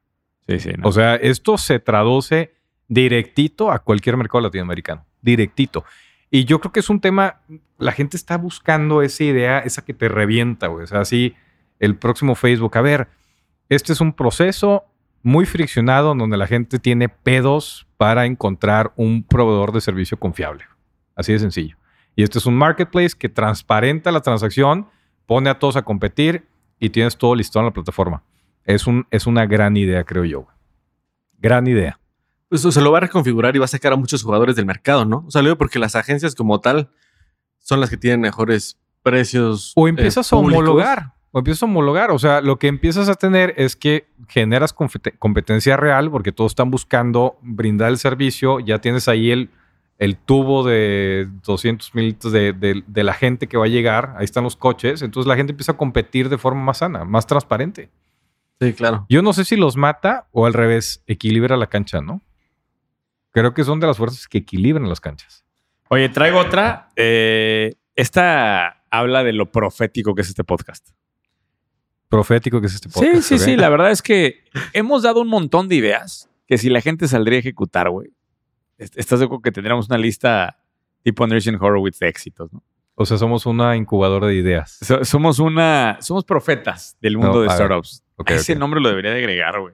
Sí, 0.47 0.59
sí. 0.59 0.77
¿no? 0.77 0.87
O 0.87 0.91
sea, 0.91 1.15
esto 1.15 1.57
se 1.57 1.79
traduce 1.79 2.53
directito 2.87 3.71
a 3.71 3.79
cualquier 3.79 4.15
mercado 4.15 4.41
latinoamericano. 4.41 5.05
Directito. 5.21 5.83
Y 6.29 6.45
yo 6.45 6.59
creo 6.59 6.71
que 6.71 6.79
es 6.79 6.89
un 6.89 7.01
tema, 7.01 7.41
la 7.77 7.91
gente 7.91 8.15
está 8.17 8.37
buscando 8.37 9.01
esa 9.01 9.23
idea, 9.23 9.59
esa 9.59 9.83
que 9.83 9.93
te 9.93 10.07
revienta, 10.07 10.67
güey. 10.67 10.83
O 10.83 10.87
sea, 10.87 11.01
así 11.01 11.35
el 11.83 11.97
próximo 11.97 12.35
Facebook. 12.35 12.77
A 12.77 12.81
ver, 12.81 13.09
este 13.67 13.91
es 13.91 13.99
un 13.99 14.13
proceso 14.13 14.85
muy 15.21 15.45
friccionado 15.45 16.13
en 16.13 16.17
donde 16.17 16.37
la 16.37 16.47
gente 16.47 16.79
tiene 16.79 17.09
pedos 17.09 17.87
para 17.97 18.25
encontrar 18.25 18.93
un 18.95 19.23
proveedor 19.23 19.73
de 19.73 19.81
servicio 19.81 20.17
confiable. 20.17 20.63
Así 21.15 21.33
de 21.33 21.39
sencillo. 21.39 21.77
Y 22.15 22.23
este 22.23 22.39
es 22.39 22.45
un 22.45 22.55
marketplace 22.55 23.17
que 23.17 23.27
transparenta 23.27 24.11
la 24.11 24.21
transacción, 24.21 24.87
pone 25.25 25.49
a 25.49 25.59
todos 25.59 25.75
a 25.75 25.81
competir 25.81 26.47
y 26.79 26.89
tienes 26.89 27.17
todo 27.17 27.35
listo 27.35 27.59
en 27.59 27.65
la 27.65 27.71
plataforma. 27.71 28.23
Es, 28.63 28.87
un, 28.87 29.05
es 29.11 29.27
una 29.27 29.45
gran 29.45 29.75
idea, 29.75 30.05
creo 30.05 30.23
yo. 30.23 30.47
Gran 31.39 31.67
idea. 31.67 31.99
Pues 32.47 32.61
se 32.61 32.81
lo 32.81 32.93
va 32.93 32.99
a 32.99 33.01
reconfigurar 33.01 33.55
y 33.57 33.59
va 33.59 33.65
a 33.65 33.67
sacar 33.67 33.91
a 33.91 33.97
muchos 33.97 34.23
jugadores 34.23 34.55
del 34.55 34.65
mercado, 34.65 35.03
¿no? 35.03 35.25
O 35.27 35.31
sea, 35.31 35.41
lo 35.41 35.49
digo 35.49 35.57
porque 35.57 35.79
las 35.79 35.95
agencias 35.95 36.33
como 36.33 36.61
tal 36.61 36.91
son 37.59 37.81
las 37.81 37.89
que 37.89 37.97
tienen 37.97 38.21
mejores 38.21 38.79
precios. 39.01 39.73
O 39.75 39.87
eh, 39.87 39.89
empiezas 39.89 40.31
a 40.31 40.35
homologar. 40.37 41.13
O 41.35 41.39
empiezas 41.39 41.63
a 41.63 41.65
homologar. 41.65 42.11
O 42.11 42.19
sea, 42.19 42.41
lo 42.41 42.59
que 42.59 42.67
empiezas 42.67 43.09
a 43.09 43.15
tener 43.15 43.55
es 43.57 43.75
que 43.75 44.07
generas 44.29 44.71
competencia 44.73 45.75
real 45.77 46.11
porque 46.11 46.31
todos 46.31 46.51
están 46.51 46.69
buscando 46.69 47.37
brindar 47.41 47.89
el 47.89 47.97
servicio. 47.97 48.59
Ya 48.59 48.79
tienes 48.79 49.07
ahí 49.07 49.31
el, 49.31 49.49
el 49.97 50.15
tubo 50.15 50.63
de 50.63 51.27
200 51.43 51.95
mililitros 51.95 52.31
de, 52.31 52.53
de- 52.53 52.83
de 52.85 53.03
la 53.03 53.13
gente 53.13 53.47
que 53.47 53.57
va 53.57 53.65
a 53.65 53.67
llegar. 53.69 54.13
Ahí 54.17 54.25
están 54.25 54.43
los 54.43 54.55
coches. 54.55 55.01
Entonces 55.01 55.27
la 55.27 55.35
gente 55.35 55.53
empieza 55.53 55.71
a 55.71 55.77
competir 55.77 56.29
de 56.29 56.37
forma 56.37 56.61
más 56.63 56.77
sana, 56.77 57.03
más 57.03 57.25
transparente. 57.25 57.89
Sí, 58.61 58.71
claro. 58.73 59.07
Yo 59.09 59.23
no 59.23 59.33
sé 59.33 59.43
si 59.43 59.55
los 59.55 59.75
mata 59.75 60.27
o 60.31 60.45
al 60.45 60.53
revés, 60.53 61.03
equilibra 61.07 61.57
la 61.57 61.65
cancha, 61.67 61.99
¿no? 61.99 62.21
Creo 63.31 63.55
que 63.55 63.63
son 63.63 63.79
de 63.79 63.87
las 63.87 63.97
fuerzas 63.97 64.27
que 64.27 64.37
equilibran 64.37 64.87
las 64.87 65.01
canchas. 65.01 65.43
Oye, 65.89 66.09
traigo 66.09 66.37
otra. 66.37 66.89
Eh, 66.95 67.73
esta 67.95 68.83
habla 68.91 69.23
de 69.23 69.33
lo 69.33 69.51
profético 69.51 70.13
que 70.13 70.21
es 70.21 70.29
este 70.29 70.43
podcast. 70.43 70.91
Profético 72.17 72.61
que 72.61 72.67
es 72.67 72.75
este 72.75 72.89
podcast. 72.89 73.15
Sí, 73.23 73.37
sí, 73.37 73.45
sí. 73.45 73.55
La 73.55 73.69
verdad 73.69 73.91
es 73.91 74.01
que 74.01 74.43
hemos 74.73 75.03
dado 75.03 75.21
un 75.21 75.27
montón 75.27 75.67
de 75.67 75.75
ideas 75.75 76.29
que 76.47 76.57
si 76.57 76.69
la 76.69 76.81
gente 76.81 77.07
saldría 77.07 77.37
a 77.37 77.39
ejecutar, 77.39 77.89
güey, 77.89 78.09
est- 78.77 78.97
estás 78.97 79.19
de 79.19 79.25
acuerdo 79.25 79.41
que 79.41 79.51
tendríamos 79.51 79.87
una 79.87 79.97
lista 79.97 80.57
tipo 81.03 81.23
Anderson 81.23 81.55
Horowitz 81.55 81.99
de 81.99 82.07
éxitos, 82.09 82.51
¿no? 82.53 82.61
O 82.95 83.05
sea, 83.07 83.17
somos 83.17 83.47
una 83.47 83.75
incubadora 83.75 84.27
de 84.27 84.35
ideas. 84.35 84.77
So- 84.81 85.03
somos 85.03 85.39
una, 85.39 85.97
somos 85.99 86.23
profetas 86.25 86.95
del 87.01 87.17
mundo 87.17 87.35
No, 87.35 87.41
de 87.41 87.49
startups. 87.49 88.03
Ok, 88.17 88.29
Ese 88.31 88.55
nombre 88.55 88.79
lo 88.79 88.89
debería 88.89 89.09
de 89.11 89.17
agregar, 89.17 89.59
güey. 89.59 89.73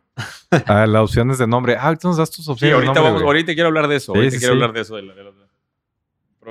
Ah, 0.65 0.87
las 0.87 1.01
opciones 1.03 1.37
de 1.37 1.45
nombre. 1.45 1.75
Ah, 1.77 1.93
nos 2.01 2.15
das 2.15 2.31
tus 2.31 2.45
Sí, 2.45 2.51
opciones 2.51 2.73
ahorita, 2.75 2.93
de 2.93 2.95
nombre, 2.95 3.11
vamos, 3.11 3.23
ahorita 3.23 3.53
quiero 3.53 3.67
hablar 3.67 3.89
de 3.89 3.97
eso. 3.97 4.13
Sí, 4.13 4.17
ahorita 4.19 4.31
sí, 4.35 4.39
quiero 4.39 4.53
sí. 4.53 4.57
hablar 4.57 4.73
de 4.73 4.81
eso. 4.81 4.95
de 4.95 5.01
la- 5.01 5.13
de 5.15 5.23
los- 5.25 5.35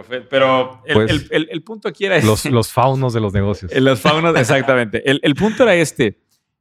Profe- 0.02 0.26
Pero 0.28 0.82
el, 0.86 0.94
Pues, 0.94 1.10
el- 1.10 1.26
el- 1.30 1.48
el 1.50 1.62
punto 1.62 1.88
aquí 1.88 2.04
era 2.06 2.16
este. 2.16 2.26
Los, 2.28 2.44
los 2.46 2.72
faunos 2.72 3.12
de 3.12 3.20
los 3.20 3.32
negocios. 3.32 3.72
En 3.72 3.84
Los 3.84 4.00
faunos, 4.00 4.36
exactamente. 4.38 5.02
El, 5.10 5.34
punto 5.34 5.62
era 5.64 5.74
este. 5.74 6.18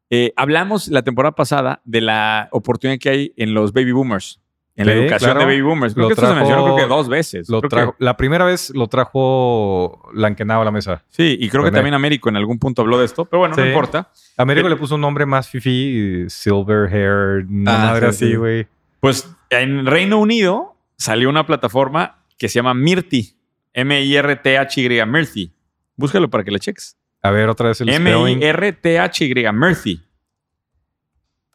Eh, 0.09 0.31
hablamos 0.35 0.87
la 0.87 1.01
temporada 1.03 1.33
pasada 1.35 1.81
de 1.83 2.01
la 2.01 2.47
oportunidad 2.51 2.97
que 2.99 3.09
hay 3.09 3.33
en 3.37 3.53
los 3.53 3.73
baby 3.73 3.91
boomers. 3.91 4.39
En 4.75 4.85
la 4.85 4.93
educación 4.93 5.31
claro. 5.31 5.39
de 5.39 5.45
baby 5.47 5.61
boomers. 5.61 5.93
Creo 5.95 6.03
Lo 6.03 6.07
que 6.09 6.13
esto 6.21 6.27
se 6.29 6.35
mencionó 6.35 6.63
creo 6.63 6.75
que 6.77 6.85
dos 6.85 7.09
veces. 7.09 7.49
Lo 7.49 7.61
que- 7.61 7.89
la 7.97 8.15
primera 8.15 8.45
vez 8.45 8.69
lo 8.75 8.87
trajo 8.87 10.07
Lankenau 10.13 10.61
a 10.61 10.65
la 10.65 10.71
mesa. 10.71 11.03
sí, 11.09 11.35
y 11.39 11.49
creo 11.49 11.63
que 11.63 11.71
también 11.71 11.95
Américo 11.95 12.29
en 12.29 12.35
algún 12.37 12.59
punto 12.59 12.83
habló 12.83 12.99
de 12.99 13.05
esto, 13.05 13.25
pero 13.25 13.39
bueno, 13.39 13.55
no 13.55 13.65
importa. 13.65 14.11
Américo 14.37 14.67
Eh, 14.67 14.69
le 14.69 14.75
puso 14.75 14.95
un 14.95 15.01
nombre 15.01 15.25
más 15.25 15.49
fifi, 15.49 16.25
silver 16.29 16.93
hair, 16.93 17.43
Ah, 17.65 17.89
madre 17.89 18.01
sí, 18.13 18.25
así, 18.25 18.29
sí. 18.31 18.35
güey. 18.35 18.67
Pues 18.99 19.27
en 19.49 19.85
Reino 19.87 20.19
Unido 20.19 20.75
salió 20.95 21.29
una 21.29 21.45
plataforma 21.47 22.23
que 22.37 22.49
se 22.49 22.55
llama 22.55 22.73
Mirti. 22.73 23.35
M-I-R-T-H-Y, 23.73 25.05
Mirti. 25.05 25.53
Búscalo 25.95 26.29
para 26.29 26.43
que 26.43 26.51
le 26.51 26.59
cheques. 26.59 26.97
A 27.21 27.31
ver, 27.31 27.49
otra 27.49 27.69
vez 27.69 27.81
el. 27.81 27.89
M-I-R-T-H-Y, 27.89 29.53
Mirti. 29.53 30.03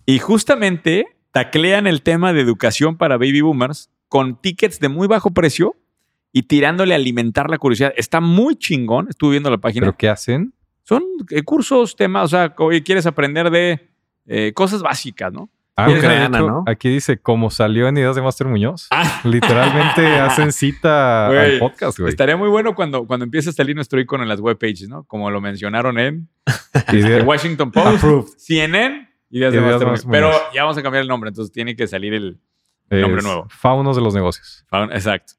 Y 0.07 0.19
justamente 0.19 1.07
taclean 1.31 1.87
el 1.87 2.03
tema 2.03 2.33
de 2.33 2.41
educación 2.41 2.97
para 2.97 3.17
baby 3.17 3.41
boomers 3.41 3.91
con 4.09 4.41
tickets 4.41 4.81
de 4.81 4.89
muy 4.89 5.09
bajo 5.09 5.31
precio 5.31 5.77
y 6.33 6.45
tirándole 6.45 6.95
a 6.95 6.97
alimentar 6.97 7.49
la 7.49 7.59
curiosidad. 7.59 7.93
Está 7.97 8.21
muy 8.21 8.57
chingón. 8.57 9.07
Estuve 9.09 9.33
viendo 9.33 9.51
la 9.51 9.59
página. 9.59 9.87
¿Pero 9.87 9.97
qué 9.97 10.09
hacen? 10.09 10.55
Son 10.83 11.03
eh, 11.31 11.43
cursos, 11.43 11.95
temas, 11.95 12.25
o 12.25 12.29
sea, 12.29 12.55
quieres 12.85 13.07
aprender 13.07 13.51
de 13.51 13.89
eh, 14.27 14.53
cosas 14.53 14.83
básicas, 14.83 15.33
¿no? 15.33 15.49
Ah. 15.77 16.63
Aquí 16.67 16.89
dice, 16.91 17.19
como 17.21 17.51
salió 17.51 17.89
en 17.89 17.97
Ideas 17.97 18.15
de 18.15 18.23
Master 18.23 18.47
Muñoz. 18.47 18.89
Ah. 18.91 19.21
Literalmente 19.25 20.07
hacen 20.21 20.53
cita 20.53 21.29
Güey, 21.29 21.55
al 21.55 21.59
podcast, 21.59 21.99
güey. 21.99 22.11
Estaría 22.11 22.37
muy 22.37 22.49
bueno 22.49 22.75
cuando, 22.75 23.07
cuando 23.07 23.25
empiece 23.25 23.51
a 23.51 23.53
salir 23.53 23.75
nuestro 23.75 23.99
icono 24.01 24.23
en 24.23 24.29
las 24.29 24.41
webpages, 24.41 24.89
¿no? 24.89 25.05
Como 25.05 25.31
lo 25.31 25.41
mencionaron 25.41 25.99
en 25.99 26.29
el 26.93 27.23
Washington 27.23 27.71
Post, 27.73 27.97
Approved. 27.97 28.29
CNN 28.37 29.09
Ideas 29.31 29.53
de 29.53 29.61
Master 29.61 29.87
Muñoz. 29.87 30.07
Pero 30.11 30.31
ya 30.55 30.63
vamos 30.63 30.77
a 30.77 30.83
cambiar 30.83 31.03
el 31.03 31.09
nombre, 31.09 31.29
entonces 31.29 31.53
tiene 31.53 31.75
que 31.75 31.87
salir 31.87 32.13
el 32.13 32.39
nombre 32.91 33.19
Es 33.21 33.25
nuevo. 33.25 33.47
Faunos 33.49 33.97
de 33.97 34.03
los 34.03 34.15
negocios. 34.15 34.67
Exacto. 34.93 35.35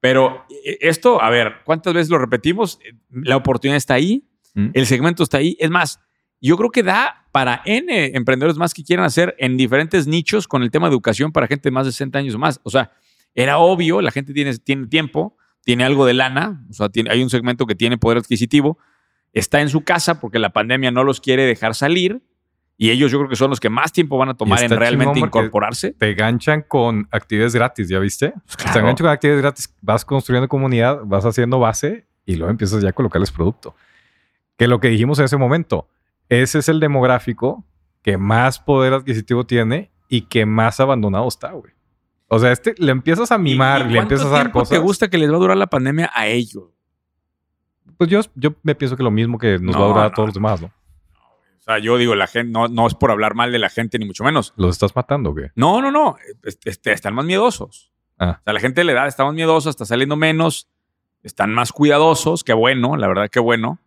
Pero 0.00 0.44
eh, 0.64 0.76
esto, 0.82 1.22
a 1.22 1.30
ver, 1.30 1.56
¿cuántas 1.64 1.94
veces 1.94 2.10
lo 2.10 2.18
repetimos? 2.18 2.78
La 3.10 3.36
oportunidad 3.36 3.76
está 3.76 3.94
ahí, 3.94 4.26
Mm. 4.52 4.70
el 4.74 4.86
segmento 4.86 5.22
está 5.22 5.38
ahí. 5.38 5.56
Es 5.60 5.70
más, 5.70 6.00
yo 6.40 6.56
creo 6.56 6.70
que 6.70 6.82
da 6.82 7.19
para 7.32 7.62
N 7.64 8.12
emprendedores 8.14 8.56
más 8.56 8.74
que 8.74 8.84
quieran 8.84 9.06
hacer 9.06 9.34
en 9.38 9.56
diferentes 9.56 10.06
nichos 10.06 10.48
con 10.48 10.62
el 10.62 10.70
tema 10.70 10.88
de 10.88 10.94
educación 10.94 11.32
para 11.32 11.46
gente 11.46 11.68
de 11.68 11.72
más 11.72 11.86
de 11.86 11.92
60 11.92 12.18
años 12.18 12.34
o 12.34 12.38
más. 12.38 12.60
O 12.62 12.70
sea, 12.70 12.92
era 13.34 13.58
obvio, 13.58 14.00
la 14.00 14.10
gente 14.10 14.32
tiene, 14.32 14.56
tiene 14.58 14.86
tiempo, 14.86 15.36
tiene 15.64 15.84
algo 15.84 16.06
de 16.06 16.14
lana, 16.14 16.64
o 16.70 16.72
sea, 16.72 16.88
tiene, 16.88 17.10
hay 17.10 17.22
un 17.22 17.30
segmento 17.30 17.66
que 17.66 17.74
tiene 17.74 17.98
poder 17.98 18.18
adquisitivo, 18.18 18.78
está 19.32 19.60
en 19.60 19.68
su 19.68 19.82
casa 19.82 20.20
porque 20.20 20.38
la 20.38 20.50
pandemia 20.50 20.90
no 20.90 21.04
los 21.04 21.20
quiere 21.20 21.44
dejar 21.44 21.74
salir 21.74 22.22
y 22.76 22.90
ellos 22.90 23.12
yo 23.12 23.18
creo 23.18 23.28
que 23.28 23.36
son 23.36 23.50
los 23.50 23.60
que 23.60 23.68
más 23.68 23.92
tiempo 23.92 24.16
van 24.16 24.30
a 24.30 24.34
tomar 24.34 24.62
en 24.62 24.70
realmente 24.70 25.20
incorporarse. 25.20 25.92
Te 25.92 26.14
ganchan 26.14 26.64
con 26.66 27.06
actividades 27.10 27.54
gratis, 27.54 27.88
¿ya 27.88 27.98
viste? 27.98 28.32
Pues 28.46 28.56
claro. 28.56 28.72
Te 28.72 28.78
enganchan 28.78 29.04
con 29.04 29.12
actividades 29.12 29.42
gratis, 29.42 29.74
vas 29.82 30.04
construyendo 30.04 30.48
comunidad, 30.48 31.00
vas 31.04 31.24
haciendo 31.26 31.58
base 31.58 32.06
y 32.24 32.36
luego 32.36 32.50
empiezas 32.50 32.82
ya 32.82 32.88
a 32.88 32.92
colocarles 32.92 33.30
producto. 33.30 33.76
Que 34.56 34.66
lo 34.66 34.80
que 34.80 34.88
dijimos 34.88 35.18
en 35.18 35.26
ese 35.26 35.36
momento, 35.36 35.88
ese 36.30 36.60
es 36.60 36.68
el 36.70 36.80
demográfico 36.80 37.64
que 38.02 38.16
más 38.16 38.58
poder 38.58 38.94
adquisitivo 38.94 39.44
tiene 39.44 39.90
y 40.08 40.22
que 40.22 40.46
más 40.46 40.80
abandonado 40.80 41.28
está, 41.28 41.50
güey. 41.52 41.72
O 42.28 42.38
sea, 42.38 42.50
este 42.52 42.74
le 42.78 42.92
empiezas 42.92 43.30
a 43.32 43.36
mimar, 43.38 43.82
¿Y- 43.82 43.90
y 43.90 43.92
le 43.94 43.98
empiezas 43.98 44.26
a 44.28 44.30
dar 44.30 44.50
cosas. 44.52 44.70
¿Te 44.70 44.78
gusta 44.78 45.08
que 45.10 45.18
les 45.18 45.30
va 45.30 45.36
a 45.36 45.40
durar 45.40 45.56
la 45.56 45.66
pandemia 45.66 46.10
a 46.14 46.26
ellos? 46.28 46.64
Pues 47.98 48.08
yo, 48.08 48.20
yo 48.34 48.54
me 48.62 48.74
pienso 48.74 48.96
que 48.96 49.02
lo 49.02 49.10
mismo 49.10 49.36
que 49.36 49.58
nos 49.58 49.74
No, 49.74 49.80
va 49.80 49.84
a 49.84 49.88
durar 49.88 50.04
a 50.06 50.12
todos 50.12 50.28
los 50.28 50.34
demás, 50.34 50.62
¿no? 50.62 50.68
O 50.68 51.62
sea, 51.62 51.78
yo 51.78 51.98
digo, 51.98 52.14
la 52.14 52.26
gente, 52.26 52.50
no, 52.50 52.68
no 52.68 52.86
es 52.86 52.94
por 52.94 53.10
hablar 53.10 53.34
mal 53.34 53.52
de 53.52 53.58
la 53.58 53.68
gente, 53.68 53.98
ni 53.98 54.06
mucho 54.06 54.24
menos. 54.24 54.54
¿Los 54.56 54.70
estás 54.70 54.96
matando, 54.96 55.32
güey? 55.32 55.50
No, 55.54 55.82
no, 55.82 55.90
no. 55.90 56.16
Este, 56.42 56.70
este, 56.70 56.92
están 56.92 57.14
más 57.14 57.26
miedosos. 57.26 57.92
Ah. 58.18 58.38
O 58.40 58.44
sea, 58.44 58.52
la 58.54 58.60
gente 58.60 58.80
de 58.80 58.84
la 58.86 58.92
edad 58.92 59.06
está 59.08 59.24
más 59.24 59.34
miedosa, 59.34 59.68
está 59.68 59.84
saliendo 59.84 60.16
menos, 60.16 60.70
están 61.22 61.52
más 61.52 61.72
cuidadosos. 61.72 62.42
Qué 62.44 62.54
bueno, 62.54 62.96
la 62.96 63.06
verdad, 63.08 63.28
qué 63.30 63.40
bueno. 63.40 63.78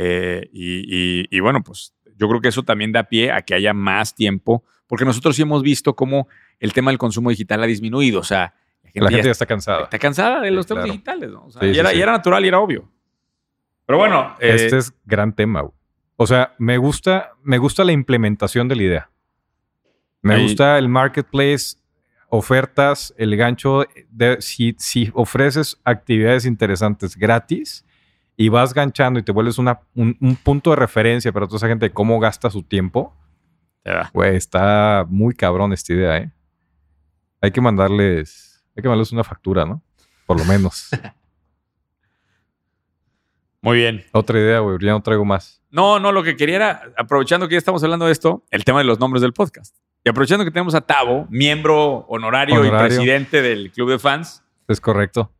Eh, 0.00 0.48
y, 0.52 0.84
y- 1.22 1.26
y 1.28 1.40
bueno, 1.40 1.60
pues 1.64 1.92
yo 2.16 2.28
creo 2.28 2.40
que 2.40 2.48
eso 2.48 2.62
también 2.62 2.92
da 2.92 3.02
pie 3.04 3.32
a 3.32 3.42
que 3.42 3.54
haya 3.54 3.74
más 3.74 4.14
tiempo, 4.14 4.62
porque 4.86 5.04
nosotros 5.04 5.34
sí 5.34 5.42
hemos 5.42 5.62
visto 5.62 5.96
cómo 5.96 6.28
el 6.60 6.72
tema 6.72 6.92
del 6.92 6.98
consumo 6.98 7.30
digital 7.30 7.62
ha 7.64 7.66
disminuido. 7.66 8.20
O 8.20 8.24
sea, 8.24 8.54
la 8.84 8.90
gente, 8.90 9.00
La 9.00 9.08
gente 9.10 9.22
ya 9.22 9.24
ya 9.26 9.32
está 9.32 9.46
cansada. 9.46 9.82
está 9.84 9.98
cansada 9.98 10.40
de 10.40 10.50
Sí, 10.50 10.54
los 10.54 10.66
temas 10.66 10.84
claro. 10.84 10.92
digitales, 10.92 11.30
¿no? 11.30 11.44
O 11.46 11.50
sea, 11.50 11.62
Sí, 11.62 11.68
y, 11.68 11.74
sí, 11.74 11.80
era, 11.80 11.92
y 11.94 12.00
era 12.00 12.12
natural 12.12 12.44
y 12.44 12.48
era 12.48 12.60
obvio. 12.60 12.88
Pero 13.86 13.98
bueno, 13.98 14.36
eh, 14.40 14.54
Este 14.54 14.76
es 14.78 14.92
gran 15.04 15.34
tema, 15.34 15.62
güey. 15.62 15.72
O 16.16 16.26
sea, 16.26 16.54
me 16.58 16.78
gusta, 16.78 17.32
me 17.42 17.58
gusta 17.58 17.82
la 17.84 17.92
implementación 17.92 18.68
de 18.68 18.76
la 18.76 18.82
idea. 18.82 19.10
Me 20.22 20.34
Ahí- 20.34 20.42
gusta 20.44 20.78
el 20.78 20.88
marketplace, 20.88 21.76
ofertas, 22.28 23.14
el 23.18 23.36
gancho. 23.36 23.84
De, 24.10 24.40
si, 24.40 24.74
si 24.78 25.10
ofreces 25.14 25.80
actividades 25.84 26.44
interesantes 26.44 27.16
gratis 27.16 27.84
y 28.40 28.48
vas 28.48 28.72
ganchando 28.72 29.18
y 29.18 29.22
te 29.24 29.32
vuelves 29.32 29.58
una- 29.58 29.80
un, 29.94 30.16
un 30.20 30.36
punto 30.36 30.70
de 30.70 30.76
referencia 30.76 31.32
para 31.32 31.46
toda 31.46 31.56
esa 31.58 31.66
gente 31.68 31.86
de 31.86 31.92
cómo 31.92 32.18
gasta 32.20 32.48
su 32.48 32.62
tiempo, 32.62 33.14
güey, 34.14 34.36
está 34.36 35.04
muy 35.08 35.34
cabrón 35.34 35.72
esta 35.72 35.92
idea, 35.92 36.16
¿eh? 36.18 36.32
Hay 37.40 37.50
que 37.50 37.60
mandarles, 37.60 38.64
hay 38.76 38.82
que 38.82 38.88
mandarles 38.88 39.12
una 39.12 39.24
factura, 39.24 39.64
¿no? 39.66 39.82
Por 40.26 40.38
lo 40.38 40.44
menos. 40.44 40.88
Muy 43.60 43.78
bien. 43.78 44.04
Otra 44.12 44.38
idea, 44.38 44.60
güey, 44.60 44.78
ya 44.80 44.92
no 44.92 45.02
traigo 45.02 45.24
más. 45.24 45.60
No, 45.70 45.98
no, 45.98 46.12
lo 46.12 46.22
que 46.22 46.36
quería 46.36 46.56
era, 46.56 46.82
aprovechando 46.96 47.48
que 47.48 47.54
ya 47.54 47.58
estamos 47.58 47.82
hablando 47.82 48.06
de 48.06 48.12
esto, 48.12 48.44
el 48.50 48.64
tema 48.64 48.78
de 48.78 48.84
los 48.84 49.00
nombres 49.00 49.20
del 49.20 49.32
podcast. 49.32 49.76
Y 50.04 50.08
aprovechando 50.08 50.44
que 50.44 50.50
tenemos 50.52 50.74
a 50.76 50.80
Tavo, 50.80 51.26
miembro 51.28 52.06
honorario, 52.08 52.64
y 52.64 52.70
presidente 52.70 53.42
del 53.42 53.72
club 53.72 53.90
de 53.90 53.98
fans. 53.98 54.44
Es 54.68 54.80
correcto. 54.80 55.32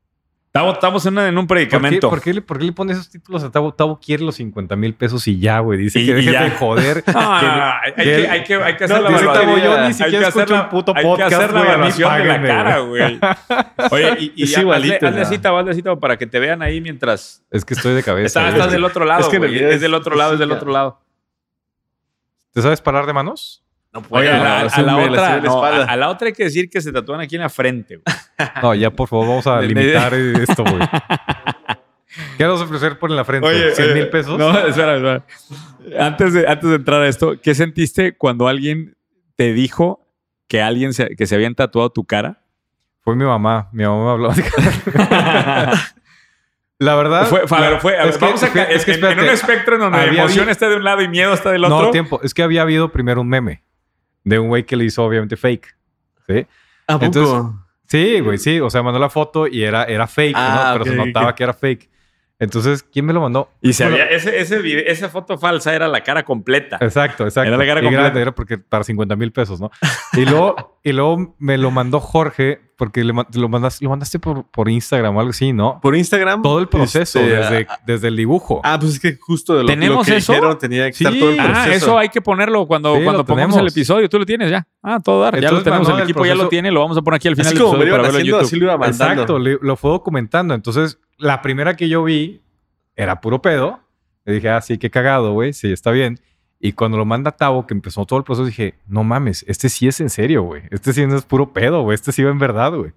Tavo, 0.59 0.73
estamos 0.73 1.07
en, 1.07 1.16
un 1.18 1.47
¿Por 1.47 1.57
qué, 1.57 1.66
predicamento. 1.66 2.11
por 2.11 2.21
qué 2.21 2.35
le, 2.35 2.42
por 2.42 2.59
qué 2.59 2.64
le 2.64 2.73
pones 2.73 2.97
esos 2.97 3.11
títulos 3.11 3.44
a 3.44 3.51
Tavo? 3.51 3.73
Tavo 3.73 4.01
quiere 4.01 4.25
los 4.25 4.35
50 4.37 4.75
mil 4.77 4.92
pesos 4.94 5.27
y 5.29 5.38
ya, 5.38 5.61
güey. 5.61 5.79
Dice 5.79 6.01
Y- 6.01 6.07
que 6.07 6.14
de 6.14 6.51
joder. 6.59 7.05
Ah, 7.14 7.81
hay, 7.85 7.92
que- 7.92 8.29
hay, 8.29 8.42
que, 8.44 8.55
hay 8.57 8.77
que 8.77 8.85
hacer 8.85 8.97
No, 8.97 9.03
la 9.03 9.11
evaluación. 9.11 9.47
Tavo, 9.47 9.59
yo 9.59 9.79
ni 9.81 9.87
Hay 9.87 9.92
siquiera 9.94 10.18
que 10.21 10.27
hacer 10.27 10.51
la- 10.51 10.68
puto 10.68 10.92
Hay 10.97 11.03
que 11.03 11.09
podcast, 11.09 11.33
hacer 11.33 11.53
la 11.53 11.61
evaluación 11.62 12.18
de 12.18 12.25
la 12.25 12.42
cara, 12.42 12.79
güey. 12.81 13.21
Oye, 13.92 14.16
y, 14.18 14.33
y 14.44 14.59
igualito, 14.61 14.94
hazle, 15.07 15.09
hazle 15.23 15.25
cita, 15.37 15.59
hazle 15.59 15.75
cita 15.75 15.97
para 15.97 16.16
que 16.16 16.27
te 16.27 16.38
vean 16.40 16.61
ahí 16.62 16.81
mientras... 16.81 17.44
Es 17.51 17.64
que 17.64 17.75
estoy 17.75 17.94
de 17.94 18.03
cabeza. 18.03 18.27
Estás, 18.27 18.42
güey. 18.44 18.55
estás 18.59 18.73
del 18.73 18.85
otro 18.85 19.05
lado, 19.05 19.21
es 19.21 19.29
que 19.29 19.38
güey. 19.38 19.62
Es 19.62 19.81
del 19.81 19.94
otro 19.94 20.16
lado, 20.16 20.33
es 20.33 20.38
del 20.38 20.51
otro 20.51 20.73
lado. 20.73 21.01
¿Te 22.53 22.62
sabes 22.62 22.81
parar 22.81 23.07
de 23.07 23.12
manos? 23.12 23.62
No 23.92 24.03
Oye, 24.11 24.31
a 24.31 24.38
la, 24.38 24.61
a 24.61 24.66
otra, 24.66 25.40
no, 25.40 25.64
a, 25.64 25.85
a 25.85 25.97
la 25.97 26.09
otra 26.11 26.27
hay 26.29 26.35
que 26.35 26.44
decir 26.44 26.68
que 26.68 26.81
se 26.81 26.92
tatúan 26.92 27.21
aquí 27.21 27.37
en 27.37 27.42
la 27.42 27.49
frente, 27.49 27.97
güey. 27.97 28.16
No, 28.62 28.74
ya, 28.74 28.90
por 28.90 29.09
favor, 29.09 29.27
vamos 29.29 29.46
a 29.46 29.60
limitar 29.60 30.15
esto, 30.15 30.62
güey. 30.65 30.79
¿Qué 32.37 32.44
vas 32.46 32.60
a 32.60 32.65
ofrecer 32.65 32.98
por 32.98 33.10
en 33.10 33.17
la 33.17 33.25
frente? 33.25 33.48
¿100 33.75 33.94
mil 33.94 34.08
pesos? 34.10 34.38
No, 34.38 34.50
espera, 34.67 34.96
espera. 34.96 35.25
Antes 36.06 36.33
de, 36.33 36.46
antes 36.48 36.69
de 36.71 36.77
entrar 36.77 37.02
a 37.02 37.08
esto, 37.08 37.40
¿qué 37.40 37.54
sentiste 37.54 38.17
cuando 38.17 38.48
alguien 38.48 38.96
te 39.37 39.52
dijo 39.52 40.06
que 40.48 40.62
alguien 40.62 40.92
se, 40.94 41.15
que 41.17 41.27
se 41.27 41.35
habían 41.35 41.54
tatuado 41.54 41.90
tu 41.90 42.04
cara? 42.04 42.42
Fue 43.02 43.15
mi 43.17 43.25
mamá. 43.25 43.69
Mi 43.73 43.85
mamá 43.85 44.04
me 44.04 44.10
habló. 44.10 44.31
la 46.79 46.94
verdad. 46.94 47.27
fue, 47.27 47.46
fue- 47.46 47.58
a 47.58 47.71
ver, 47.71 47.81
fue- 47.81 47.96
a 47.98 48.04
ver, 48.04 48.08
es 48.10 48.19
que- 48.19 48.25
vamos 48.25 48.42
a 48.42 48.46
es 48.46 48.52
que- 48.52 48.58
ca- 48.58 48.65
es 48.71 48.85
que 48.85 48.92
en- 48.94 49.04
en, 49.04 49.19
un 49.21 49.25
espectro 49.27 49.75
en 49.75 49.81
donde 49.81 49.98
Había- 49.98 50.23
emoción 50.23 50.48
está 50.48 50.69
de 50.69 50.77
un 50.77 50.85
lado 50.85 51.02
y 51.02 51.08
miedo 51.08 51.33
está 51.33 51.50
del 51.50 51.65
otro. 51.65 51.83
No, 51.87 51.90
tiempo. 51.90 52.21
Es 52.23 52.35
que 52.35 52.42
había 52.42 52.62
habido 52.62 52.90
primero 52.92 53.21
un 53.21 53.29
meme 53.29 53.62
de 54.25 54.38
un 54.38 54.48
güey 54.48 54.65
que 54.65 54.77
le 54.77 54.85
hizo 54.85 55.04
obviamente 55.04 55.37
fake. 55.37 55.77
¿Sí? 56.29 56.46
¿A 56.87 56.94
poco? 56.94 57.04
Entonces- 57.04 57.60
Sí, 57.88 58.20
güey, 58.20 58.38
sí. 58.38 58.60
O 58.60 58.70
sea, 58.70 58.82
mandó 58.82 58.98
la 59.00 59.10
foto 59.10 59.46
y 59.46 59.64
era, 59.64 59.84
era 59.84 60.06
fake, 60.06 60.36
Ah, 60.36 60.72
¿no? 60.76 60.84
Pero 60.84 60.90
se 60.92 60.96
notaba 61.06 61.34
que 61.34 61.42
era 61.42 61.54
fake. 61.54 61.88
Entonces, 62.40 62.84
¿quién 62.84 63.04
me 63.04 63.12
lo 63.12 63.20
mandó? 63.20 63.50
y 63.60 63.72
se 63.72 63.82
había- 63.82 64.04
ese, 64.06 64.38
ese 64.38 64.58
video- 64.60 64.84
esa 64.86 65.08
foto 65.08 65.36
falsa 65.38 65.74
era 65.74 65.88
la 65.88 66.02
cara 66.04 66.22
completa. 66.24 66.78
Exacto, 66.80 67.24
exacto. 67.24 67.48
Era 67.48 67.56
la 67.56 67.66
cara 67.66 67.80
y 67.80 67.82
completa. 67.82 68.02
grande, 68.04 68.20
era 68.22 68.32
porque 68.32 68.58
para 68.58 68.84
50 68.84 69.16
mil 69.16 69.32
pesos, 69.32 69.60
¿no? 69.60 69.72
Y 70.12 70.24
luego, 70.24 70.78
y 70.84 70.92
luego 70.92 71.34
me 71.40 71.58
lo 71.58 71.72
mandó 71.72 71.98
Jorge, 71.98 72.60
porque 72.79 73.02
le, 73.02 73.12
lo, 73.12 73.48
mandaste, 73.48 73.85
lo 73.85 73.90
mandaste 73.90 74.18
por, 74.20 74.44
por 74.50 74.70
Instagram 74.70 75.14
o 75.16 75.18
algo 75.20 75.31
así, 75.31 75.52
¿no? 75.52 75.81
Por 75.83 75.96
Instagram. 75.96 76.40
Todo 76.42 76.60
el 76.60 76.68
proceso, 76.68 77.18
este, 77.18 77.35
desde, 77.37 77.66
desde 77.85 78.08
el 78.08 78.16
dibujo. 78.16 78.60
Ah, 78.62 78.79
pues 78.81 78.92
es 78.94 79.00
que 79.00 79.16
justo 79.20 79.54
de 79.56 79.62
lo, 79.64 79.66
¿Tenemos 79.68 79.98
lo 79.98 80.04
que 80.12 80.18
eso? 80.18 80.33
dijeron 80.33 80.58
tenía 80.58 80.87
que 80.87 80.92
Sí. 80.92 81.04
estar 81.04 81.18
todo 81.18 81.31
el 81.31 81.37
proceso. 81.37 81.58
Ah, 81.60 81.74
eso 81.74 81.98
hay 81.98 82.08
que 82.08 82.22
ponerlo 82.22 82.66
cuando, 82.66 82.96
Sí, 82.96 83.02
cuando 83.02 83.24
pongamos 83.26 83.56
tenemos. 83.56 83.72
el 83.72 83.79
episodio. 83.79 84.08
Tú 84.08 84.18
lo 84.20 84.24
tienes 84.24 84.50
ya. 84.50 84.66
Ah, 84.83 85.00
todo 85.04 85.20
dar. 85.22 85.38
ya 85.40 85.50
lo 85.50 85.62
tenemos. 85.62 85.88
El 85.88 85.96
el 85.96 86.02
equipo 86.04 86.24
ya 86.24 86.37
lo 86.37 86.48
tiene. 86.48 86.70
Lo 86.70 86.81
vamos 86.81 86.96
a 86.96 87.02
poner 87.02 87.16
aquí 87.16 87.26
al 87.29 87.35
final 87.35 87.48
Así 87.48 87.56
del 87.58 87.66
episodio 87.66 87.90
para 87.92 88.02
verlo 88.04 88.18
en 88.20 88.24
YouTube. 88.26 88.40
así 88.46 88.56
lo 88.56 88.64
iba 88.66 88.76
mandando. 88.79 89.12
Exacto, 89.12 89.38
le- 89.40 89.58
lo 89.60 89.76
fue 89.76 89.90
documentando. 89.90 90.54
Entonces, 90.54 90.98
la 91.18 91.42
primera 91.42 91.74
que 91.76 91.88
yo 91.88 92.04
vi 92.04 92.40
era 92.94 93.20
puro 93.20 93.42
pedo. 93.42 93.81
Le 94.24 94.35
dije, 94.35 94.50
ah, 94.50 94.60
sí, 94.60 94.79
qué 94.79 94.88
cagado, 94.88 95.33
güey. 95.33 95.52
Sí, 95.52 95.72
está 95.72 95.90
bien. 95.90 96.20
Y 96.61 96.73
cuando 96.73 96.98
lo 96.98 97.04
manda 97.04 97.31
Tavo, 97.33 97.67
que 97.67 97.75
empezó 97.75 98.04
todo 98.04 98.19
el 98.19 98.25
proceso, 98.25 98.44
dije, 98.44 98.75
no 98.87 99.04
mames, 99.04 99.44
este 99.46 99.69
sí 99.69 99.87
es 99.87 100.00
en 100.00 100.11
serio, 100.11 100.42
güey. 100.42 100.63
Este 100.71 100.92
sí 100.92 101.06
no 101.06 101.17
es 101.17 101.25
puro 101.25 101.52
pedo, 101.52 101.83
güey. 101.83 101.94
Este 101.94 102.11
sí 102.11 102.23
va 102.23 102.31
en 102.31 102.38
verdad, 102.38 102.73
güey. 102.73 102.92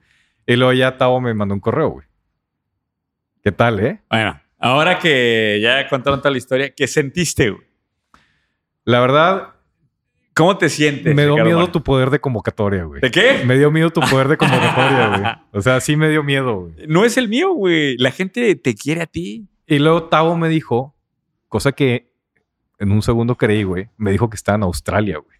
Y 0.48 0.56
luego 0.56 0.74
ya 0.74 0.98
Tavo 0.98 1.22
me 1.22 1.34
mandó 1.34 1.54
un 1.54 1.60
correo, 1.60 1.90
güey. 1.90 2.08
¿Qué 3.44 3.52
tal, 3.52 3.80
eh? 3.80 4.02
Bueno, 4.10 4.40
ahora 4.58 4.98
que 4.98 5.60
ya 5.62 5.88
contaron 5.88 6.20
toda 6.20 6.32
la 6.32 6.38
historia, 6.38 6.74
¿qué 6.74 6.88
sentiste, 6.88 7.52
güey? 7.52 7.68
La 8.84 9.00
verdad, 9.00 9.54
¿Cómo 10.34 10.58
te 10.58 10.70
sientes? 10.70 11.14
me 11.14 11.24
dio 11.24 11.36
Ricardo 11.36 11.58
miedo 11.58 11.72
tu 11.72 11.84
poder 11.84 12.10
de 12.10 12.20
convocatoria, 12.20 12.86
güey. 12.86 13.02
¿De 13.02 13.12
qué? 13.12 13.44
Me 13.46 13.58
dio 13.58 13.70
miedo 13.70 13.90
tu 13.90 14.00
poder 14.02 14.28
de 14.28 14.38
convocatoria, 14.38 15.08
güey. 15.08 15.32
O 15.52 15.62
sea, 15.62 15.82
sí 15.82 15.96
me 15.96 16.10
dio 16.10 16.24
miedo, 16.24 16.62
güey. 16.62 16.88
No 16.88 17.04
es 17.04 17.18
el 17.18 17.28
mío, 17.28 17.54
güey. 17.54 17.98
La 17.98 18.12
gente 18.12 18.56
te 18.56 18.74
quiere 18.76 19.02
a 19.02 19.08
ti. 19.08 19.48
Y 19.68 19.80
luego 19.80 20.06
Tavo 20.06 20.38
me 20.38 20.48
dijo, 20.48 20.96
cosa 21.50 21.74
que 21.74 22.11
en 22.82 22.92
un 22.92 23.04
segundo 23.04 23.38
creí, 23.38 23.62
güey, 23.64 23.90
me 23.98 24.12
dijo 24.12 24.28
que 24.30 24.36
estaba 24.36 24.56
en 24.56 24.64
Australia, 24.64 25.20
güey. 25.20 25.38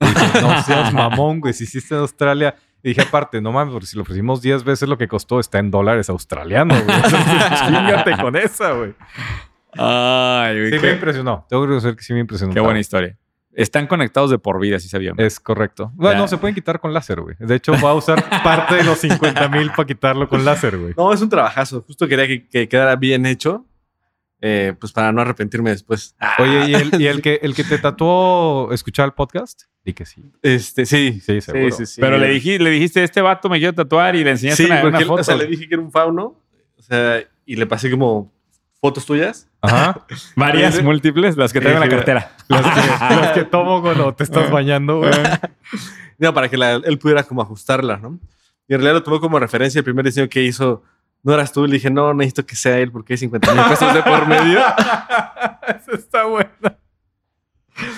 Y 0.00 0.06
dije, 0.06 0.42
no 0.42 0.62
seas 0.64 0.92
mamón, 0.92 1.40
güey, 1.40 1.54
si 1.54 1.64
hiciste 1.64 1.94
en 1.94 2.00
Australia. 2.00 2.56
Y 2.82 2.88
dije, 2.88 3.02
aparte, 3.02 3.40
no 3.40 3.52
mames, 3.52 3.72
porque 3.72 3.86
si 3.86 3.96
lo 3.96 4.02
ofrecimos 4.02 4.42
10 4.42 4.64
veces 4.64 4.88
lo 4.88 4.98
que 4.98 5.06
costó, 5.06 5.38
está 5.38 5.60
en 5.60 5.70
dólares 5.70 6.10
australianos, 6.10 6.82
güey. 6.82 6.96
Chingate 7.66 8.16
con 8.20 8.34
esa, 8.34 8.72
güey. 8.72 8.94
Ay, 9.74 10.58
güey. 10.58 10.72
Sí 10.72 10.78
me 10.80 10.92
impresionó. 10.92 11.46
Tengo 11.48 11.62
que 11.62 11.66
reconocer 11.68 11.94
que 11.94 12.02
sí 12.02 12.12
me 12.12 12.20
impresionó. 12.20 12.52
qué 12.52 12.60
buena 12.60 12.80
historia. 12.80 13.16
Están 13.52 13.86
conectados 13.86 14.30
de 14.30 14.38
por 14.38 14.58
vida, 14.58 14.80
si 14.80 14.88
sabían. 14.88 15.14
Es 15.18 15.38
correcto. 15.38 15.92
Bueno, 15.94 16.20
no, 16.20 16.28
se 16.28 16.38
pueden 16.38 16.54
quitar 16.54 16.80
con 16.80 16.92
láser, 16.92 17.20
güey. 17.20 17.36
De 17.38 17.54
hecho, 17.54 17.72
va 17.72 17.90
a 17.90 17.94
usar 17.94 18.24
parte 18.42 18.76
de 18.76 18.84
los 18.84 18.98
50 18.98 19.48
mil 19.48 19.70
para 19.70 19.86
quitarlo 19.86 20.28
con 20.28 20.44
láser, 20.44 20.76
güey. 20.76 20.94
No, 20.96 21.12
es 21.12 21.20
un 21.20 21.28
trabajazo. 21.28 21.82
Justo 21.86 22.08
quería 22.08 22.26
que, 22.26 22.48
que 22.48 22.68
quedara 22.68 22.96
bien 22.96 23.26
hecho. 23.26 23.66
Eh, 24.40 24.74
pues 24.78 24.92
para 24.92 25.12
no 25.12 25.20
arrepentirme 25.20 25.70
después. 25.70 26.16
Oye, 26.38 26.70
¿y 26.70 26.74
el, 26.74 27.00
y 27.00 27.06
el 27.08 27.22
que, 27.22 27.40
el 27.42 27.54
que 27.54 27.64
te 27.64 27.78
tatuó 27.78 28.72
escuchar 28.72 29.06
el 29.06 29.12
podcast? 29.12 29.62
Di 29.84 29.92
que 29.94 30.04
sí. 30.06 30.22
Este, 30.42 30.84
sí. 30.86 31.20
Sí, 31.20 31.40
seguro. 31.40 31.76
Pero 31.98 32.18
le, 32.18 32.28
dijiste, 32.30 32.62
le 32.62 32.70
dijiste, 32.70 33.02
este 33.02 33.20
vato 33.20 33.48
me 33.48 33.58
quiero 33.58 33.74
tatuar 33.74 34.14
y 34.16 34.24
le 34.24 34.30
enseñaste 34.32 34.64
Sí, 34.64 34.70
una, 34.70 34.80
porque 34.80 34.88
una 34.96 34.98
él- 35.00 35.06
foto. 35.08 35.20
o 35.20 35.24
sea, 35.24 35.36
le 35.36 35.46
dije 35.46 35.68
que 35.68 35.74
era 35.74 35.82
un 35.82 35.90
fauno. 35.92 36.36
O 36.76 36.82
sea, 36.82 37.22
y 37.46 37.56
le 37.56 37.66
pasé 37.66 37.90
como 37.90 38.32
fotos 38.80 39.04
tuyas. 39.06 39.48
Ajá. 39.62 40.06
Varias, 40.36 40.74
Sí. 40.76 40.82
múltiples, 40.82 41.36
las 41.36 41.52
que 41.52 41.60
traigo 41.60 41.76
en 41.82 41.88
la 41.88 41.90
Sí, 41.90 41.96
cartera. 41.96 42.32
Las 42.48 42.62
que, 42.62 43.14
las 43.16 43.32
que 43.32 43.44
tomo 43.44 43.82
cuando 43.82 44.14
te 44.14 44.24
estás 44.24 44.50
bañando, 44.50 44.98
güey. 44.98 45.10
No, 46.18 46.34
para 46.34 46.48
que 46.48 46.56
la- 46.56 46.74
él 46.74 46.98
pudiera 46.98 47.22
como 47.24 47.42
ajustarlas, 47.42 48.00
¿no? 48.02 48.18
Y 48.68 48.74
en 48.74 48.80
realidad 48.80 48.94
lo 48.94 49.02
tomó 49.02 49.20
como 49.20 49.38
referencia. 49.38 49.78
El 49.80 49.84
primer 49.84 50.04
diseño 50.04 50.28
que 50.28 50.42
hizo 50.44 50.82
no 51.22 51.34
eras 51.34 51.52
tú. 51.52 51.66
Le 51.66 51.74
dije, 51.74 51.90
no, 51.90 52.14
necesito 52.14 52.46
que 52.46 52.56
sea 52.56 52.78
él 52.78 52.90
porque 52.90 53.14
hay 53.14 53.18
50 53.18 53.54
mil 53.54 53.64
pesos 53.64 53.94
de 53.94 54.02
por 54.02 54.26
medio. 54.26 54.60
Eso 55.68 55.92
está 55.92 56.24
bueno. 56.24 56.50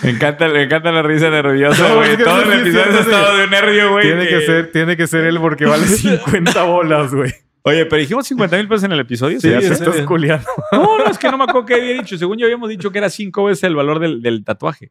Me 0.03 0.11
encanta, 0.11 0.49
me 0.49 0.62
encanta 0.62 0.93
la 0.93 1.03
risa 1.03 1.31
nerviosa, 1.31 1.95
güey. 1.95 2.16
Todo 2.16 2.43
sí, 2.43 2.49
el 2.51 2.55
sí, 2.55 2.61
episodio 2.61 2.85
sí, 2.85 2.91
ha 2.91 3.03
sí. 3.03 3.11
estado 3.11 3.37
de 3.37 3.47
nervio, 3.49 3.93
güey. 3.93 4.05
Tiene 4.05 4.29
que 4.29 4.41
ser, 4.43 4.73
tiene 4.73 4.97
que 4.97 5.07
ser 5.07 5.25
él 5.25 5.39
porque 5.41 5.66
vale 5.66 5.87
50 5.87 6.62
bolas, 6.64 7.14
güey. 7.14 7.33
Oye, 7.64 7.87
pero 7.87 8.01
dijimos 8.01 8.27
50 8.27 8.57
mil 8.57 8.68
pesos 8.68 8.85
en 8.85 8.93
el 8.93 9.01
episodio. 9.01 9.41
Sí, 9.41 9.49
serio. 9.49 9.73
Estás 9.73 10.01
culiando. 10.03 10.49
No, 10.73 10.99
no, 10.99 11.07
es 11.07 11.18
que 11.18 11.31
no 11.31 11.39
me 11.39 11.45
acuerdo 11.45 11.66
qué 11.66 11.75
había 11.75 11.95
dicho. 11.95 12.18
Según 12.18 12.39
yo 12.39 12.47
habíamos 12.47 12.68
dicho 12.68 12.91
que 12.91 12.99
era 12.99 13.09
cinco 13.09 13.45
veces 13.45 13.64
el 13.64 13.77
valor 13.77 14.01
del, 14.01 14.20
del 14.20 14.45
tatuaje. 14.45 14.91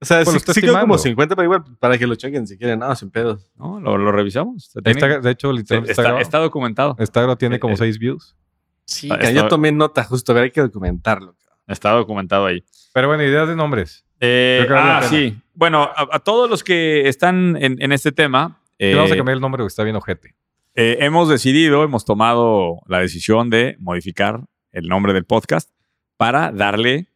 O 0.00 0.04
sea, 0.04 0.22
Pues 0.24 0.42
sí, 0.42 0.52
sí 0.52 0.60
quedó 0.60 0.72
como 0.80 0.94
estimando. 0.94 0.98
50, 0.98 1.36
pero 1.36 1.44
igual 1.44 1.64
para 1.80 1.98
que 1.98 2.06
lo 2.06 2.14
chequen 2.14 2.46
si 2.46 2.56
quieren. 2.56 2.78
No, 2.78 2.94
sin 2.94 3.10
pedos. 3.10 3.50
¿No? 3.56 3.80
Lo, 3.80 3.98
lo 3.98 4.12
revisamos. 4.12 4.70
Está, 4.84 5.18
de 5.20 5.30
hecho, 5.30 5.52
literalmente 5.52 5.90
está, 5.92 6.02
está, 6.10 6.20
está 6.20 6.38
documentado. 6.38 6.94
Está 6.98 7.36
tiene 7.36 7.56
Eh, 7.56 7.58
como 7.60 7.74
eh. 7.74 7.78
6 7.78 7.98
views. 7.98 8.36
Sí, 8.84 9.08
está- 9.10 9.30
yo 9.32 9.48
tomé 9.48 9.72
nota 9.72 10.04
justo, 10.04 10.32
pero 10.32 10.44
hay 10.44 10.50
que 10.52 10.60
documentarlo. 10.60 11.34
Está 11.66 11.90
documentado 11.90 12.46
ahí. 12.46 12.64
Pero 12.94 13.08
bueno, 13.08 13.22
ideas 13.24 13.48
de 13.48 13.56
nombres. 13.56 14.04
Eh, 14.20 14.66
ah, 14.70 15.02
sí. 15.08 15.36
Bueno, 15.54 15.82
a, 15.82 16.08
a 16.12 16.18
todos 16.20 16.48
los 16.48 16.62
que 16.64 17.08
están 17.08 17.56
en, 17.60 17.80
en 17.82 17.92
este 17.92 18.10
tema, 18.12 18.60
Le 18.78 18.92
eh, 18.92 18.94
vamos 18.94 19.12
a 19.12 19.16
cambiar 19.16 19.34
el 19.36 19.40
nombre 19.40 19.58
porque 19.62 19.68
está 19.72 19.82
bien 19.84 19.96
ojete. 19.96 20.34
eh, 20.74 20.96
hemos 21.00 21.28
decidido, 21.28 21.82
hemos 21.84 22.04
tomado 22.04 22.80
la 22.86 23.00
decisión 23.00 23.50
de 23.50 23.76
modificar 23.80 24.40
el 24.72 24.88
nombre 24.88 25.12
del 25.12 25.24
podcast 25.24 25.70
para 26.16 26.50
darle 26.52 27.08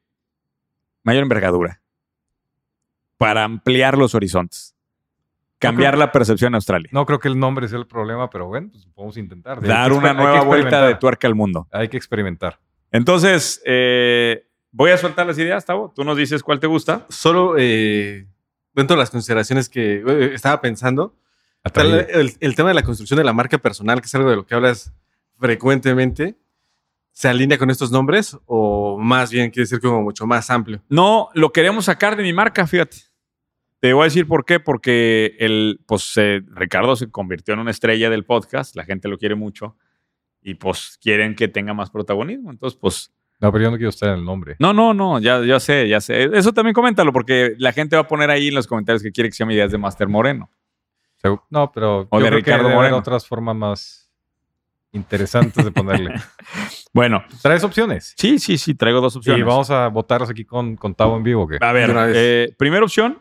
mayor 1.05 1.23
envergadura, 1.23 1.82
para 3.23 3.45
ampliar 3.45 3.97
los 3.97 4.15
horizontes, 4.15 4.75
cambiar 5.59 5.97
la 5.97 6.11
percepción 6.13 6.49
en 6.49 6.55
Australia, 6.57 6.89
No 6.93 7.07
creo 7.07 7.19
que 7.21 7.29
el 7.29 7.39
nombre 7.39 7.69
sea 7.69 7.79
el 7.79 7.87
problema, 7.87 8.29
pero 8.31 8.47
bueno, 8.49 8.69
pues 8.73 8.87
podemos 8.95 9.17
intentar. 9.17 9.61
Dar 9.63 9.93
una 9.93 10.13
nueva 10.13 10.43
vuelta 10.43 10.87
de 10.87 10.95
tuerca 10.97 11.27
al 11.29 11.35
mundo. 11.35 11.69
Hay 11.73 11.89
que 11.89 11.97
experimentar. 11.97 12.59
Entonces, 12.91 13.63
eh, 13.65 14.47
voy 14.71 14.91
a 14.91 14.99
soltar 14.99 15.27
las 15.27 15.39
ideas, 15.39 15.65
Tavo. 15.65 15.93
Tú 15.95 16.05
nos 16.05 16.17
dices 16.17 16.43
cuál 16.43 16.61
te 16.61 16.67
gusta. 16.67 17.07
Solo 17.09 17.55
eh, 17.59 18.27
dentro 18.75 18.97
de 18.97 19.01
las 19.03 19.11
consideraciones 19.11 19.69
que 19.69 20.03
eh, 20.07 20.35
estaba 20.35 20.61
pensando, 20.61 21.15
el- 22.13 22.35
el 22.41 22.55
tema 22.57 22.71
de 22.71 22.75
la 22.75 22.83
construcción 22.83 23.17
de 23.19 23.25
la 23.25 23.33
marca 23.33 23.57
personal, 23.59 24.01
que 24.01 24.07
es 24.07 24.15
algo 24.15 24.31
de 24.31 24.37
lo 24.37 24.45
que 24.47 24.55
hablas 24.55 24.93
frecuentemente, 25.39 26.37
¿se 27.13 27.29
alinea 27.29 27.59
con 27.59 27.71
estos 27.71 27.91
nombres 27.93 28.37
o 28.47 28.99
más 28.99 29.31
bien 29.31 29.51
quiere 29.51 29.65
decir 29.65 29.81
como 29.81 30.03
mucho 30.03 30.27
más 30.27 30.51
amplio? 30.51 30.83
No, 30.89 31.29
lo 31.35 31.53
queremos 31.53 31.85
sacar 31.85 32.17
de 32.17 32.23
mi 32.23 32.33
marca, 32.33 32.67
fíjate. 32.67 32.97
Te 33.83 33.93
voy 33.95 34.03
a 34.03 34.05
decir 34.05 34.29
por 34.29 34.45
qué, 34.45 34.61
porque 34.61 35.35
el, 35.41 35.81
pues, 35.87 36.13
eh, 36.17 36.41
Ricardo 36.55 36.95
se 36.95 37.11
convirtió 37.11 37.53
en 37.55 37.59
una 37.61 37.73
estrella 37.73 38.09
del 38.11 38.25
podcast, 38.25 38.77
la 38.77 38.85
gente 38.85 39.09
lo 39.09 39.19
quiere 39.19 39.35
mucho 39.35 39.77
y 40.41 40.55
pues 40.55 41.01
quieren 41.03 41.35
que 41.35 41.49
tenga 41.49 41.75
más 41.75 41.91
protagonismo. 41.91 42.53
Entonces, 42.53 42.79
pues, 42.81 43.13
No, 43.41 43.51
pero 43.51 43.65
yo 43.65 43.71
no 43.73 43.77
quiero 43.77 43.91
estar 43.91 44.11
en 44.11 44.21
el 44.21 44.25
nombre. 44.25 44.55
no, 44.61 44.73
no, 44.73 44.95
no, 44.95 45.19
ya, 45.19 45.45
ya 45.45 45.59
sé, 45.59 45.89
ya 45.89 46.01
sé. 46.01 46.31
Eso 46.33 46.53
también 46.53 46.75
coméntalo, 46.75 47.13
porque 47.13 47.55
la 47.59 47.73
gente 47.73 47.97
va 47.97 48.03
a 48.03 48.07
poner 48.07 48.31
ahí 48.31 48.47
en 48.49 48.55
los 48.55 48.69
comentarios 48.69 49.03
que 49.03 49.11
quiere 49.11 49.29
que 49.31 49.35
se 49.35 49.43
llame 49.43 49.55
Ideas 49.55 49.73
de 49.73 49.79
Master 49.79 50.07
Moreno. 50.07 50.49
No, 51.51 51.73
pero 51.73 52.07
O 52.09 52.19
yo 52.21 52.25
de 52.25 52.29
creo 52.31 52.39
Ricardo 52.39 52.59
que 52.59 52.63
debe 52.63 52.67
haber 52.67 52.77
Moreno. 52.77 52.97
otras 52.99 53.27
formas 53.27 53.57
más 53.57 54.13
interesantes 54.93 55.65
de 55.65 55.73
ponerle. 55.73 56.15
Bueno, 56.95 57.25
¿Traes 57.41 57.65
opciones? 57.65 58.15
sí, 58.19 58.39
sí, 58.39 58.59
sí, 58.59 58.75
traigo 58.75 59.01
dos 59.01 59.17
opciones. 59.17 59.41
Y 59.41 59.43
vamos 59.43 59.71
a 59.71 59.89
votarlas 59.89 60.29
aquí 60.29 60.45
con, 60.45 60.77
con 60.77 60.95
Tavo 60.95 61.17
en 61.17 61.23
vivo. 61.23 61.49
A 61.61 61.73
ver, 61.73 61.91
eh, 62.15 62.55
primera 62.59 62.85
opción. 62.85 63.19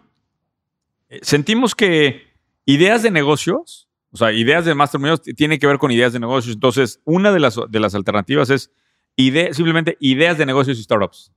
Eh, 1.12 1.20
Sentimos 1.22 1.76
que 1.76 2.24
ideas 2.66 3.04
de 3.04 3.12
negocios, 3.12 3.88
o 4.12 4.18
sea, 4.18 4.32
ideas 4.32 4.66
de 4.66 4.74
Master 4.76 5.00
Millennials 5.00 5.22
t- 5.22 5.34
tiene 5.34 5.60
que 5.60 5.68
ver 5.68 5.78
con 5.78 5.92
ideas 5.92 6.12
de 6.14 6.20
negocios. 6.20 6.56
Entonces, 6.56 7.00
una 7.06 7.32
de 7.32 7.40
las, 7.40 7.58
de 7.70 7.80
las 7.80 7.94
alternativas 7.96 8.50
es 8.50 8.72
ide- 9.16 9.54
simplemente 9.54 9.96
ideas 10.00 10.38
de 10.38 10.46
negocios 10.46 10.80
y 10.80 10.84
startups. 10.84 11.32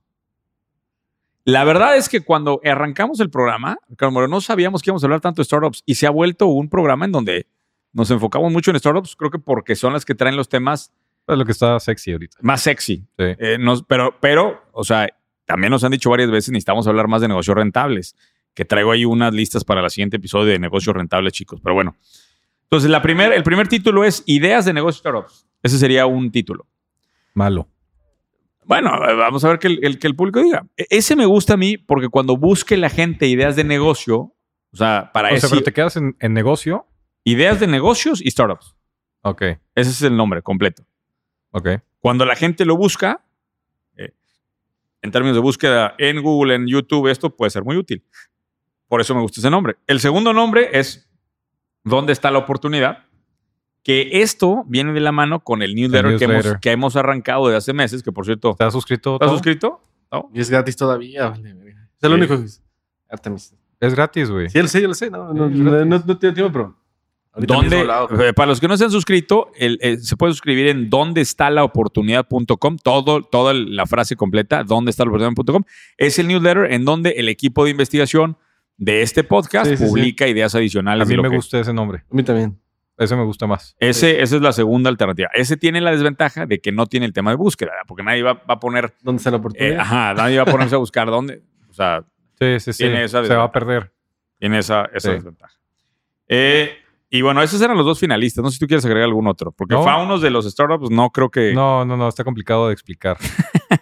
La 1.43 1.63
verdad 1.63 1.95
es 1.95 2.09
que 2.09 2.21
cuando 2.21 2.59
arrancamos 2.65 3.19
el 3.19 3.29
programa, 3.29 3.77
Ricardo 3.87 4.27
no 4.27 4.41
sabíamos 4.41 4.81
que 4.81 4.89
íbamos 4.89 5.03
a 5.03 5.05
hablar 5.05 5.21
tanto 5.21 5.41
de 5.41 5.45
startups 5.45 5.83
y 5.85 5.95
se 5.95 6.07
ha 6.07 6.09
vuelto 6.09 6.47
un 6.47 6.69
programa 6.69 7.05
en 7.05 7.11
donde 7.11 7.47
nos 7.93 8.09
enfocamos 8.09 8.51
mucho 8.51 8.71
en 8.71 8.79
startups, 8.79 9.15
creo 9.15 9.29
que 9.29 9.37
porque 9.39 9.75
son 9.75 9.93
las 9.93 10.03
que 10.05 10.15
traen 10.15 10.35
los 10.35 10.49
temas 10.49 10.91
Es 11.27 11.37
lo 11.37 11.45
que 11.45 11.51
está 11.51 11.79
sexy 11.79 12.11
ahorita. 12.13 12.37
más 12.41 12.61
sexy. 12.61 12.97
Sí. 13.17 13.23
Eh, 13.37 13.57
nos- 13.59 13.83
pero, 13.83 14.15
pero, 14.19 14.63
o 14.73 14.83
sea, 14.83 15.07
también 15.45 15.69
nos 15.69 15.83
han 15.83 15.91
dicho 15.91 16.09
varias 16.09 16.31
veces, 16.31 16.51
necesitamos 16.51 16.87
hablar 16.87 17.07
más 17.07 17.21
de 17.21 17.27
negocios 17.27 17.55
rentables, 17.55 18.15
que 18.55 18.65
traigo 18.65 18.91
ahí 18.91 19.05
unas 19.05 19.31
listas 19.33 19.63
para 19.63 19.83
el 19.83 19.89
siguiente 19.91 20.17
episodio 20.17 20.45
de 20.47 20.57
negocios 20.59 20.95
rentables, 20.95 21.33
chicos. 21.33 21.59
Pero 21.61 21.75
bueno. 21.75 21.95
Entonces, 22.63 22.89
la 22.89 23.01
primer, 23.03 23.31
el 23.33 23.43
primer 23.43 23.67
título 23.67 24.03
es 24.03 24.23
Ideas 24.25 24.65
de 24.65 24.73
negocios 24.73 24.99
startups. 25.01 25.45
Ese 25.61 25.77
sería 25.77 26.07
un 26.07 26.31
título. 26.31 26.65
Malo. 27.35 27.69
Bueno, 28.65 28.89
vamos 28.99 29.43
a 29.45 29.49
ver 29.49 29.59
que 29.59 29.67
el, 29.67 29.79
el- 29.85 29.99
que 29.99 30.07
el 30.07 30.15
público 30.15 30.41
diga. 30.41 30.65
E- 30.75 30.87
Ese 30.89 31.15
me 31.15 31.25
gusta 31.27 31.53
a 31.53 31.57
mí 31.57 31.77
porque 31.77 32.09
cuando 32.09 32.35
busque 32.37 32.75
la 32.77 32.89
gente 32.89 33.27
ideas 33.27 33.55
de 33.55 33.63
negocio, 33.63 34.17
o 34.73 34.77
sea, 34.77 35.11
para 35.13 35.27
O 35.27 35.31
sea, 35.31 35.37
eso, 35.37 35.49
pero 35.51 35.61
te 35.63 35.71
quedas 35.73 35.95
en, 35.97 36.15
en 36.19 36.33
negocio. 36.33 36.87
ideas 37.23 37.59
de 37.59 37.67
negocios 37.67 38.21
y 38.21 38.31
startups. 38.31 38.75
Ok, 39.21 39.41
Ese 39.75 39.89
es 39.91 40.01
el 40.01 40.15
nombre 40.17 40.41
completo. 40.41 40.85
ok. 41.51 41.69
Cuando 41.99 42.25
la 42.25 42.35
gente 42.35 42.65
lo 42.65 42.75
busca, 42.77 43.23
eh, 43.97 44.13
en 45.01 45.11
términos 45.11 45.35
de 45.35 45.41
búsqueda 45.41 45.95
en 45.97 46.21
Google, 46.21 46.53
en 46.55 46.67
YouTube, 46.67 47.07
esto 47.07 47.35
puede 47.35 47.49
ser 47.51 47.63
muy 47.63 47.77
útil. 47.77 48.03
Por 48.87 49.01
eso 49.01 49.15
me 49.15 49.21
gusta 49.21 49.39
ese 49.39 49.49
nombre. 49.49 49.75
El 49.87 49.99
segundo 49.99 50.33
nombre 50.33 50.69
es 50.73 51.09
¿Dónde 51.83 52.13
está 52.13 52.31
la 52.31 52.39
oportunidad? 52.39 53.03
Que 53.83 54.21
esto 54.21 54.63
viene 54.67 54.91
de 54.93 54.99
la 54.99 55.11
mano 55.11 55.41
con 55.41 55.61
el 55.61 55.75
newsletter, 55.75 56.17
Que, 56.17 56.23
hemos, 56.25 56.35
newsletter. 56.37 56.59
que 56.59 56.71
hemos 56.71 56.95
arrancado 56.95 57.47
de 57.47 57.55
hace 57.55 57.73
meses, 57.73 58.01
que 58.01 58.11
por 58.11 58.25
cierto, 58.25 58.51
¿Estás 58.51 58.73
suscrito? 58.73 59.13
¿estás 59.15 59.29
suscrito? 59.29 59.81
¿No? 60.11 60.31
Y 60.33 60.39
es 60.39 60.49
gratis 60.49 60.75
todavía. 60.75 61.29
Vale, 61.29 61.49
es 61.51 61.55
Sí. 62.01 62.07
único 62.07 62.37
que 62.39 62.45
es. 62.45 62.63
Artemis. 63.09 63.53
Es 63.79 63.93
gratis, 63.93 64.31
güey. 64.31 64.49
Sí, 64.49 64.57
yo 64.57 64.61
lo 64.63 64.67
sé, 64.67 64.81
yo 64.81 64.87
lo 64.87 64.93
sé. 64.95 65.11
No, 65.11 65.31
no, 65.33 65.47
no, 65.47 65.85
no, 65.85 65.99
no 65.99 66.17
tengo 66.17 66.33
tiempo, 66.33 66.51
pero 66.51 66.75
¿Dónde, 67.37 67.81
eh, 67.81 68.33
para 68.33 68.47
los 68.47 68.59
que 68.61 68.67
no 68.69 68.77
se 68.77 68.85
han 68.85 68.91
suscrito, 68.91 69.51
el- 69.57 69.77
eh, 69.81 69.97
se 69.97 70.15
puede 70.15 70.31
suscribir 70.31 70.67
en 70.67 70.89
donde 70.89 71.19
está 71.21 71.49
la 71.49 71.65
oportunidad.com, 71.65 72.77
todo, 72.81 73.23
toda 73.23 73.53
la 73.53 73.85
frase 73.85 74.15
completa, 74.15 74.63
donde 74.63 74.89
está 74.91 75.03
la 75.03 75.09
oportunidad.com. 75.09 75.63
Es 75.97 76.17
el 76.17 76.27
newsletter 76.29 76.71
en 76.71 76.85
donde 76.85 77.11
el 77.17 77.27
equipo 77.29 77.65
de 77.65 77.71
investigación 77.71 78.37
de 78.77 79.01
este 79.01 79.23
podcast 79.23 79.69
Sí, 79.69 79.77
sí, 79.77 79.83
sí. 79.83 79.89
publica 79.89 80.27
ideas 80.27 80.53
A 80.55 80.57
adicionales. 80.59 81.07
mí 81.07 81.13
de 81.13 81.17
lo 81.17 81.23
me 81.23 81.29
que- 81.29 81.35
gusta 81.37 81.59
ese 81.59 81.73
nombre. 81.73 82.03
A 82.11 82.15
mí 82.15 82.23
también. 82.23 82.59
Ese 82.97 83.15
me 83.17 83.23
gusta 83.25 83.45
más. 83.45 83.75
Ese, 83.79 84.21
esa 84.21 84.35
es 84.37 84.41
la 84.41 84.53
segunda 84.53 84.89
alternativa. 84.89 85.29
Ese 85.33 85.57
tiene 85.57 85.81
la 85.81 85.91
desventaja 85.91 86.45
de 86.45 86.59
que 86.61 86.71
no 86.71 86.85
tiene 86.85 87.05
el 87.05 87.11
tema 87.13 87.31
de 87.31 87.35
búsqueda, 87.35 87.71
porque 87.87 88.03
nadie 88.03 88.23
va, 88.23 88.33
va 88.35 88.53
a 88.53 88.59
poner, 88.59 88.93
¿Dónde 89.01 89.17
está 89.19 89.31
la 89.31 89.37
eh, 89.37 89.39
oportunidad? 89.39 89.79
ajá, 89.79 90.13
nadie 90.13 90.37
va 90.37 90.43
a 90.43 90.45
ponerse 90.45 90.75
a 90.75 90.77
buscar 90.77 91.07
dónde. 91.09 91.43
O 91.69 91.73
sea, 91.73 92.05
Sí, 92.39 92.59
sí, 92.59 92.73
sí. 92.73 92.83
Tiene 92.83 93.03
esa 93.05 93.23
Se 93.25 93.33
va 93.35 93.43
a 93.45 93.51
perder. 93.51 93.91
tiene 94.39 94.59
esa, 94.59 94.85
esa 94.93 95.09
Sí. 95.09 95.15
desventaja. 95.15 95.53
Eh, 96.27 96.71
y 97.09 97.21
bueno, 97.21 97.41
esos 97.41 97.61
eran 97.61 97.77
los 97.77 97.85
dos 97.85 97.99
finalistas. 97.99 98.43
No 98.43 98.49
sé 98.49 98.55
si 98.55 98.59
tú 98.59 98.67
quieres 98.67 98.83
agregar 98.85 99.07
algún 99.07 99.27
otro, 99.27 99.51
porque 99.51 99.75
No. 99.75 99.83
Faunos 99.83 100.21
de 100.21 100.29
los 100.29 100.45
startups 100.49 100.89
no 100.89 101.09
creo 101.11 101.29
que. 101.29 101.53
No, 101.53 101.85
no, 101.85 101.95
no. 101.97 102.07
Está 102.09 102.23
complicado 102.23 102.67
de 102.67 102.73
explicar. 102.73 103.17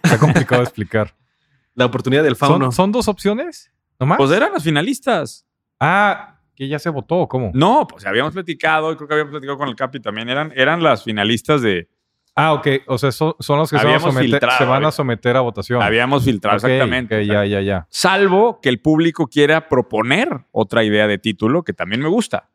está 0.02 0.18
complicado 0.18 0.60
de 0.60 0.64
explicar. 0.64 1.14
La 1.74 1.86
oportunidad 1.86 2.22
del 2.22 2.36
fauno. 2.36 2.66
¿Son, 2.66 2.72
¿Son 2.72 2.92
dos 2.92 3.08
opciones? 3.08 3.72
¿Nomás? 3.98 4.18
Pues 4.18 4.30
eran 4.32 4.52
las 4.52 4.62
finalistas. 4.64 5.46
ah, 5.80 6.30
que 6.56 6.68
ya 6.68 6.78
se 6.78 6.88
votó. 6.88 7.16
¿o 7.16 7.28
¿Cómo? 7.28 7.50
No, 7.52 7.84
pues 7.88 8.06
habíamos 8.06 8.32
platicado, 8.32 8.92
y 8.92 8.96
creo 8.96 9.08
que 9.08 9.14
habíamos 9.14 9.32
platicado 9.32 9.58
con 9.58 9.68
el 9.68 9.74
Capi 9.74 9.98
también. 9.98 10.28
Eran, 10.28 10.52
eran 10.54 10.82
las 10.84 11.02
finalistas 11.02 11.62
de. 11.62 11.88
Ah, 12.36 12.52
ok. 12.52 12.66
O 12.86 12.96
sea, 12.98 13.10
son, 13.12 13.34
son 13.40 13.58
los 13.58 13.70
que 13.70 13.78
se 13.78 13.84
van, 13.86 13.94
a 13.96 14.00
someter, 14.00 14.22
filtrado, 14.30 14.58
se 14.58 14.64
van 14.64 14.76
había- 14.76 14.88
a 14.88 14.92
someter 14.92 15.36
a 15.36 15.40
votación. 15.40 15.82
Habíamos 15.82 16.24
filtrado 16.24 16.56
exactamente. 16.56 17.16
ok, 17.16 17.22
O 17.22 17.24
sea, 17.26 17.44
ya, 17.44 17.46
ya, 17.46 17.60
ya. 17.60 17.86
Salvo 17.90 18.60
que 18.60 18.68
el 18.68 18.80
público 18.80 19.26
quiera 19.28 19.68
proponer 19.68 20.44
otra 20.52 20.84
idea 20.84 21.06
de 21.08 21.18
título 21.18 21.62
que 21.64 21.72
también 21.72 22.00
me 22.02 22.08
gusta. 22.08 22.50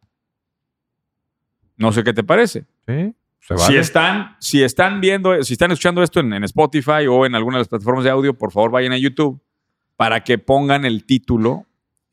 No 1.78 1.92
sé 1.92 2.04
qué 2.04 2.14
te 2.14 2.24
parece. 2.24 2.66
Sí, 2.88 3.14
Si 3.58 3.78
están, 3.78 4.36
si 4.40 4.64
están 4.64 5.00
viendo, 5.02 5.42
si 5.44 5.54
están 5.54 5.72
escuchando 5.72 6.04
esto 6.04 6.20
en, 6.20 6.34
en 6.34 6.44
Spotify 6.44 7.08
o 7.10 7.26
en 7.26 7.36
alguna 7.36 7.58
de 7.58 7.62
las 7.62 7.68
plataformas 7.70 8.04
de 8.04 8.10
audio, 8.10 8.34
por 8.38 8.52
favor 8.52 8.72
vayan 8.72 8.92
a 8.92 8.98
YouTube 8.98 9.42
para 10.00 10.24
que 10.24 10.38
pongan 10.38 10.86
el 10.86 11.04
título 11.06 11.66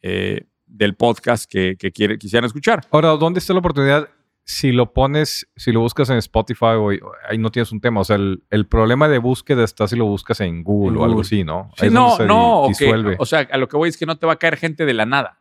eh, 0.03 0.41
del 0.67 0.97
podcast 0.97 1.49
que, 1.49 1.77
que 1.79 1.93
quiere- 1.93 2.19
quisieran 2.19 2.45
escuchar. 2.47 2.85
Ahora, 2.91 3.11
¿dónde 3.11 3.39
está 3.39 3.53
la 3.53 3.61
oportunidad? 3.61 4.09
Si 4.45 4.73
lo 4.73 4.93
pones, 4.93 5.47
si 5.55 5.71
lo 5.71 5.79
buscas 5.81 6.11
en 6.11 6.17
Spotify 6.17 6.75
o 6.79 6.91
ahí 7.29 7.39
no 7.39 7.51
tienes 7.53 7.71
un 7.71 7.81
tema. 7.81 8.01
O 8.01 8.05
sea, 8.05 8.17
el, 8.17 8.43
el 8.51 8.67
problema 8.67 9.07
de 9.09 9.19
búsqueda 9.19 9.63
está 9.63 9.87
si 9.87 9.95
lo 9.95 10.05
buscas 10.07 10.41
en 10.41 10.65
Google 10.65 10.99
o 10.99 11.05
algo 11.05 11.21
así, 11.21 11.45
¿no? 11.45 11.71
Sí, 11.77 11.89
no, 11.91 12.17
se 12.17 12.27
no, 12.27 12.35
di- 12.35 12.65
ok. 12.65 12.69
disuelve. 12.71 13.17
o 13.21 13.25
sea, 13.25 13.47
a 13.51 13.57
lo 13.57 13.69
que 13.69 13.77
voy 13.77 13.89
es 13.89 13.97
que 13.97 14.05
no 14.07 14.17
te 14.19 14.27
va 14.27 14.33
a 14.33 14.39
caer 14.39 14.57
gente 14.57 14.85
de 14.85 14.93
la 14.95 15.07
nada. 15.07 15.39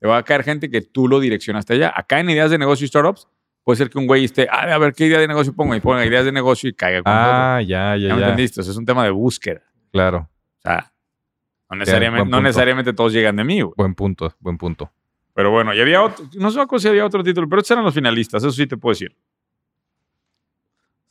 Te 0.00 0.06
va 0.08 0.16
a 0.16 0.22
caer 0.22 0.42
gente 0.42 0.70
que 0.70 0.80
tú 0.80 1.06
lo 1.06 1.20
direccionaste 1.20 1.74
allá. 1.74 1.92
Acá 1.94 2.20
en 2.20 2.30
ideas 2.30 2.50
de 2.50 2.56
negocio 2.58 2.84
y 2.86 2.88
startups, 2.88 3.28
puede 3.62 3.76
ser 3.76 3.90
que 3.90 3.98
un 3.98 4.06
güey 4.06 4.24
esté, 4.24 4.46
"Ah, 4.50 4.74
a 4.74 4.78
ver 4.78 4.94
qué 4.94 5.04
idea 5.06 5.18
de 5.20 5.28
negocio 5.28 5.54
pongo 5.54 5.74
y 5.74 5.80
ponga 5.80 6.04
ideas 6.06 6.24
de 6.24 6.32
negocio 6.32 6.68
y 6.70 6.72
caiga 6.74 7.02
con 7.02 7.12
todo. 7.12 7.22
ah, 7.22 7.60
ya, 7.62 7.94
ya, 7.96 8.08
¿Ya 8.08 8.14
me 8.16 8.22
entendiste? 8.22 8.60
O 8.60 8.64
sea, 8.64 8.70
es 8.72 8.76
un 8.78 8.86
tema 8.86 9.04
de 9.04 9.10
búsqueda. 9.10 9.60
Claro. 9.92 10.30
O 10.58 10.60
sea, 10.62 10.92
no 11.70 11.76
necesariamente, 11.76 12.90
no 12.90 12.94
todos 12.94 13.12
llegan 13.12 13.36
de 13.36 13.44
mí, 13.44 13.60
güey. 13.60 13.74
Buen 13.76 13.94
punto, 13.94 14.34
buen 14.40 14.58
punto. 14.58 14.90
Pero 15.34 15.50
bueno, 15.50 15.74
y 15.74 15.80
había 15.80 16.02
otro, 16.02 16.26
no 16.34 16.50
sé 16.50 16.60
si 16.78 16.88
había 16.88 17.04
otro 17.04 17.22
título, 17.24 17.48
pero 17.48 17.60
estos 17.60 17.72
eran 17.72 17.84
los 17.84 17.94
finalistas, 17.94 18.42
eso 18.42 18.52
sí 18.52 18.66
te 18.66 18.76
puedo 18.76 18.92
decir. 18.92 19.16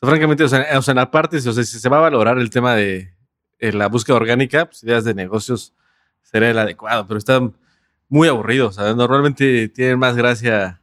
Francamente, 0.01 0.43
o 0.43 0.47
sea, 0.47 0.66
o 0.78 0.82
sea, 0.82 0.91
en 0.93 0.99
aparte, 0.99 1.38
o 1.38 1.39
sea, 1.39 1.64
si 1.64 1.80
se 1.80 1.89
va 1.89 1.97
a 1.97 2.01
valorar 2.01 2.38
el 2.38 2.49
tema 2.49 2.76
de 2.76 3.14
eh, 3.60 3.72
la 3.74 3.88
búsqueda 3.88 4.18
orgánica, 4.18 4.66
pues 4.66 4.84
ideas 4.84 5.04
de 5.04 5.14
negocios 5.14 5.74
sería 6.22 6.51
el 6.51 6.60
adecuado, 6.60 7.08
pero 7.08 7.18
está 7.18 7.41
muy 8.10 8.28
aburrido. 8.28 8.68
O 8.68 8.72
sea, 8.72 8.93
normalmente 8.93 9.70
tienen 9.70 9.99
más 9.99 10.16
gracia 10.16 10.82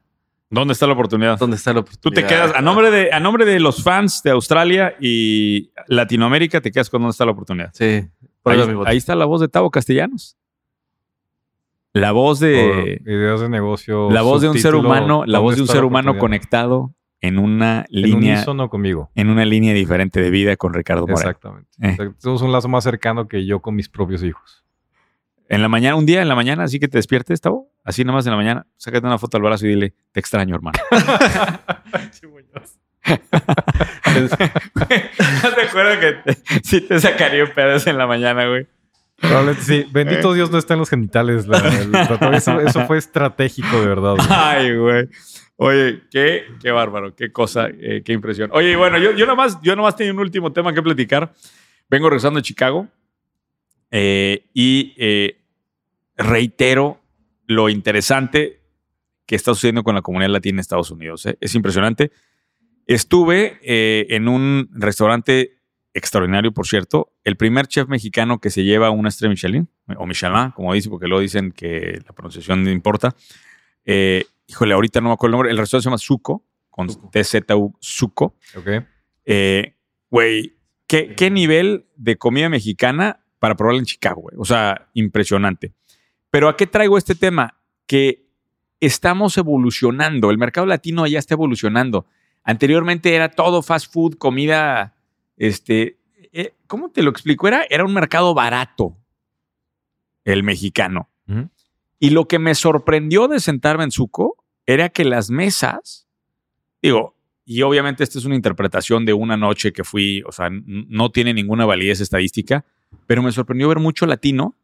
¿Dónde 0.53 0.73
está 0.73 0.87
la 0.89 0.95
oportunidad? 0.95 1.39
dónde 1.39 1.57
está 1.57 1.73
la 1.73 1.83
Tú 1.83 1.83
oportunidad. 1.83 2.23
te 2.23 2.35
quedas, 2.35 2.53
a 2.57 2.61
nombre, 2.61 2.91
de, 2.91 3.13
a 3.13 3.21
nombre 3.21 3.45
de 3.45 3.61
los 3.61 3.85
fans 3.85 4.21
de 4.25 4.31
Australia 4.33 4.97
y 5.01 5.71
Latinoamérica, 5.87 6.61
te 6.61 6.73
quedas 6.73 6.91
con 6.91 7.01
dónde 7.01 7.13
está 7.13 7.25
la 7.25 7.31
oportunidad. 7.31 7.71
Sí, 7.73 8.05
ahí, 8.51 8.57
Ahí, 8.59 8.61
va 8.61 8.67
mi 8.67 8.75
voto. 8.75 8.89
ahí 8.89 8.97
está 8.97 9.15
la 9.15 9.25
voz 9.25 9.41
de 9.41 9.49
Tavo 9.49 9.71
Castellanos. 9.71 10.37
La 11.93 12.13
voz 12.13 12.39
Por 12.39 12.49
de, 12.49 13.03
ideas 13.05 13.41
de 13.41 13.49
negocio. 13.49 14.11
la 14.11 14.23
voz 14.23 14.43
de 14.43 14.49
un 14.49 14.59
ser 14.59 14.75
humano, 14.77 15.25
la 15.27 15.39
¿dónde 15.39 15.43
voz 15.43 15.57
de 15.57 15.63
un 15.63 15.69
ser 15.69 15.85
humano 15.85 16.19
conectado 16.19 16.95
en 17.21 17.39
una 17.39 17.85
En 17.91 18.03
línea, 18.03 18.37
unísono 18.37 18.71
conmigo. 18.71 19.11
en 19.17 19.29
una 19.29 19.45
línea 19.45 19.75
diferente 19.75 20.21
de 20.21 20.31
vida 20.31 20.57
con 20.57 20.73
Ricardo 20.73 21.03
Moreno. 21.09 21.19
Exactamente. 21.31 21.69
Eh. 21.83 21.97
Somos 22.19 22.43
un 22.43 22.53
lazo 22.53 22.69
más 22.69 22.85
cercano 22.85 23.27
que 23.27 23.45
yo 23.45 23.61
con 23.61 23.75
mis 23.75 23.89
propios 23.89 24.23
hijos. 24.23 24.65
En 25.49 25.63
la 25.63 25.69
mañana, 25.69 25.97
un 25.97 26.07
día 26.07 26.23
en 26.23 26.29
la 26.29 26.37
mañana, 26.37 26.63
así 26.63 26.79
que 26.79 26.87
te 26.87 26.97
despiertes, 26.99 27.41
Tavo, 27.41 27.69
así 27.83 28.05
nomás 28.05 28.25
en 28.25 28.31
la 28.31 28.37
mañana, 28.37 28.67
sácate 28.77 29.05
una 29.05 29.19
foto 29.19 29.37
al 29.37 29.43
brazo 29.43 29.67
y 29.67 29.71
dile, 29.71 29.95
te 30.13 30.21
extraño, 30.21 30.55
hermano. 30.55 30.79
¿No 33.07 33.17
te 35.55 35.63
acuerdas 35.63 35.99
que 35.99 36.13
te- 36.13 36.61
sí 36.63 36.81
te 36.83 37.01
sacaría 37.01 37.45
un 37.45 37.51
pedazo 37.51 37.91
en 37.91 37.99
la 37.99 38.07
mañana, 38.07 38.47
güey? 38.49 38.67
Probablemente 39.17 39.63
sí. 39.63 39.87
Bendito 39.93 40.33
Dios 40.33 40.51
no 40.51 40.59
está 40.59 40.75
en 40.75 40.81
los 40.81 40.91
genitales. 40.91 41.47
la- 41.47 41.59
eso, 42.37 42.61
eso 42.61 42.87
fue 42.87 42.99
estratégico, 42.99 43.81
de 43.81 43.87
verdad. 43.87 44.15
güey. 44.17 44.27
Ay, 44.31 44.77
güey. 44.77 45.09
Oye, 45.57 46.03
qué, 46.11 46.45
qué 46.63 46.71
bárbaro, 46.71 47.15
qué 47.15 47.31
cosa, 47.33 47.69
eh, 47.69 48.03
qué 48.03 48.13
impresión. 48.15 48.51
Oye, 48.55 48.77
bueno, 48.77 48.97
yo, 48.97 49.13
yo 49.13 49.27
nomás, 49.27 49.59
yo 49.63 49.77
nomás 49.77 49.95
tenía 49.95 50.13
un 50.13 50.19
último 50.21 50.53
tema 50.53 50.73
que 50.73 50.81
platicar. 50.83 51.35
Vengo 51.91 52.09
regresando 52.09 52.39
de 52.39 52.43
Chicago 52.45 52.89
eh, 53.91 54.47
y 54.55 54.95
eh, 54.97 55.37
reitero 56.17 56.99
lo 57.47 57.69
interesante 57.69 58.61
que 59.27 59.35
está 59.37 59.53
sucediendo 59.53 59.83
con 59.83 59.95
la 59.95 60.01
comunidad 60.03 60.31
latina 60.31 60.57
en 60.57 60.61
Estados 60.61 60.91
Unidos. 60.91 61.27
eh. 61.27 61.37
Es 61.43 61.55
impresionante. 61.55 62.11
Estuve 62.87 63.59
eh, 63.63 64.07
en 64.11 64.29
un 64.29 64.69
restaurante 64.73 65.59
extraordinario, 65.93 66.53
por 66.53 66.67
cierto, 66.67 67.13
el 67.25 67.37
primer 67.37 67.67
chef 67.67 67.89
mexicano 67.89 68.41
que 68.41 68.51
se 68.51 68.65
lleva 68.65 68.91
una 68.91 69.09
estrella 69.09 69.31
Michelin, 69.31 69.69
o 69.97 70.07
Michelin, 70.07 70.51
como 70.51 70.73
dice, 70.73 70.89
porque 70.89 71.07
luego 71.07 71.21
dicen 71.21 71.53
que 71.53 72.01
la 72.07 72.13
pronunciación 72.13 72.63
no 72.63 72.71
importa. 72.71 73.15
Eh, 73.85 74.25
híjole, 74.47 74.75
ahorita 74.75 75.01
no 75.01 75.09
me 75.09 75.15
acuerdo 75.15 75.31
el 75.31 75.39
nombre. 75.39 75.51
El 75.51 75.59
restaurante 75.59 75.85
se 75.85 75.89
llama 75.89 75.99
Suco, 75.99 76.45
con. 76.69 76.89
TZU 76.89 77.77
Suco. 77.81 78.37
Ok. 78.57 78.69
Eh, 79.25 79.75
Güey, 80.11 80.57
¿qué, 80.89 81.15
qué 81.15 81.31
nivel 81.31 81.87
de 81.97 82.17
comida 82.17 82.49
mexicana 82.49 83.25
para 83.41 83.57
probarla 83.57 83.81
en 83.81 83.87
Chicago, 83.87 84.23
güey. 84.23 84.37
O 84.39 84.45
sea, 84.45 84.89
impresionante. 84.95 85.73
Pero 86.31 86.49
¿a 86.49 86.57
qué 86.57 86.67
traigo 86.67 86.99
este 86.99 87.17
tema? 87.17 87.59
Que 87.87 88.29
estamos 88.81 89.37
evolucionando. 89.39 90.31
El 90.31 90.39
mercado 90.39 90.67
latino 90.67 91.07
ya 91.07 91.19
está 91.19 91.35
evolucionando. 91.35 92.07
Anteriormente 92.51 93.15
era 93.15 93.29
todo 93.29 93.63
fast 93.63 93.93
food, 93.93 94.17
comida, 94.17 94.97
este, 95.37 96.01
eh, 96.33 96.55
¿cómo 96.67 96.91
te 96.91 97.01
lo 97.01 97.11
explico? 97.11 97.47
Era, 97.47 97.65
era 97.71 97.85
un 97.85 97.95
mercado 97.95 98.35
barato, 98.35 98.97
el 100.25 100.43
mexicano. 100.43 101.09
Y 102.01 102.11
lo 102.11 102.27
que 102.27 102.41
me 102.41 102.57
sorprendió 102.57 103.29
de 103.29 103.39
sentarme 103.39 103.85
en 103.85 103.93
Suco 103.93 104.45
era 104.67 104.89
que 104.89 105.05
las 105.05 105.31
mesas, 105.31 106.09
digo, 106.83 107.15
y 107.45 107.63
obviamente 107.63 108.03
esta 108.03 108.19
es 108.19 108.25
una 108.25 108.35
interpretación 108.35 109.05
de 109.05 109.13
una 109.13 109.37
noche 109.37 109.73
que 109.73 109.85
fui, 109.85 110.25
o 110.27 110.33
sea, 110.33 110.49
no 110.51 111.13
tiene 111.13 111.33
ninguna 111.33 111.67
validez 111.67 112.01
estadística, 112.01 112.65
pero 113.07 113.23
me 113.23 113.31
sorprendió 113.31 113.69
ver 113.69 113.79
mucho 113.79 114.07
latino 114.07 114.57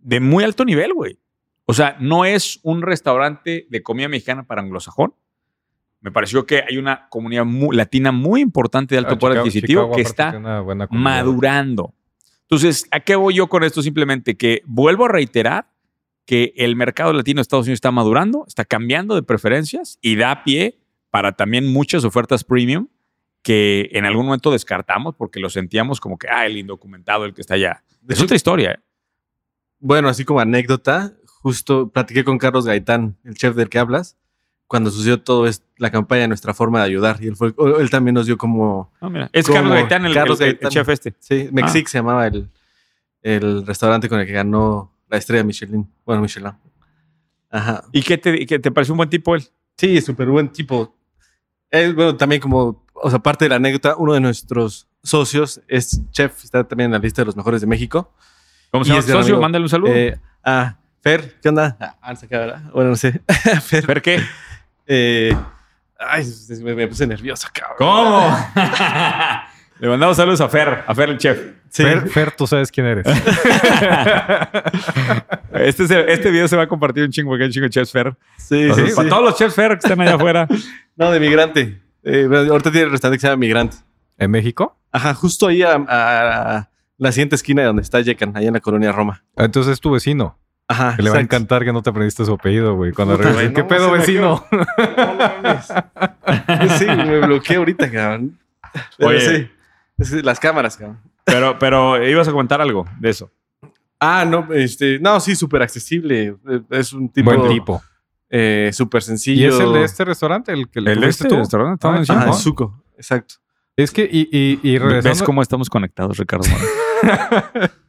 de 0.00 0.20
muy 0.20 0.42
alto 0.42 0.64
nivel, 0.64 0.94
güey. 0.94 1.18
O 1.66 1.74
sea, 1.74 1.98
no 2.00 2.24
es 2.24 2.60
un 2.62 2.80
restaurante 2.80 3.66
de 3.68 3.82
comida 3.82 4.08
mexicana 4.08 4.46
para 4.46 4.62
anglosajón. 4.62 5.12
Me 6.06 6.12
pareció 6.12 6.46
que 6.46 6.62
hay 6.62 6.76
una 6.78 7.08
comunidad 7.08 7.44
mu- 7.44 7.72
latina 7.72 8.12
muy 8.12 8.40
importante 8.40 8.94
de 8.94 9.00
alto 9.00 9.14
Ah, 9.14 9.18
poder 9.18 9.32
Chicago- 9.38 9.42
adquisitivo 9.48 9.82
Chicago 9.82 9.96
que 9.96 10.02
está 10.02 10.30
madurando. 11.02 11.94
Entonces, 12.42 12.86
¿a 12.92 13.00
qué 13.00 13.16
voy 13.16 13.34
yo 13.34 13.48
con 13.48 13.64
esto? 13.64 13.82
Simplemente 13.82 14.36
que 14.36 14.62
vuelvo 14.66 15.06
a 15.06 15.08
reiterar 15.08 15.68
que 16.24 16.52
el 16.58 16.76
mercado 16.76 17.12
latino 17.12 17.38
de 17.38 17.42
Estados 17.42 17.66
Unidos 17.66 17.78
está 17.78 17.90
madurando, 17.90 18.44
está 18.46 18.64
cambiando 18.64 19.16
de 19.16 19.24
preferencias 19.24 19.98
y 20.00 20.14
da 20.14 20.44
pie 20.44 20.78
para 21.10 21.32
también 21.32 21.66
muchas 21.72 22.04
ofertas 22.04 22.44
premium 22.44 22.86
que 23.42 23.88
en 23.92 24.04
algún 24.04 24.26
momento 24.26 24.52
descartamos 24.52 25.16
porque 25.16 25.40
lo 25.40 25.50
sentíamos 25.50 25.98
como 25.98 26.18
que, 26.18 26.28
ah, 26.28 26.46
el 26.46 26.56
indocumentado, 26.56 27.24
el 27.24 27.34
que 27.34 27.40
está 27.40 27.54
allá. 27.54 27.82
De 28.00 28.14
Es 28.14 28.20
hecho, 28.20 28.26
otra 28.26 28.36
historia. 28.36 28.70
¿eh? 28.70 28.78
Bueno, 29.80 30.08
así 30.08 30.24
como 30.24 30.38
anécdota, 30.38 31.14
justo 31.42 31.88
platiqué 31.90 32.22
con 32.22 32.38
Carlos 32.38 32.64
Gaitán, 32.64 33.16
el 33.24 33.34
chef 33.34 33.56
del 33.56 33.68
que 33.68 33.80
hablas, 33.80 34.16
cuando 34.66 34.90
sucedió 34.90 35.20
todo 35.22 35.46
es 35.46 35.62
la 35.76 35.90
campaña 35.90 36.26
nuestra 36.26 36.52
forma 36.54 36.80
de 36.80 36.86
ayudar. 36.86 37.18
Y 37.20 37.28
él, 37.28 37.36
fue, 37.36 37.54
él 37.78 37.90
también 37.90 38.14
nos 38.14 38.26
dio 38.26 38.36
como, 38.36 38.92
mira, 39.02 39.30
es. 39.32 39.46
Carlos 39.46 39.72
Gaitán, 39.72 40.06
el, 40.06 40.14
Carlos 40.14 40.40
el- 40.40 40.58
chef 40.68 40.88
este. 40.88 41.14
sí, 41.18 41.48
Mexic 41.52 41.86
se 41.88 41.98
llamaba 41.98 42.26
el, 42.26 42.50
el 43.22 43.66
restaurante 43.66 44.08
con 44.08 44.18
el 44.20 44.26
que 44.26 44.32
ganó 44.32 44.92
la 45.08 45.18
estrella 45.18 45.44
Michelin. 45.44 45.88
Bueno, 46.04 46.22
Michelin. 46.22 46.52
Ajá. 47.50 47.84
¿Y 47.92 48.02
qué 48.02 48.18
te, 48.18 48.44
qué 48.46 48.58
te 48.58 48.70
pareció 48.70 48.92
un 48.94 48.98
buen 48.98 49.10
tipo 49.10 49.34
él? 49.34 49.44
Sí, 49.76 50.00
súper 50.00 50.28
buen 50.28 50.48
tipo. 50.50 50.96
Él, 51.70 51.94
bueno, 51.94 52.16
también 52.16 52.40
como, 52.40 52.84
o 52.94 53.10
sea, 53.10 53.18
parte 53.18 53.44
de 53.44 53.50
la 53.50 53.56
anécdota, 53.56 53.94
uno 53.96 54.14
de 54.14 54.20
nuestros 54.20 54.88
socios 55.02 55.60
es 55.68 56.00
chef, 56.10 56.44
está 56.44 56.64
también 56.64 56.86
en 56.86 56.92
la 56.92 56.98
lista 56.98 57.22
de 57.22 57.26
los 57.26 57.36
mejores 57.36 57.60
de 57.60 57.66
México. 57.66 58.12
¿Cómo 58.70 58.84
se 58.84 58.90
llama 58.90 59.00
es 59.00 59.06
socio? 59.06 59.20
amigo. 59.20 59.40
Mándale 59.40 59.62
un 59.64 59.68
saludo. 59.68 59.92
Eh, 59.94 60.18
ah, 60.44 60.76
Fer, 61.00 61.38
¿qué 61.40 61.48
onda? 61.48 61.76
Ah, 61.80 61.96
acá, 62.02 62.38
¿verdad? 62.38 62.62
Bueno, 62.72 62.90
no 62.90 62.96
sé. 62.96 63.20
Fer, 63.62 63.86
¿Ver 63.86 64.02
qué? 64.02 64.20
Eh, 64.86 65.36
ay, 65.98 66.24
me, 66.62 66.74
me 66.74 66.86
puse 66.88 67.06
nervioso, 67.06 67.48
cabrón. 67.52 67.76
¿Cómo? 67.78 68.36
Le 69.78 69.88
mandamos 69.88 70.16
saludos 70.16 70.40
a 70.40 70.48
Fer, 70.48 70.84
a 70.86 70.94
Fer 70.94 71.10
el 71.10 71.18
chef. 71.18 71.38
Sí. 71.68 71.82
Fer, 71.82 72.08
Fer, 72.08 72.30
tú 72.32 72.46
sabes 72.46 72.70
quién 72.70 72.86
eres. 72.86 73.06
Este, 75.52 75.86
se- 75.86 76.12
este 76.12 76.30
video 76.30 76.48
se 76.48 76.56
va 76.56 76.62
a 76.64 76.68
compartir 76.68 77.02
un 77.04 77.10
chingo 77.10 77.30
porque 77.30 77.44
un 77.44 77.50
chingo 77.50 77.64
de 77.64 77.70
chefs 77.70 77.90
Fer. 77.92 78.14
Sí, 78.36 78.68
sí, 78.74 78.82
Para 78.94 79.02
sí. 79.04 79.08
todos 79.08 79.22
los 79.24 79.36
chefs 79.36 79.54
Fer 79.54 79.70
que 79.72 79.86
están 79.86 80.00
allá 80.00 80.14
afuera. 80.14 80.46
No, 80.98 81.10
de 81.10 81.20
migrante. 81.20 81.82
Eh, 82.02 82.26
ahorita 82.26 82.70
tiene 82.70 82.86
el 82.86 82.90
restaurante 82.90 83.18
que 83.18 83.20
se 83.20 83.26
llama 83.26 83.36
Migrante. 83.40 83.76
¿En 84.16 84.30
México? 84.30 84.78
Ajá, 84.90 85.12
justo 85.12 85.46
ahí 85.48 85.60
a, 85.62 85.74
a- 85.74 86.56
a 86.58 86.70
la 86.96 87.12
siguiente 87.12 87.36
esquina 87.36 87.60
de 87.60 87.66
donde 87.66 87.82
está 87.82 88.00
Yecan, 88.00 88.34
allá 88.34 88.46
en 88.48 88.54
la 88.54 88.60
colonia 88.60 88.92
Roma. 88.92 89.22
Entonces 89.36 89.74
es 89.74 89.80
tu 89.80 89.90
vecino. 89.90 90.38
Ajá. 90.68 90.96
Que 90.96 91.02
le 91.02 91.10
va 91.10 91.16
a 91.16 91.20
exacto. 91.20 91.36
encantar 91.36 91.64
que 91.64 91.72
no 91.72 91.82
te 91.82 91.90
aprendiste 91.90 92.24
su 92.24 92.32
apellido, 92.32 92.74
güey. 92.74 92.92
Cuando 92.92 93.16
Puta, 93.16 93.28
regreses. 93.28 93.52
¿Qué 93.54 93.62
no, 93.62 93.68
pedo, 93.68 93.90
vecino? 93.92 94.44
No 94.50 95.14
mames. 95.14 95.72
Sí, 96.78 96.84
me 96.86 97.20
bloqueé 97.26 97.56
ahorita, 97.56 97.90
cabrón. 97.90 98.38
Pero 98.98 99.10
Oye. 99.10 99.50
sí. 100.00 100.22
Las 100.22 100.40
cámaras, 100.40 100.76
cabrón. 100.76 100.98
Pero, 101.24 101.58
pero 101.58 102.04
ibas 102.08 102.26
a 102.28 102.32
comentar 102.32 102.60
algo 102.60 102.84
de 102.98 103.10
eso. 103.10 103.30
Ah, 104.00 104.24
no, 104.28 104.48
este, 104.52 104.98
no, 104.98 105.18
sí, 105.20 105.34
súper 105.36 105.62
accesible. 105.62 106.36
Es 106.70 106.92
un 106.92 107.08
tipo, 107.08 107.34
Buen 107.34 107.48
tipo. 107.48 107.82
eh, 108.28 108.70
súper 108.72 109.02
sencillo. 109.02 109.40
¿Y 109.42 109.48
es 109.48 109.58
el 109.60 109.72
de 109.72 109.84
este 109.84 110.04
restaurante? 110.04 110.52
¿El 110.52 110.68
que 110.68 110.80
le 110.80 110.92
El 110.92 111.00
de 111.00 111.08
este 111.08 111.28
tú? 111.28 111.36
restaurante, 111.36 111.86
Ah. 112.12 112.26
Ah, 112.28 112.32
suco, 112.32 112.82
exacto. 112.96 113.36
Es 113.76 113.90
que, 113.90 114.02
y, 114.10 114.28
y, 114.32 114.60
y 114.62 114.78
regresando 114.78 115.10
¿Ves 115.10 115.22
cómo 115.22 115.42
estamos 115.42 115.68
conectados, 115.70 116.16
Ricardo? 116.18 116.46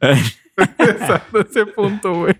A 0.00 1.22
ese 1.40 1.66
punto, 1.66 2.14
güey. 2.14 2.34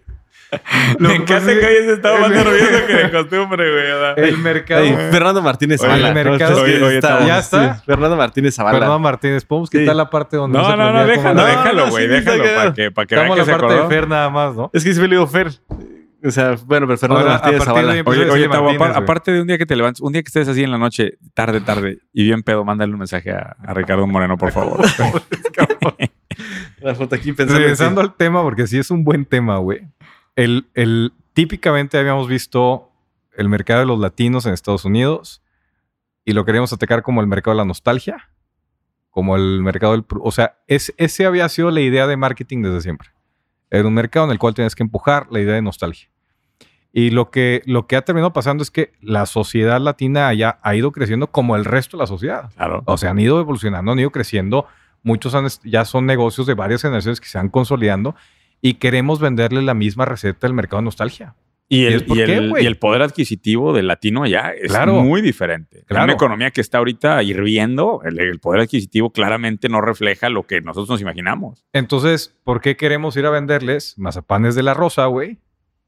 Lo 0.99 1.09
Me 1.11 1.17
encanta 1.17 1.47
que 1.53 1.67
hayas 1.67 1.85
estado 1.89 2.19
más 2.21 2.31
el- 2.31 2.37
nervioso 2.37 2.87
que 2.87 2.95
de 2.95 3.11
costumbre, 3.11 3.71
güey. 3.71 4.29
El 4.29 4.39
mercado. 4.39 4.83
Ey, 4.83 4.93
Fernando 5.11 5.43
Martínez 5.43 5.81
Oye, 5.83 5.91
Zavala. 5.91 6.09
el 6.09 6.15
mercado- 6.15 6.63
Oye, 6.63 6.83
oye, 6.83 6.95
está- 6.97 7.27
¿ya 7.27 7.39
está? 7.39 7.75
sí, 7.75 7.83
Fernando 7.85 8.17
Martínez 8.17 8.55
Zavala. 8.55 8.79
Perdón, 8.79 9.03
Martínez, 9.03 9.45
¿podemos 9.45 9.69
Sí. 9.71 9.79
quitar 9.79 9.95
la 9.95 10.09
parte 10.09 10.37
donde 10.39 10.59
No, 10.59 10.77
no, 10.77 10.93
no, 10.93 11.07
déjalo, 11.07 11.45
déjalo, 11.45 11.91
güey, 11.91 12.05
sí, 12.07 12.11
déjalo 12.11 12.45
para 12.55 12.73
que, 12.75 12.91
para 12.91 13.07
que 13.07 13.15
vean 13.15 13.31
que 13.33 13.37
la 13.37 13.45
se 13.45 13.51
parte 13.51 13.67
acordó. 13.67 13.83
de 13.89 13.95
Fer 13.95 14.09
nada 14.09 14.31
más, 14.31 14.55
¿no? 14.57 14.71
Es 14.73 14.85
que 14.85 14.95
sí 14.95 15.01
me 15.01 15.09
le 15.09 15.17
digo 15.17 15.27
Fer. 15.27 15.49
O 16.25 16.31
sea, 16.33 16.57
bueno, 16.65 16.87
pero 16.87 16.99
Fernando 16.99 17.21
Ahora, 17.27 17.33
Martínez 17.35 17.59
de 17.61 17.65
Zavala. 17.65 17.93
Oye, 18.07 18.31
oye, 18.31 18.49
Tavo, 18.49 18.65
Martínez, 18.73 18.97
aparte 18.97 19.33
de 19.33 19.41
un 19.43 19.47
día 19.47 19.59
que 19.59 19.67
te 19.67 19.77
levantes, 19.77 20.01
un 20.01 20.13
día 20.13 20.23
que 20.23 20.29
estés 20.29 20.49
así 20.49 20.65
en 20.65 20.71
la 20.73 20.79
noche, 20.79 21.13
tarde, 21.35 21.61
tarde, 21.61 21.99
y 22.13 22.25
bien 22.25 22.43
pedo, 22.43 22.65
mándale 22.65 22.93
un 22.93 22.99
mensaje 22.99 23.31
a, 23.31 23.55
a 23.65 23.75
Ricardo 23.75 24.07
Moreno, 24.07 24.37
por 24.39 24.51
favor. 24.51 24.81
La 26.81 26.95
foto 26.95 27.15
aquí 27.15 27.33
pensando. 27.33 27.61
Regresando 27.61 28.01
al 28.01 28.15
tema, 28.15 28.43
porque 28.43 28.67
sí 28.67 28.79
es 28.79 28.91
un 28.91 29.05
buen 29.05 29.25
tema, 29.25 29.59
güey. 29.59 29.81
El, 30.39 30.69
el, 30.75 31.13
típicamente 31.33 31.99
habíamos 31.99 32.29
visto 32.29 32.93
el 33.37 33.49
mercado 33.49 33.81
de 33.81 33.87
los 33.87 33.99
latinos 33.99 34.47
en 34.47 34.53
Estados 34.53 34.85
Unidos 34.85 35.43
y 36.25 36.33
lo 36.33 36.45
queríamos 36.45 36.73
atacar 36.73 37.03
como 37.03 37.21
el 37.21 37.27
mercado 37.27 37.57
de 37.57 37.59
la 37.59 37.65
nostalgia, 37.65 38.31
como 39.11 39.35
el 39.35 39.65
mercado 39.65 39.95
del... 39.95 40.05
O 40.23 40.31
sea, 40.31 40.61
es, 40.69 40.95
ese 40.97 41.27
había 41.27 41.49
sido 41.49 41.73
la 41.73 41.81
idea 41.81 42.07
de 42.07 42.17
marketing 42.17 42.63
desde 42.63 42.83
siempre. 42.83 43.09
Era 43.69 43.89
un 43.89 43.95
mercado 43.95 44.27
en 44.27 44.31
el 44.31 44.39
cual 44.39 44.55
tienes 44.55 44.77
que 44.77 44.85
empujar 44.85 45.27
la 45.33 45.41
idea 45.41 45.55
de 45.55 45.63
nostalgia. 45.63 46.09
Y 46.93 47.11
lo 47.11 47.33
que, 47.33 47.63
lo 47.67 47.89
que 47.89 47.97
ha 47.97 48.03
terminado 48.03 48.33
pasando 48.33 48.63
es 48.63 48.71
que 48.71 48.93
la 49.01 49.27
sociedad 49.27 49.81
latina 49.81 50.29
allá 50.29 50.61
ha 50.63 50.77
ido 50.77 50.93
creciendo 50.93 51.33
como 51.33 51.57
el 51.57 51.65
resto 51.65 51.97
de 51.97 52.03
la 52.05 52.07
sociedad. 52.07 52.53
Claro. 52.55 52.85
O 52.87 52.97
sea, 52.97 53.11
han 53.11 53.19
ido 53.19 53.41
evolucionando, 53.41 53.91
han 53.91 53.99
ido 53.99 54.13
creciendo. 54.13 54.67
Muchos 55.03 55.35
han 55.35 55.49
ya 55.65 55.85
son 55.85 56.07
negocios 56.07 56.47
de 56.47 56.55
varias 56.55 56.83
generaciones 56.83 57.21
que 57.21 57.27
se 57.27 57.39
han 57.39 57.49
consolidando 57.49 58.15
y 58.61 58.75
queremos 58.75 59.21
venderle 59.21 59.63
la 59.63 59.75
misma 59.75 60.05
receta 60.05 60.47
al 60.47 60.55
mercado 60.55 60.81
de 60.81 60.85
nostalgia. 60.87 61.35
Y 61.71 61.83
¿Y 61.83 61.85
el, 61.87 62.05
y 62.09 62.21
el- 62.23 62.53
y 62.63 62.67
el 62.67 62.79
poder 62.79 63.03
adquisitivo 63.03 63.75
del 63.75 63.89
latino 63.89 64.23
allá 64.23 64.53
es 64.59 64.71
Claro. 64.71 65.03
muy 65.03 65.21
diferente. 65.21 65.85
Claro. 65.87 66.05
Una 66.05 66.15
economía 66.15 66.51
que 66.51 66.63
está 66.63 66.79
ahorita 66.79 67.23
hirviendo, 67.23 68.01
el, 68.05 68.19
el 68.21 68.39
poder 68.41 68.63
adquisitivo 68.63 69.11
claramente 69.13 69.69
no 69.69 69.83
refleja 69.83 70.31
lo 70.31 70.47
que 70.47 70.63
nosotros 70.63 70.89
nos 70.89 71.01
imaginamos. 71.03 71.67
Entonces, 71.75 72.35
¿por 72.43 72.63
qué 72.63 72.77
queremos 72.79 73.17
ir 73.19 73.27
a 73.27 73.31
venderles 73.31 73.99
mazapanes 73.99 74.55
de 74.55 74.63
la 74.63 74.73
rosa, 74.73 75.05
güey? 75.07 75.39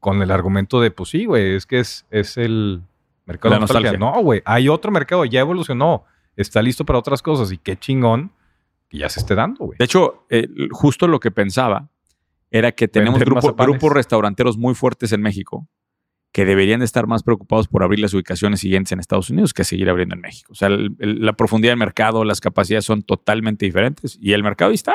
Con 0.01 0.21
el 0.21 0.31
argumento 0.31 0.81
de, 0.83 0.91
pues 0.91 1.09
sí, 1.11 1.25
güey, 1.25 1.55
es 1.55 1.64
que 1.64 1.79
es, 1.79 2.07
es 2.11 2.37
el 2.37 2.83
mercado 3.25 3.55
de 3.55 3.61
nostalgia. 3.61 3.93
nostalgia. 3.93 4.18
No, 4.18 4.23
güey, 4.23 4.43
hay 4.45 4.68
otro 4.68 4.91
mercado, 4.93 5.25
ya 5.25 5.41
evolucionó, 5.41 6.05
está 6.37 6.61
listo 6.61 6.85
para 6.85 6.99
otras 6.99 7.23
cosas 7.23 7.53
y 7.53 7.57
qué 7.59 7.79
chingón 7.79 8.33
que 8.91 8.99
ya 8.99 9.09
se 9.09 9.21
esté 9.21 9.35
dando, 9.35 9.64
güey. 9.64 9.79
De 9.79 9.85
hecho, 9.87 10.27
eh, 10.29 10.47
justo 10.73 11.07
lo 11.09 11.21
que 11.21 11.31
pensaba 11.31 11.89
era 12.51 12.72
que 12.72 12.88
tenemos 12.88 13.20
grupo- 13.26 13.40
grupos 13.72 13.92
restauranteros 13.92 14.59
muy 14.59 14.74
fuertes 14.74 15.12
en 15.12 15.22
México 15.22 15.68
que 16.32 16.44
deberían 16.44 16.78
de 16.80 16.86
estar 16.86 17.07
más 17.09 17.22
preocupados 17.24 17.66
por 17.68 17.82
abrir 17.82 17.98
las 18.01 18.14
ubicaciones 18.14 18.61
siguientes 18.61 18.92
en 18.92 19.01
Estados 19.01 19.30
Unidos 19.30 19.53
que 19.53 19.64
seguir 19.64 19.90
abriendo 19.90 20.14
en 20.14 20.20
México. 20.20 20.53
O 20.53 20.55
sea, 20.55 20.68
el- 20.68 20.94
el- 21.01 21.24
la 21.24 21.32
profundidad 21.32 21.72
del 21.72 21.78
mercado, 21.78 22.24
las 22.24 22.40
capacidades 22.40 22.84
son 22.84 23.03
totalmente 23.03 23.66
diferentes 23.66 24.16
y 24.20 24.32
el 24.32 24.42
mercado 24.44 24.68
ahí 24.70 24.76
está. 24.76 24.94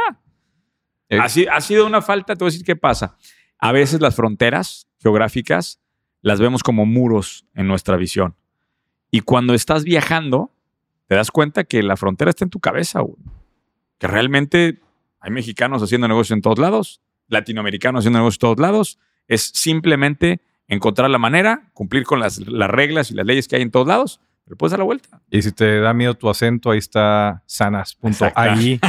Eh, 1.09 1.19
Ha, 1.19 1.27
si- 1.29 1.45
ha 1.47 1.59
sido 1.61 1.85
una 1.85 2.01
falta, 2.01 2.35
te 2.35 2.43
voy 2.43 2.49
a 2.49 2.51
decir 2.51 2.65
qué 2.65 2.75
pasa. 2.75 3.17
A 3.59 3.71
veces 3.73 3.99
las 4.01 4.15
fronteras 4.15 4.87
geográficas 4.99 5.79
las 6.21 6.39
vemos 6.39 6.63
como 6.63 6.85
muros 6.85 7.45
en 7.53 7.67
nuestra 7.67 7.97
visión. 7.97 8.35
Y 9.11 9.19
cuando 9.21 9.53
estás 9.53 9.83
viajando, 9.83 10.51
te 11.07 11.15
das 11.15 11.31
cuenta 11.31 11.63
que 11.65 11.83
la 11.83 11.95
frontera 11.97 12.29
está 12.31 12.43
en 12.45 12.49
tu 12.49 12.59
cabeza, 12.59 13.01
güey. 13.01 13.17
Que 13.99 14.07
realmente 14.07 14.79
hay 15.19 15.31
mexicanos 15.31 15.83
haciendo 15.83 16.07
negocios 16.07 16.35
en 16.35 16.41
todos 16.41 16.57
lados, 16.59 17.01
latinoamericanos 17.28 17.99
haciendo 18.01 18.19
negocios 18.19 18.38
en 18.38 18.39
todos 18.41 18.59
lados. 18.59 18.99
Es 19.28 19.51
simplemente 19.53 20.41
encontrar 20.67 21.09
la 21.09 21.17
manera, 21.17 21.69
cumplir 21.73 22.03
con 22.05 22.19
las, 22.19 22.39
las 22.39 22.69
reglas 22.69 23.11
y 23.11 23.13
las 23.15 23.26
leyes 23.26 23.47
que 23.47 23.55
hay 23.55 23.61
en 23.61 23.71
todos 23.71 23.88
lados, 23.88 24.19
pero 24.45 24.57
puedes 24.57 24.71
dar 24.71 24.80
la 24.80 24.86
vuelta. 24.86 25.21
Y 25.32 25.41
si 25.41 25.51
te 25.51 25.80
da 25.80 25.93
miedo 25.93 26.13
tu 26.15 26.30
acento, 26.30 26.71
ahí 26.71 26.78
está 26.80 27.43
sanas.ai, 27.45 28.80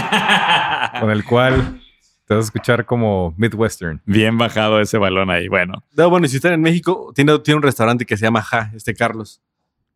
con 1.00 1.10
el 1.10 1.24
cual 1.24 1.80
te 2.26 2.34
vas 2.34 2.44
a 2.44 2.46
escuchar 2.46 2.84
como 2.84 3.34
Midwestern. 3.36 4.00
Bien 4.04 4.36
bajado 4.36 4.80
ese 4.80 4.98
balón 4.98 5.30
ahí. 5.30 5.48
Bueno, 5.48 5.84
No, 5.96 6.10
bueno, 6.10 6.26
y 6.26 6.28
si 6.28 6.36
están 6.36 6.52
en 6.54 6.60
México, 6.60 7.12
tiene, 7.14 7.38
tiene 7.40 7.56
un 7.56 7.62
restaurante 7.62 8.04
que 8.04 8.16
se 8.16 8.24
llama 8.24 8.42
Ja, 8.42 8.70
este 8.74 8.94
Carlos 8.94 9.40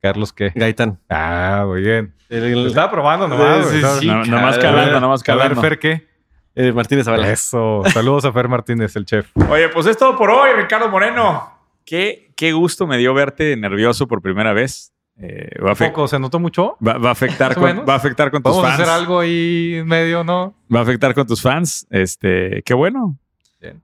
Carlos, 0.03 0.32
¿qué? 0.32 0.51
Gaitán. 0.55 0.99
Ah, 1.11 1.64
muy 1.66 1.82
bien. 1.82 2.14
El, 2.30 2.45
el- 2.45 2.66
Estaba 2.68 2.91
probando 2.91 3.28
nomás, 3.28 3.66
Sí, 3.68 3.82
sí, 4.01 4.07
no, 4.07 4.24
nomás 4.24 4.57
calando, 4.59 4.99
nomás 4.99 5.20
A 5.28 5.34
ver, 5.34 5.41
calando. 5.43 5.61
Fer, 5.61 5.78
¿qué? 5.78 6.09
Eh, 6.55 6.72
Martínez 6.72 7.05
Zavala. 7.05 7.30
Eso. 7.30 7.82
Saludos 7.92 8.24
a 8.24 8.32
Fer 8.32 8.48
Martínez, 8.48 8.94
el 8.96 9.05
chef. 9.05 9.30
Oye, 9.48 9.68
pues 9.68 9.86
es 9.86 9.96
todo 9.96 10.16
por 10.16 10.30
hoy, 10.30 10.51
Ricardo 10.57 10.88
Moreno. 10.88 11.51
Qué, 11.84 12.32
qué 12.36 12.53
gusto 12.53 12.86
me 12.86 12.98
dio 12.98 13.14
verte 13.14 13.57
nervioso 13.57 14.07
por 14.07 14.22
primera 14.22 14.53
vez. 14.53 14.92
Eh, 15.22 15.51
va, 15.62 15.70
a 15.70 15.74
afe- 15.74 15.88
Poco, 15.88 16.09
¿se 16.09 16.18
notó 16.18 16.38
mucho? 16.38 16.76
va- 16.86 16.96
va 16.98 17.11
a 17.11 17.12
afectar 17.12 17.55
con, 17.55 17.84
va 17.86 17.92
a 17.92 17.96
afectar 17.96 18.30
con 18.30 18.42
tus 18.42 18.53
Vamos 18.53 18.64
a 18.64 18.68
fans. 18.70 18.80
hacer 18.80 18.94
algo 18.94 19.18
ahí 19.20 19.74
en 19.74 19.86
medio, 19.86 20.24
¿no? 20.24 20.55
Va 20.74 20.78
a 20.80 20.82
afectar 20.82 21.14
con 21.14 21.26
tus 21.26 21.42
fans. 21.42 21.86
Este, 21.90 22.62
qué 22.64 22.72
bueno. 22.74 23.18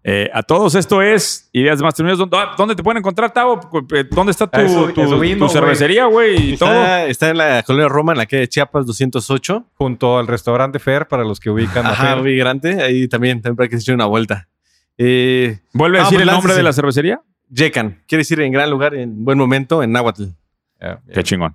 Eh, 0.05 0.31
a 0.33 0.43
todos, 0.43 0.75
esto 0.75 1.03
es 1.03 1.51
Ideas 1.53 1.79
de 1.79 1.85
Master 1.85 2.05
Unidos. 2.05 2.19
¿Dónde, 2.19 2.39
dónde 2.57 2.75
te 2.75 2.83
pueden 2.83 2.99
encontrar, 2.99 3.31
Tavo? 3.33 3.61
¿Dónde 4.11 4.31
está 4.31 4.47
tu, 4.47 4.59
Ah, 4.59 4.63
eso- 4.63 4.89
tu- 4.93 5.03
eso 5.03 5.19
vino, 5.19 5.47
tu 5.47 5.53
cervecería, 5.53 6.07
güey? 6.07 6.55
Está, 6.55 7.05
está 7.07 7.29
en 7.31 7.37
la 7.37 7.63
colonia 7.63 7.89
Roma, 7.89 8.13
en 8.13 8.19
la 8.19 8.27
calle 8.27 8.49
Chiapas 8.49 8.87
208. 8.87 9.67
Junto 9.75 10.19
al 10.19 10.27
restaurante 10.27 10.79
Fer, 10.79 11.07
para 11.09 11.25
los 11.25 11.41
que 11.41 11.51
ubican 11.51 11.85
Ajá, 11.85 12.17
migrante. 12.17 12.83
Ahí 12.83 13.07
también, 13.07 13.43
también 13.43 13.57
para 13.57 13.69
que 13.69 13.77
se 13.77 13.83
echen 13.83 13.97
una 13.97 14.07
vuelta. 14.07 14.49
Eh, 14.97 15.59
¿Vuelve 15.75 15.99
a 15.99 16.03
Ah, 16.03 16.05
decir 16.05 16.17
pues 16.19 16.23
el 16.23 16.27
nombre 16.33 16.49
láncese. 16.49 16.57
de 16.59 16.63
la 16.63 16.73
cervecería? 16.73 17.21
Yecan. 17.51 18.03
Quiere 18.09 18.21
decir 18.21 18.41
en 18.41 18.53
gran 18.53 18.71
lugar, 18.71 18.95
en 18.95 19.25
buen 19.25 19.37
momento, 19.39 19.83
en 19.83 19.93
Náhuatl. 19.93 20.25
Qué 21.13 21.23
chingón. 21.23 21.55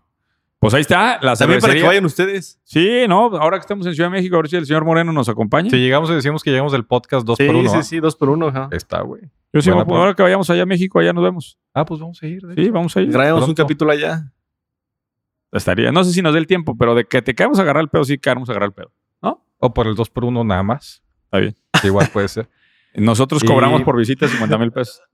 Pues 0.61 0.75
ahí 0.75 0.81
está, 0.81 1.17
la 1.23 1.35
También 1.35 1.59
para 1.59 1.73
que 1.73 1.81
vayan 1.81 2.05
ustedes. 2.05 2.61
Sí, 2.63 3.05
no, 3.09 3.35
ahora 3.35 3.57
que 3.57 3.61
estamos 3.61 3.83
en 3.87 3.95
Ciudad 3.95 4.11
de 4.11 4.17
México, 4.17 4.35
a 4.35 4.41
ver 4.43 4.47
si 4.47 4.57
el 4.57 4.67
señor 4.67 4.85
Moreno 4.85 5.11
nos 5.11 5.27
acompaña. 5.27 5.71
Si 5.71 5.77
llegamos 5.77 6.07
y 6.11 6.13
decimos 6.13 6.43
que 6.43 6.51
llegamos 6.51 6.71
del 6.71 6.85
podcast 6.85 7.25
2 7.25 7.35
Sí, 7.35 7.47
por 7.47 7.55
1 7.55 7.69
sí, 7.71 7.81
sí, 7.81 7.99
dos 7.99 8.15
por 8.15 8.29
uno. 8.29 8.49
ajá. 8.49 8.69
Está, 8.71 9.01
güey. 9.01 9.23
Yo 9.51 9.61
sí, 9.63 9.71
pues, 9.71 9.87
ahora 9.89 10.13
que 10.13 10.21
vayamos 10.21 10.47
allá 10.51 10.61
a 10.61 10.65
México, 10.67 10.99
allá 10.99 11.13
nos 11.13 11.23
vemos. 11.23 11.57
Ah, 11.73 11.83
pues 11.83 11.99
vamos 11.99 12.21
a 12.21 12.27
ir. 12.27 12.43
Sí, 12.55 12.69
vamos 12.69 12.95
a 12.95 13.01
ir. 13.01 13.11
Grabamos 13.11 13.47
un 13.47 13.55
capítulo 13.55 13.91
allá. 13.91 14.31
Estaría. 15.51 15.91
No 15.91 16.03
sé 16.03 16.13
si 16.13 16.21
nos 16.21 16.33
dé 16.33 16.39
el 16.39 16.45
tiempo, 16.45 16.77
pero 16.77 16.93
de 16.93 17.05
que 17.05 17.23
te 17.23 17.33
caemos 17.33 17.57
a 17.57 17.63
agarrar 17.63 17.81
el 17.81 17.89
pedo, 17.89 18.03
sí 18.03 18.19
caemos 18.19 18.47
a 18.47 18.51
agarrar 18.51 18.67
el 18.69 18.73
pedo. 18.73 18.91
O 19.63 19.73
por 19.73 19.87
el 19.87 19.95
2 19.95 20.09
por 20.11 20.25
1 20.25 20.43
nada 20.43 20.61
más. 20.61 21.01
Está 21.23 21.39
bien. 21.39 21.55
Que 21.81 21.87
igual 21.87 22.07
puede 22.13 22.27
ser. 22.27 22.47
Nosotros 22.95 23.43
Y- 23.43 23.47
cobramos 23.47 23.83
por 23.83 23.95
visita 23.97 24.27
50 24.27 24.57
mil 24.57 24.71
pesos. 24.71 25.01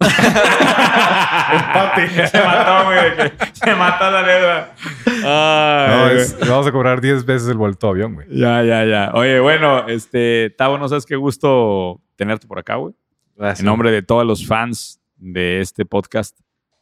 Se 2.32 2.42
mató, 2.44 2.86
güey. 2.86 3.32
Se 3.54 3.76
mató 3.76 4.12
la 4.12 4.24
deuda. 4.24 4.74
Ay, 5.06 5.96
No, 5.98 6.04
güey. 6.06 6.18
es- 6.18 6.40
vamos 6.48 6.68
a 6.68 6.72
cobrar 6.72 7.02
10 7.02 7.26
veces 7.26 7.48
el 7.50 7.58
vuelto 7.58 7.88
avión, 7.90 8.16
güey. 8.16 8.28
Ya, 8.32 8.64
ya, 8.64 8.84
ya. 8.86 9.12
Oye, 9.14 9.40
bueno, 9.40 9.88
este, 9.88 10.54
Tavo, 10.58 10.78
no 10.78 10.88
sabes 10.90 11.06
qué 11.06 11.16
gusto 11.16 12.02
tenerte 12.16 12.48
por 12.48 12.60
acá, 12.60 12.76
güey. 12.76 12.94
Gracias. 13.36 13.60
En 13.62 13.66
nombre 13.68 13.92
de 13.92 14.02
todos 14.02 14.26
los 14.26 14.46
fans 14.48 15.00
de 15.18 15.62
este 15.62 15.86
podcast, 15.86 16.38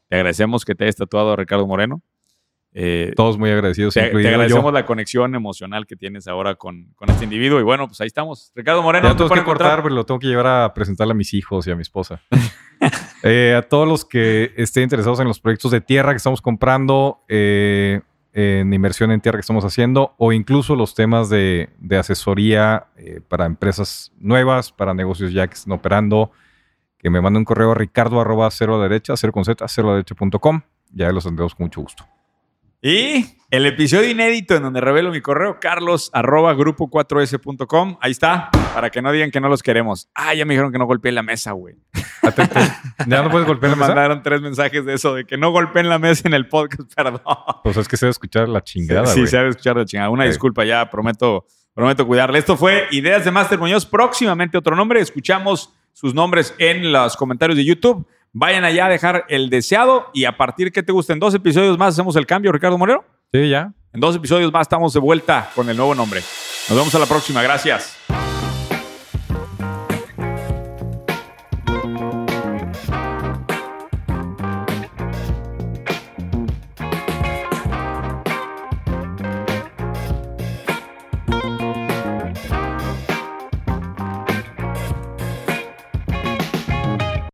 te 0.09 0.15
agradecemos 0.15 0.63
que 0.65 0.75
te 0.75 0.85
hayas 0.85 0.95
tatuado 0.95 1.33
a 1.33 1.35
Ricardo 1.35 1.67
Moreno. 1.67 2.01
Eh, 2.77 3.13
Todos 3.15 3.37
muy 3.37 3.49
agradecidos, 3.51 3.93
te, 3.93 4.01
te 4.09 4.27
agradecemos 4.27 4.65
yo. 4.65 4.71
la 4.71 4.85
conexión 4.85 5.33
emocional 5.33 5.85
que 5.87 5.95
tienes 5.95 6.27
ahora 6.27 6.55
con, 6.55 6.91
con 6.95 7.09
este 7.09 7.23
individuo. 7.23 7.57
Y 7.61 7.63
bueno, 7.63 7.87
pues 7.87 8.01
ahí 8.01 8.07
estamos. 8.07 8.51
Ricardo 8.53 8.83
Moreno, 8.83 9.03
Ya 9.05 9.09
¿dónde 9.13 9.19
tengo 9.23 9.29
te 9.29 9.33
que 9.35 9.39
encontrar? 9.39 9.69
cortar, 9.69 9.83
pero 9.83 9.95
lo 9.95 10.05
tengo 10.05 10.19
que 10.19 10.27
llevar 10.27 10.47
a 10.47 10.73
presentarle 10.73 11.11
a 11.11 11.15
mis 11.15 11.33
hijos 11.33 11.65
y 11.67 11.71
a 11.71 11.75
mi 11.75 11.81
esposa. 11.81 12.21
Eh, 13.23 13.55
a 13.57 13.63
todos 13.63 13.87
los 13.87 14.05
que 14.05 14.51
estén 14.57 14.83
interesados 14.83 15.19
en 15.19 15.27
los 15.27 15.39
proyectos 15.39 15.71
de 15.71 15.81
tierra 15.81 16.11
que 16.11 16.17
estamos 16.17 16.41
comprando, 16.41 17.23
eh, 17.27 18.01
en 18.33 18.71
inversión 18.71 19.09
en 19.11 19.19
tierra 19.21 19.37
que 19.37 19.41
estamos 19.41 19.65
haciendo, 19.65 20.13
o 20.17 20.31
incluso 20.31 20.75
los 20.75 20.93
temas 20.93 21.29
de, 21.29 21.69
de 21.79 21.97
asesoría 21.97 22.87
eh, 22.97 23.21
para 23.27 23.45
empresas 23.45 24.11
nuevas, 24.19 24.71
para 24.71 24.93
negocios 24.93 25.31
ya 25.33 25.47
que 25.47 25.55
están 25.55 25.71
operando, 25.71 26.31
que 26.99 27.09
me 27.09 27.19
manden 27.21 27.39
un 27.39 27.45
correo 27.45 27.71
a 27.71 27.75
ricardo 27.75 28.21
arroba 28.21 28.51
cero 28.51 28.79
derecha, 28.79 29.15
cero 29.17 29.33
con 29.33 29.43
z, 29.45 29.65
cero 29.69 29.93
derecha.com. 29.93 30.61
Ya 30.91 31.11
los 31.11 31.23
tendremos 31.23 31.55
con 31.55 31.63
mucho 31.65 31.81
gusto. 31.81 32.05
Y 32.87 33.39
el 33.49 33.65
episodio 33.65 34.07
inédito 34.11 34.55
en 34.55 34.61
donde 34.61 34.79
revelo 34.79 35.09
mi 35.09 35.19
correo, 35.19 35.59
carlos 35.59 36.11
arroba 36.13 36.53
grupo 36.53 36.87
4s.com. 36.87 37.97
Ahí 37.99 38.11
está, 38.11 38.51
para 38.75 38.91
que 38.91 39.01
no 39.01 39.11
digan 39.11 39.31
que 39.31 39.39
no 39.41 39.49
los 39.49 39.63
queremos. 39.63 40.07
Ah, 40.13 40.35
ya 40.35 40.45
me 40.45 40.53
dijeron 40.53 40.71
que 40.71 40.77
no 40.77 40.85
golpeé 40.85 41.11
la 41.11 41.23
mesa, 41.23 41.53
güey. 41.53 41.77
¿Ya 43.07 43.23
no 43.23 43.31
puedes 43.31 43.47
golpear 43.47 43.71
Me 43.75 43.77
la 43.77 43.87
mesa? 43.87 43.87
mandaron 43.87 44.21
tres 44.21 44.39
mensajes 44.39 44.85
de 44.85 44.93
eso, 44.93 45.15
de 45.15 45.25
que 45.25 45.35
no 45.35 45.49
golpeen 45.49 45.89
la 45.89 45.97
mesa 45.97 46.27
en 46.27 46.35
el 46.35 46.47
podcast, 46.47 46.93
perdón. 46.95 47.21
Pues 47.63 47.75
es 47.75 47.87
que 47.87 47.97
se 47.97 48.05
debe 48.05 48.11
escuchar 48.11 48.47
la 48.47 48.63
chingada, 48.63 49.07
sí, 49.07 49.21
güey. 49.21 49.31
se 49.31 49.37
debe 49.37 49.49
escuchar 49.49 49.75
de 49.79 49.85
chingada. 49.85 50.11
Una 50.11 50.25
disculpa, 50.25 50.63
ya 50.63 50.87
prometo, 50.87 51.47
prometo 51.73 52.05
cuidarle. 52.05 52.37
Esto 52.37 52.55
fue 52.55 52.85
Ideas 52.91 53.25
de 53.25 53.31
Master 53.31 53.57
Muñoz. 53.57 53.87
Próximamente 53.87 54.59
otro 54.59 54.75
nombre. 54.75 54.99
Escuchamos 55.01 55.73
sus 55.91 56.13
nombres 56.13 56.53
en 56.59 56.91
los 56.91 57.17
comentarios 57.17 57.57
de 57.57 57.65
YouTube. 57.65 58.05
Vayan 58.37 58.65
allá 58.65 58.87
a 58.87 58.89
dejar 58.89 59.23
el 59.29 59.49
deseado 59.49 60.11
y 60.13 60.25
a 60.25 60.35
partir 60.35 60.73
que 60.73 60.83
te 60.83 60.91
gusten 60.91 61.19
dos 61.19 61.33
episodios 61.33 61.77
más 61.77 61.93
hacemos 61.93 62.17
el 62.17 62.25
cambio, 62.25 62.51
Ricardo 62.51 62.77
Moreno. 62.77 63.05
Sí, 63.31 63.49
ya. 63.49 63.71
En 63.93 64.01
dos 64.01 64.13
episodios 64.13 64.51
más 64.51 64.63
estamos 64.63 64.91
de 64.91 64.99
vuelta 64.99 65.49
con 65.55 65.69
el 65.69 65.77
nuevo 65.77 65.95
nombre. 65.95 66.19
Nos 66.67 66.77
vemos 66.77 66.93
a 66.93 66.99
la 66.99 67.05
próxima. 67.05 67.41
Gracias. 67.41 67.97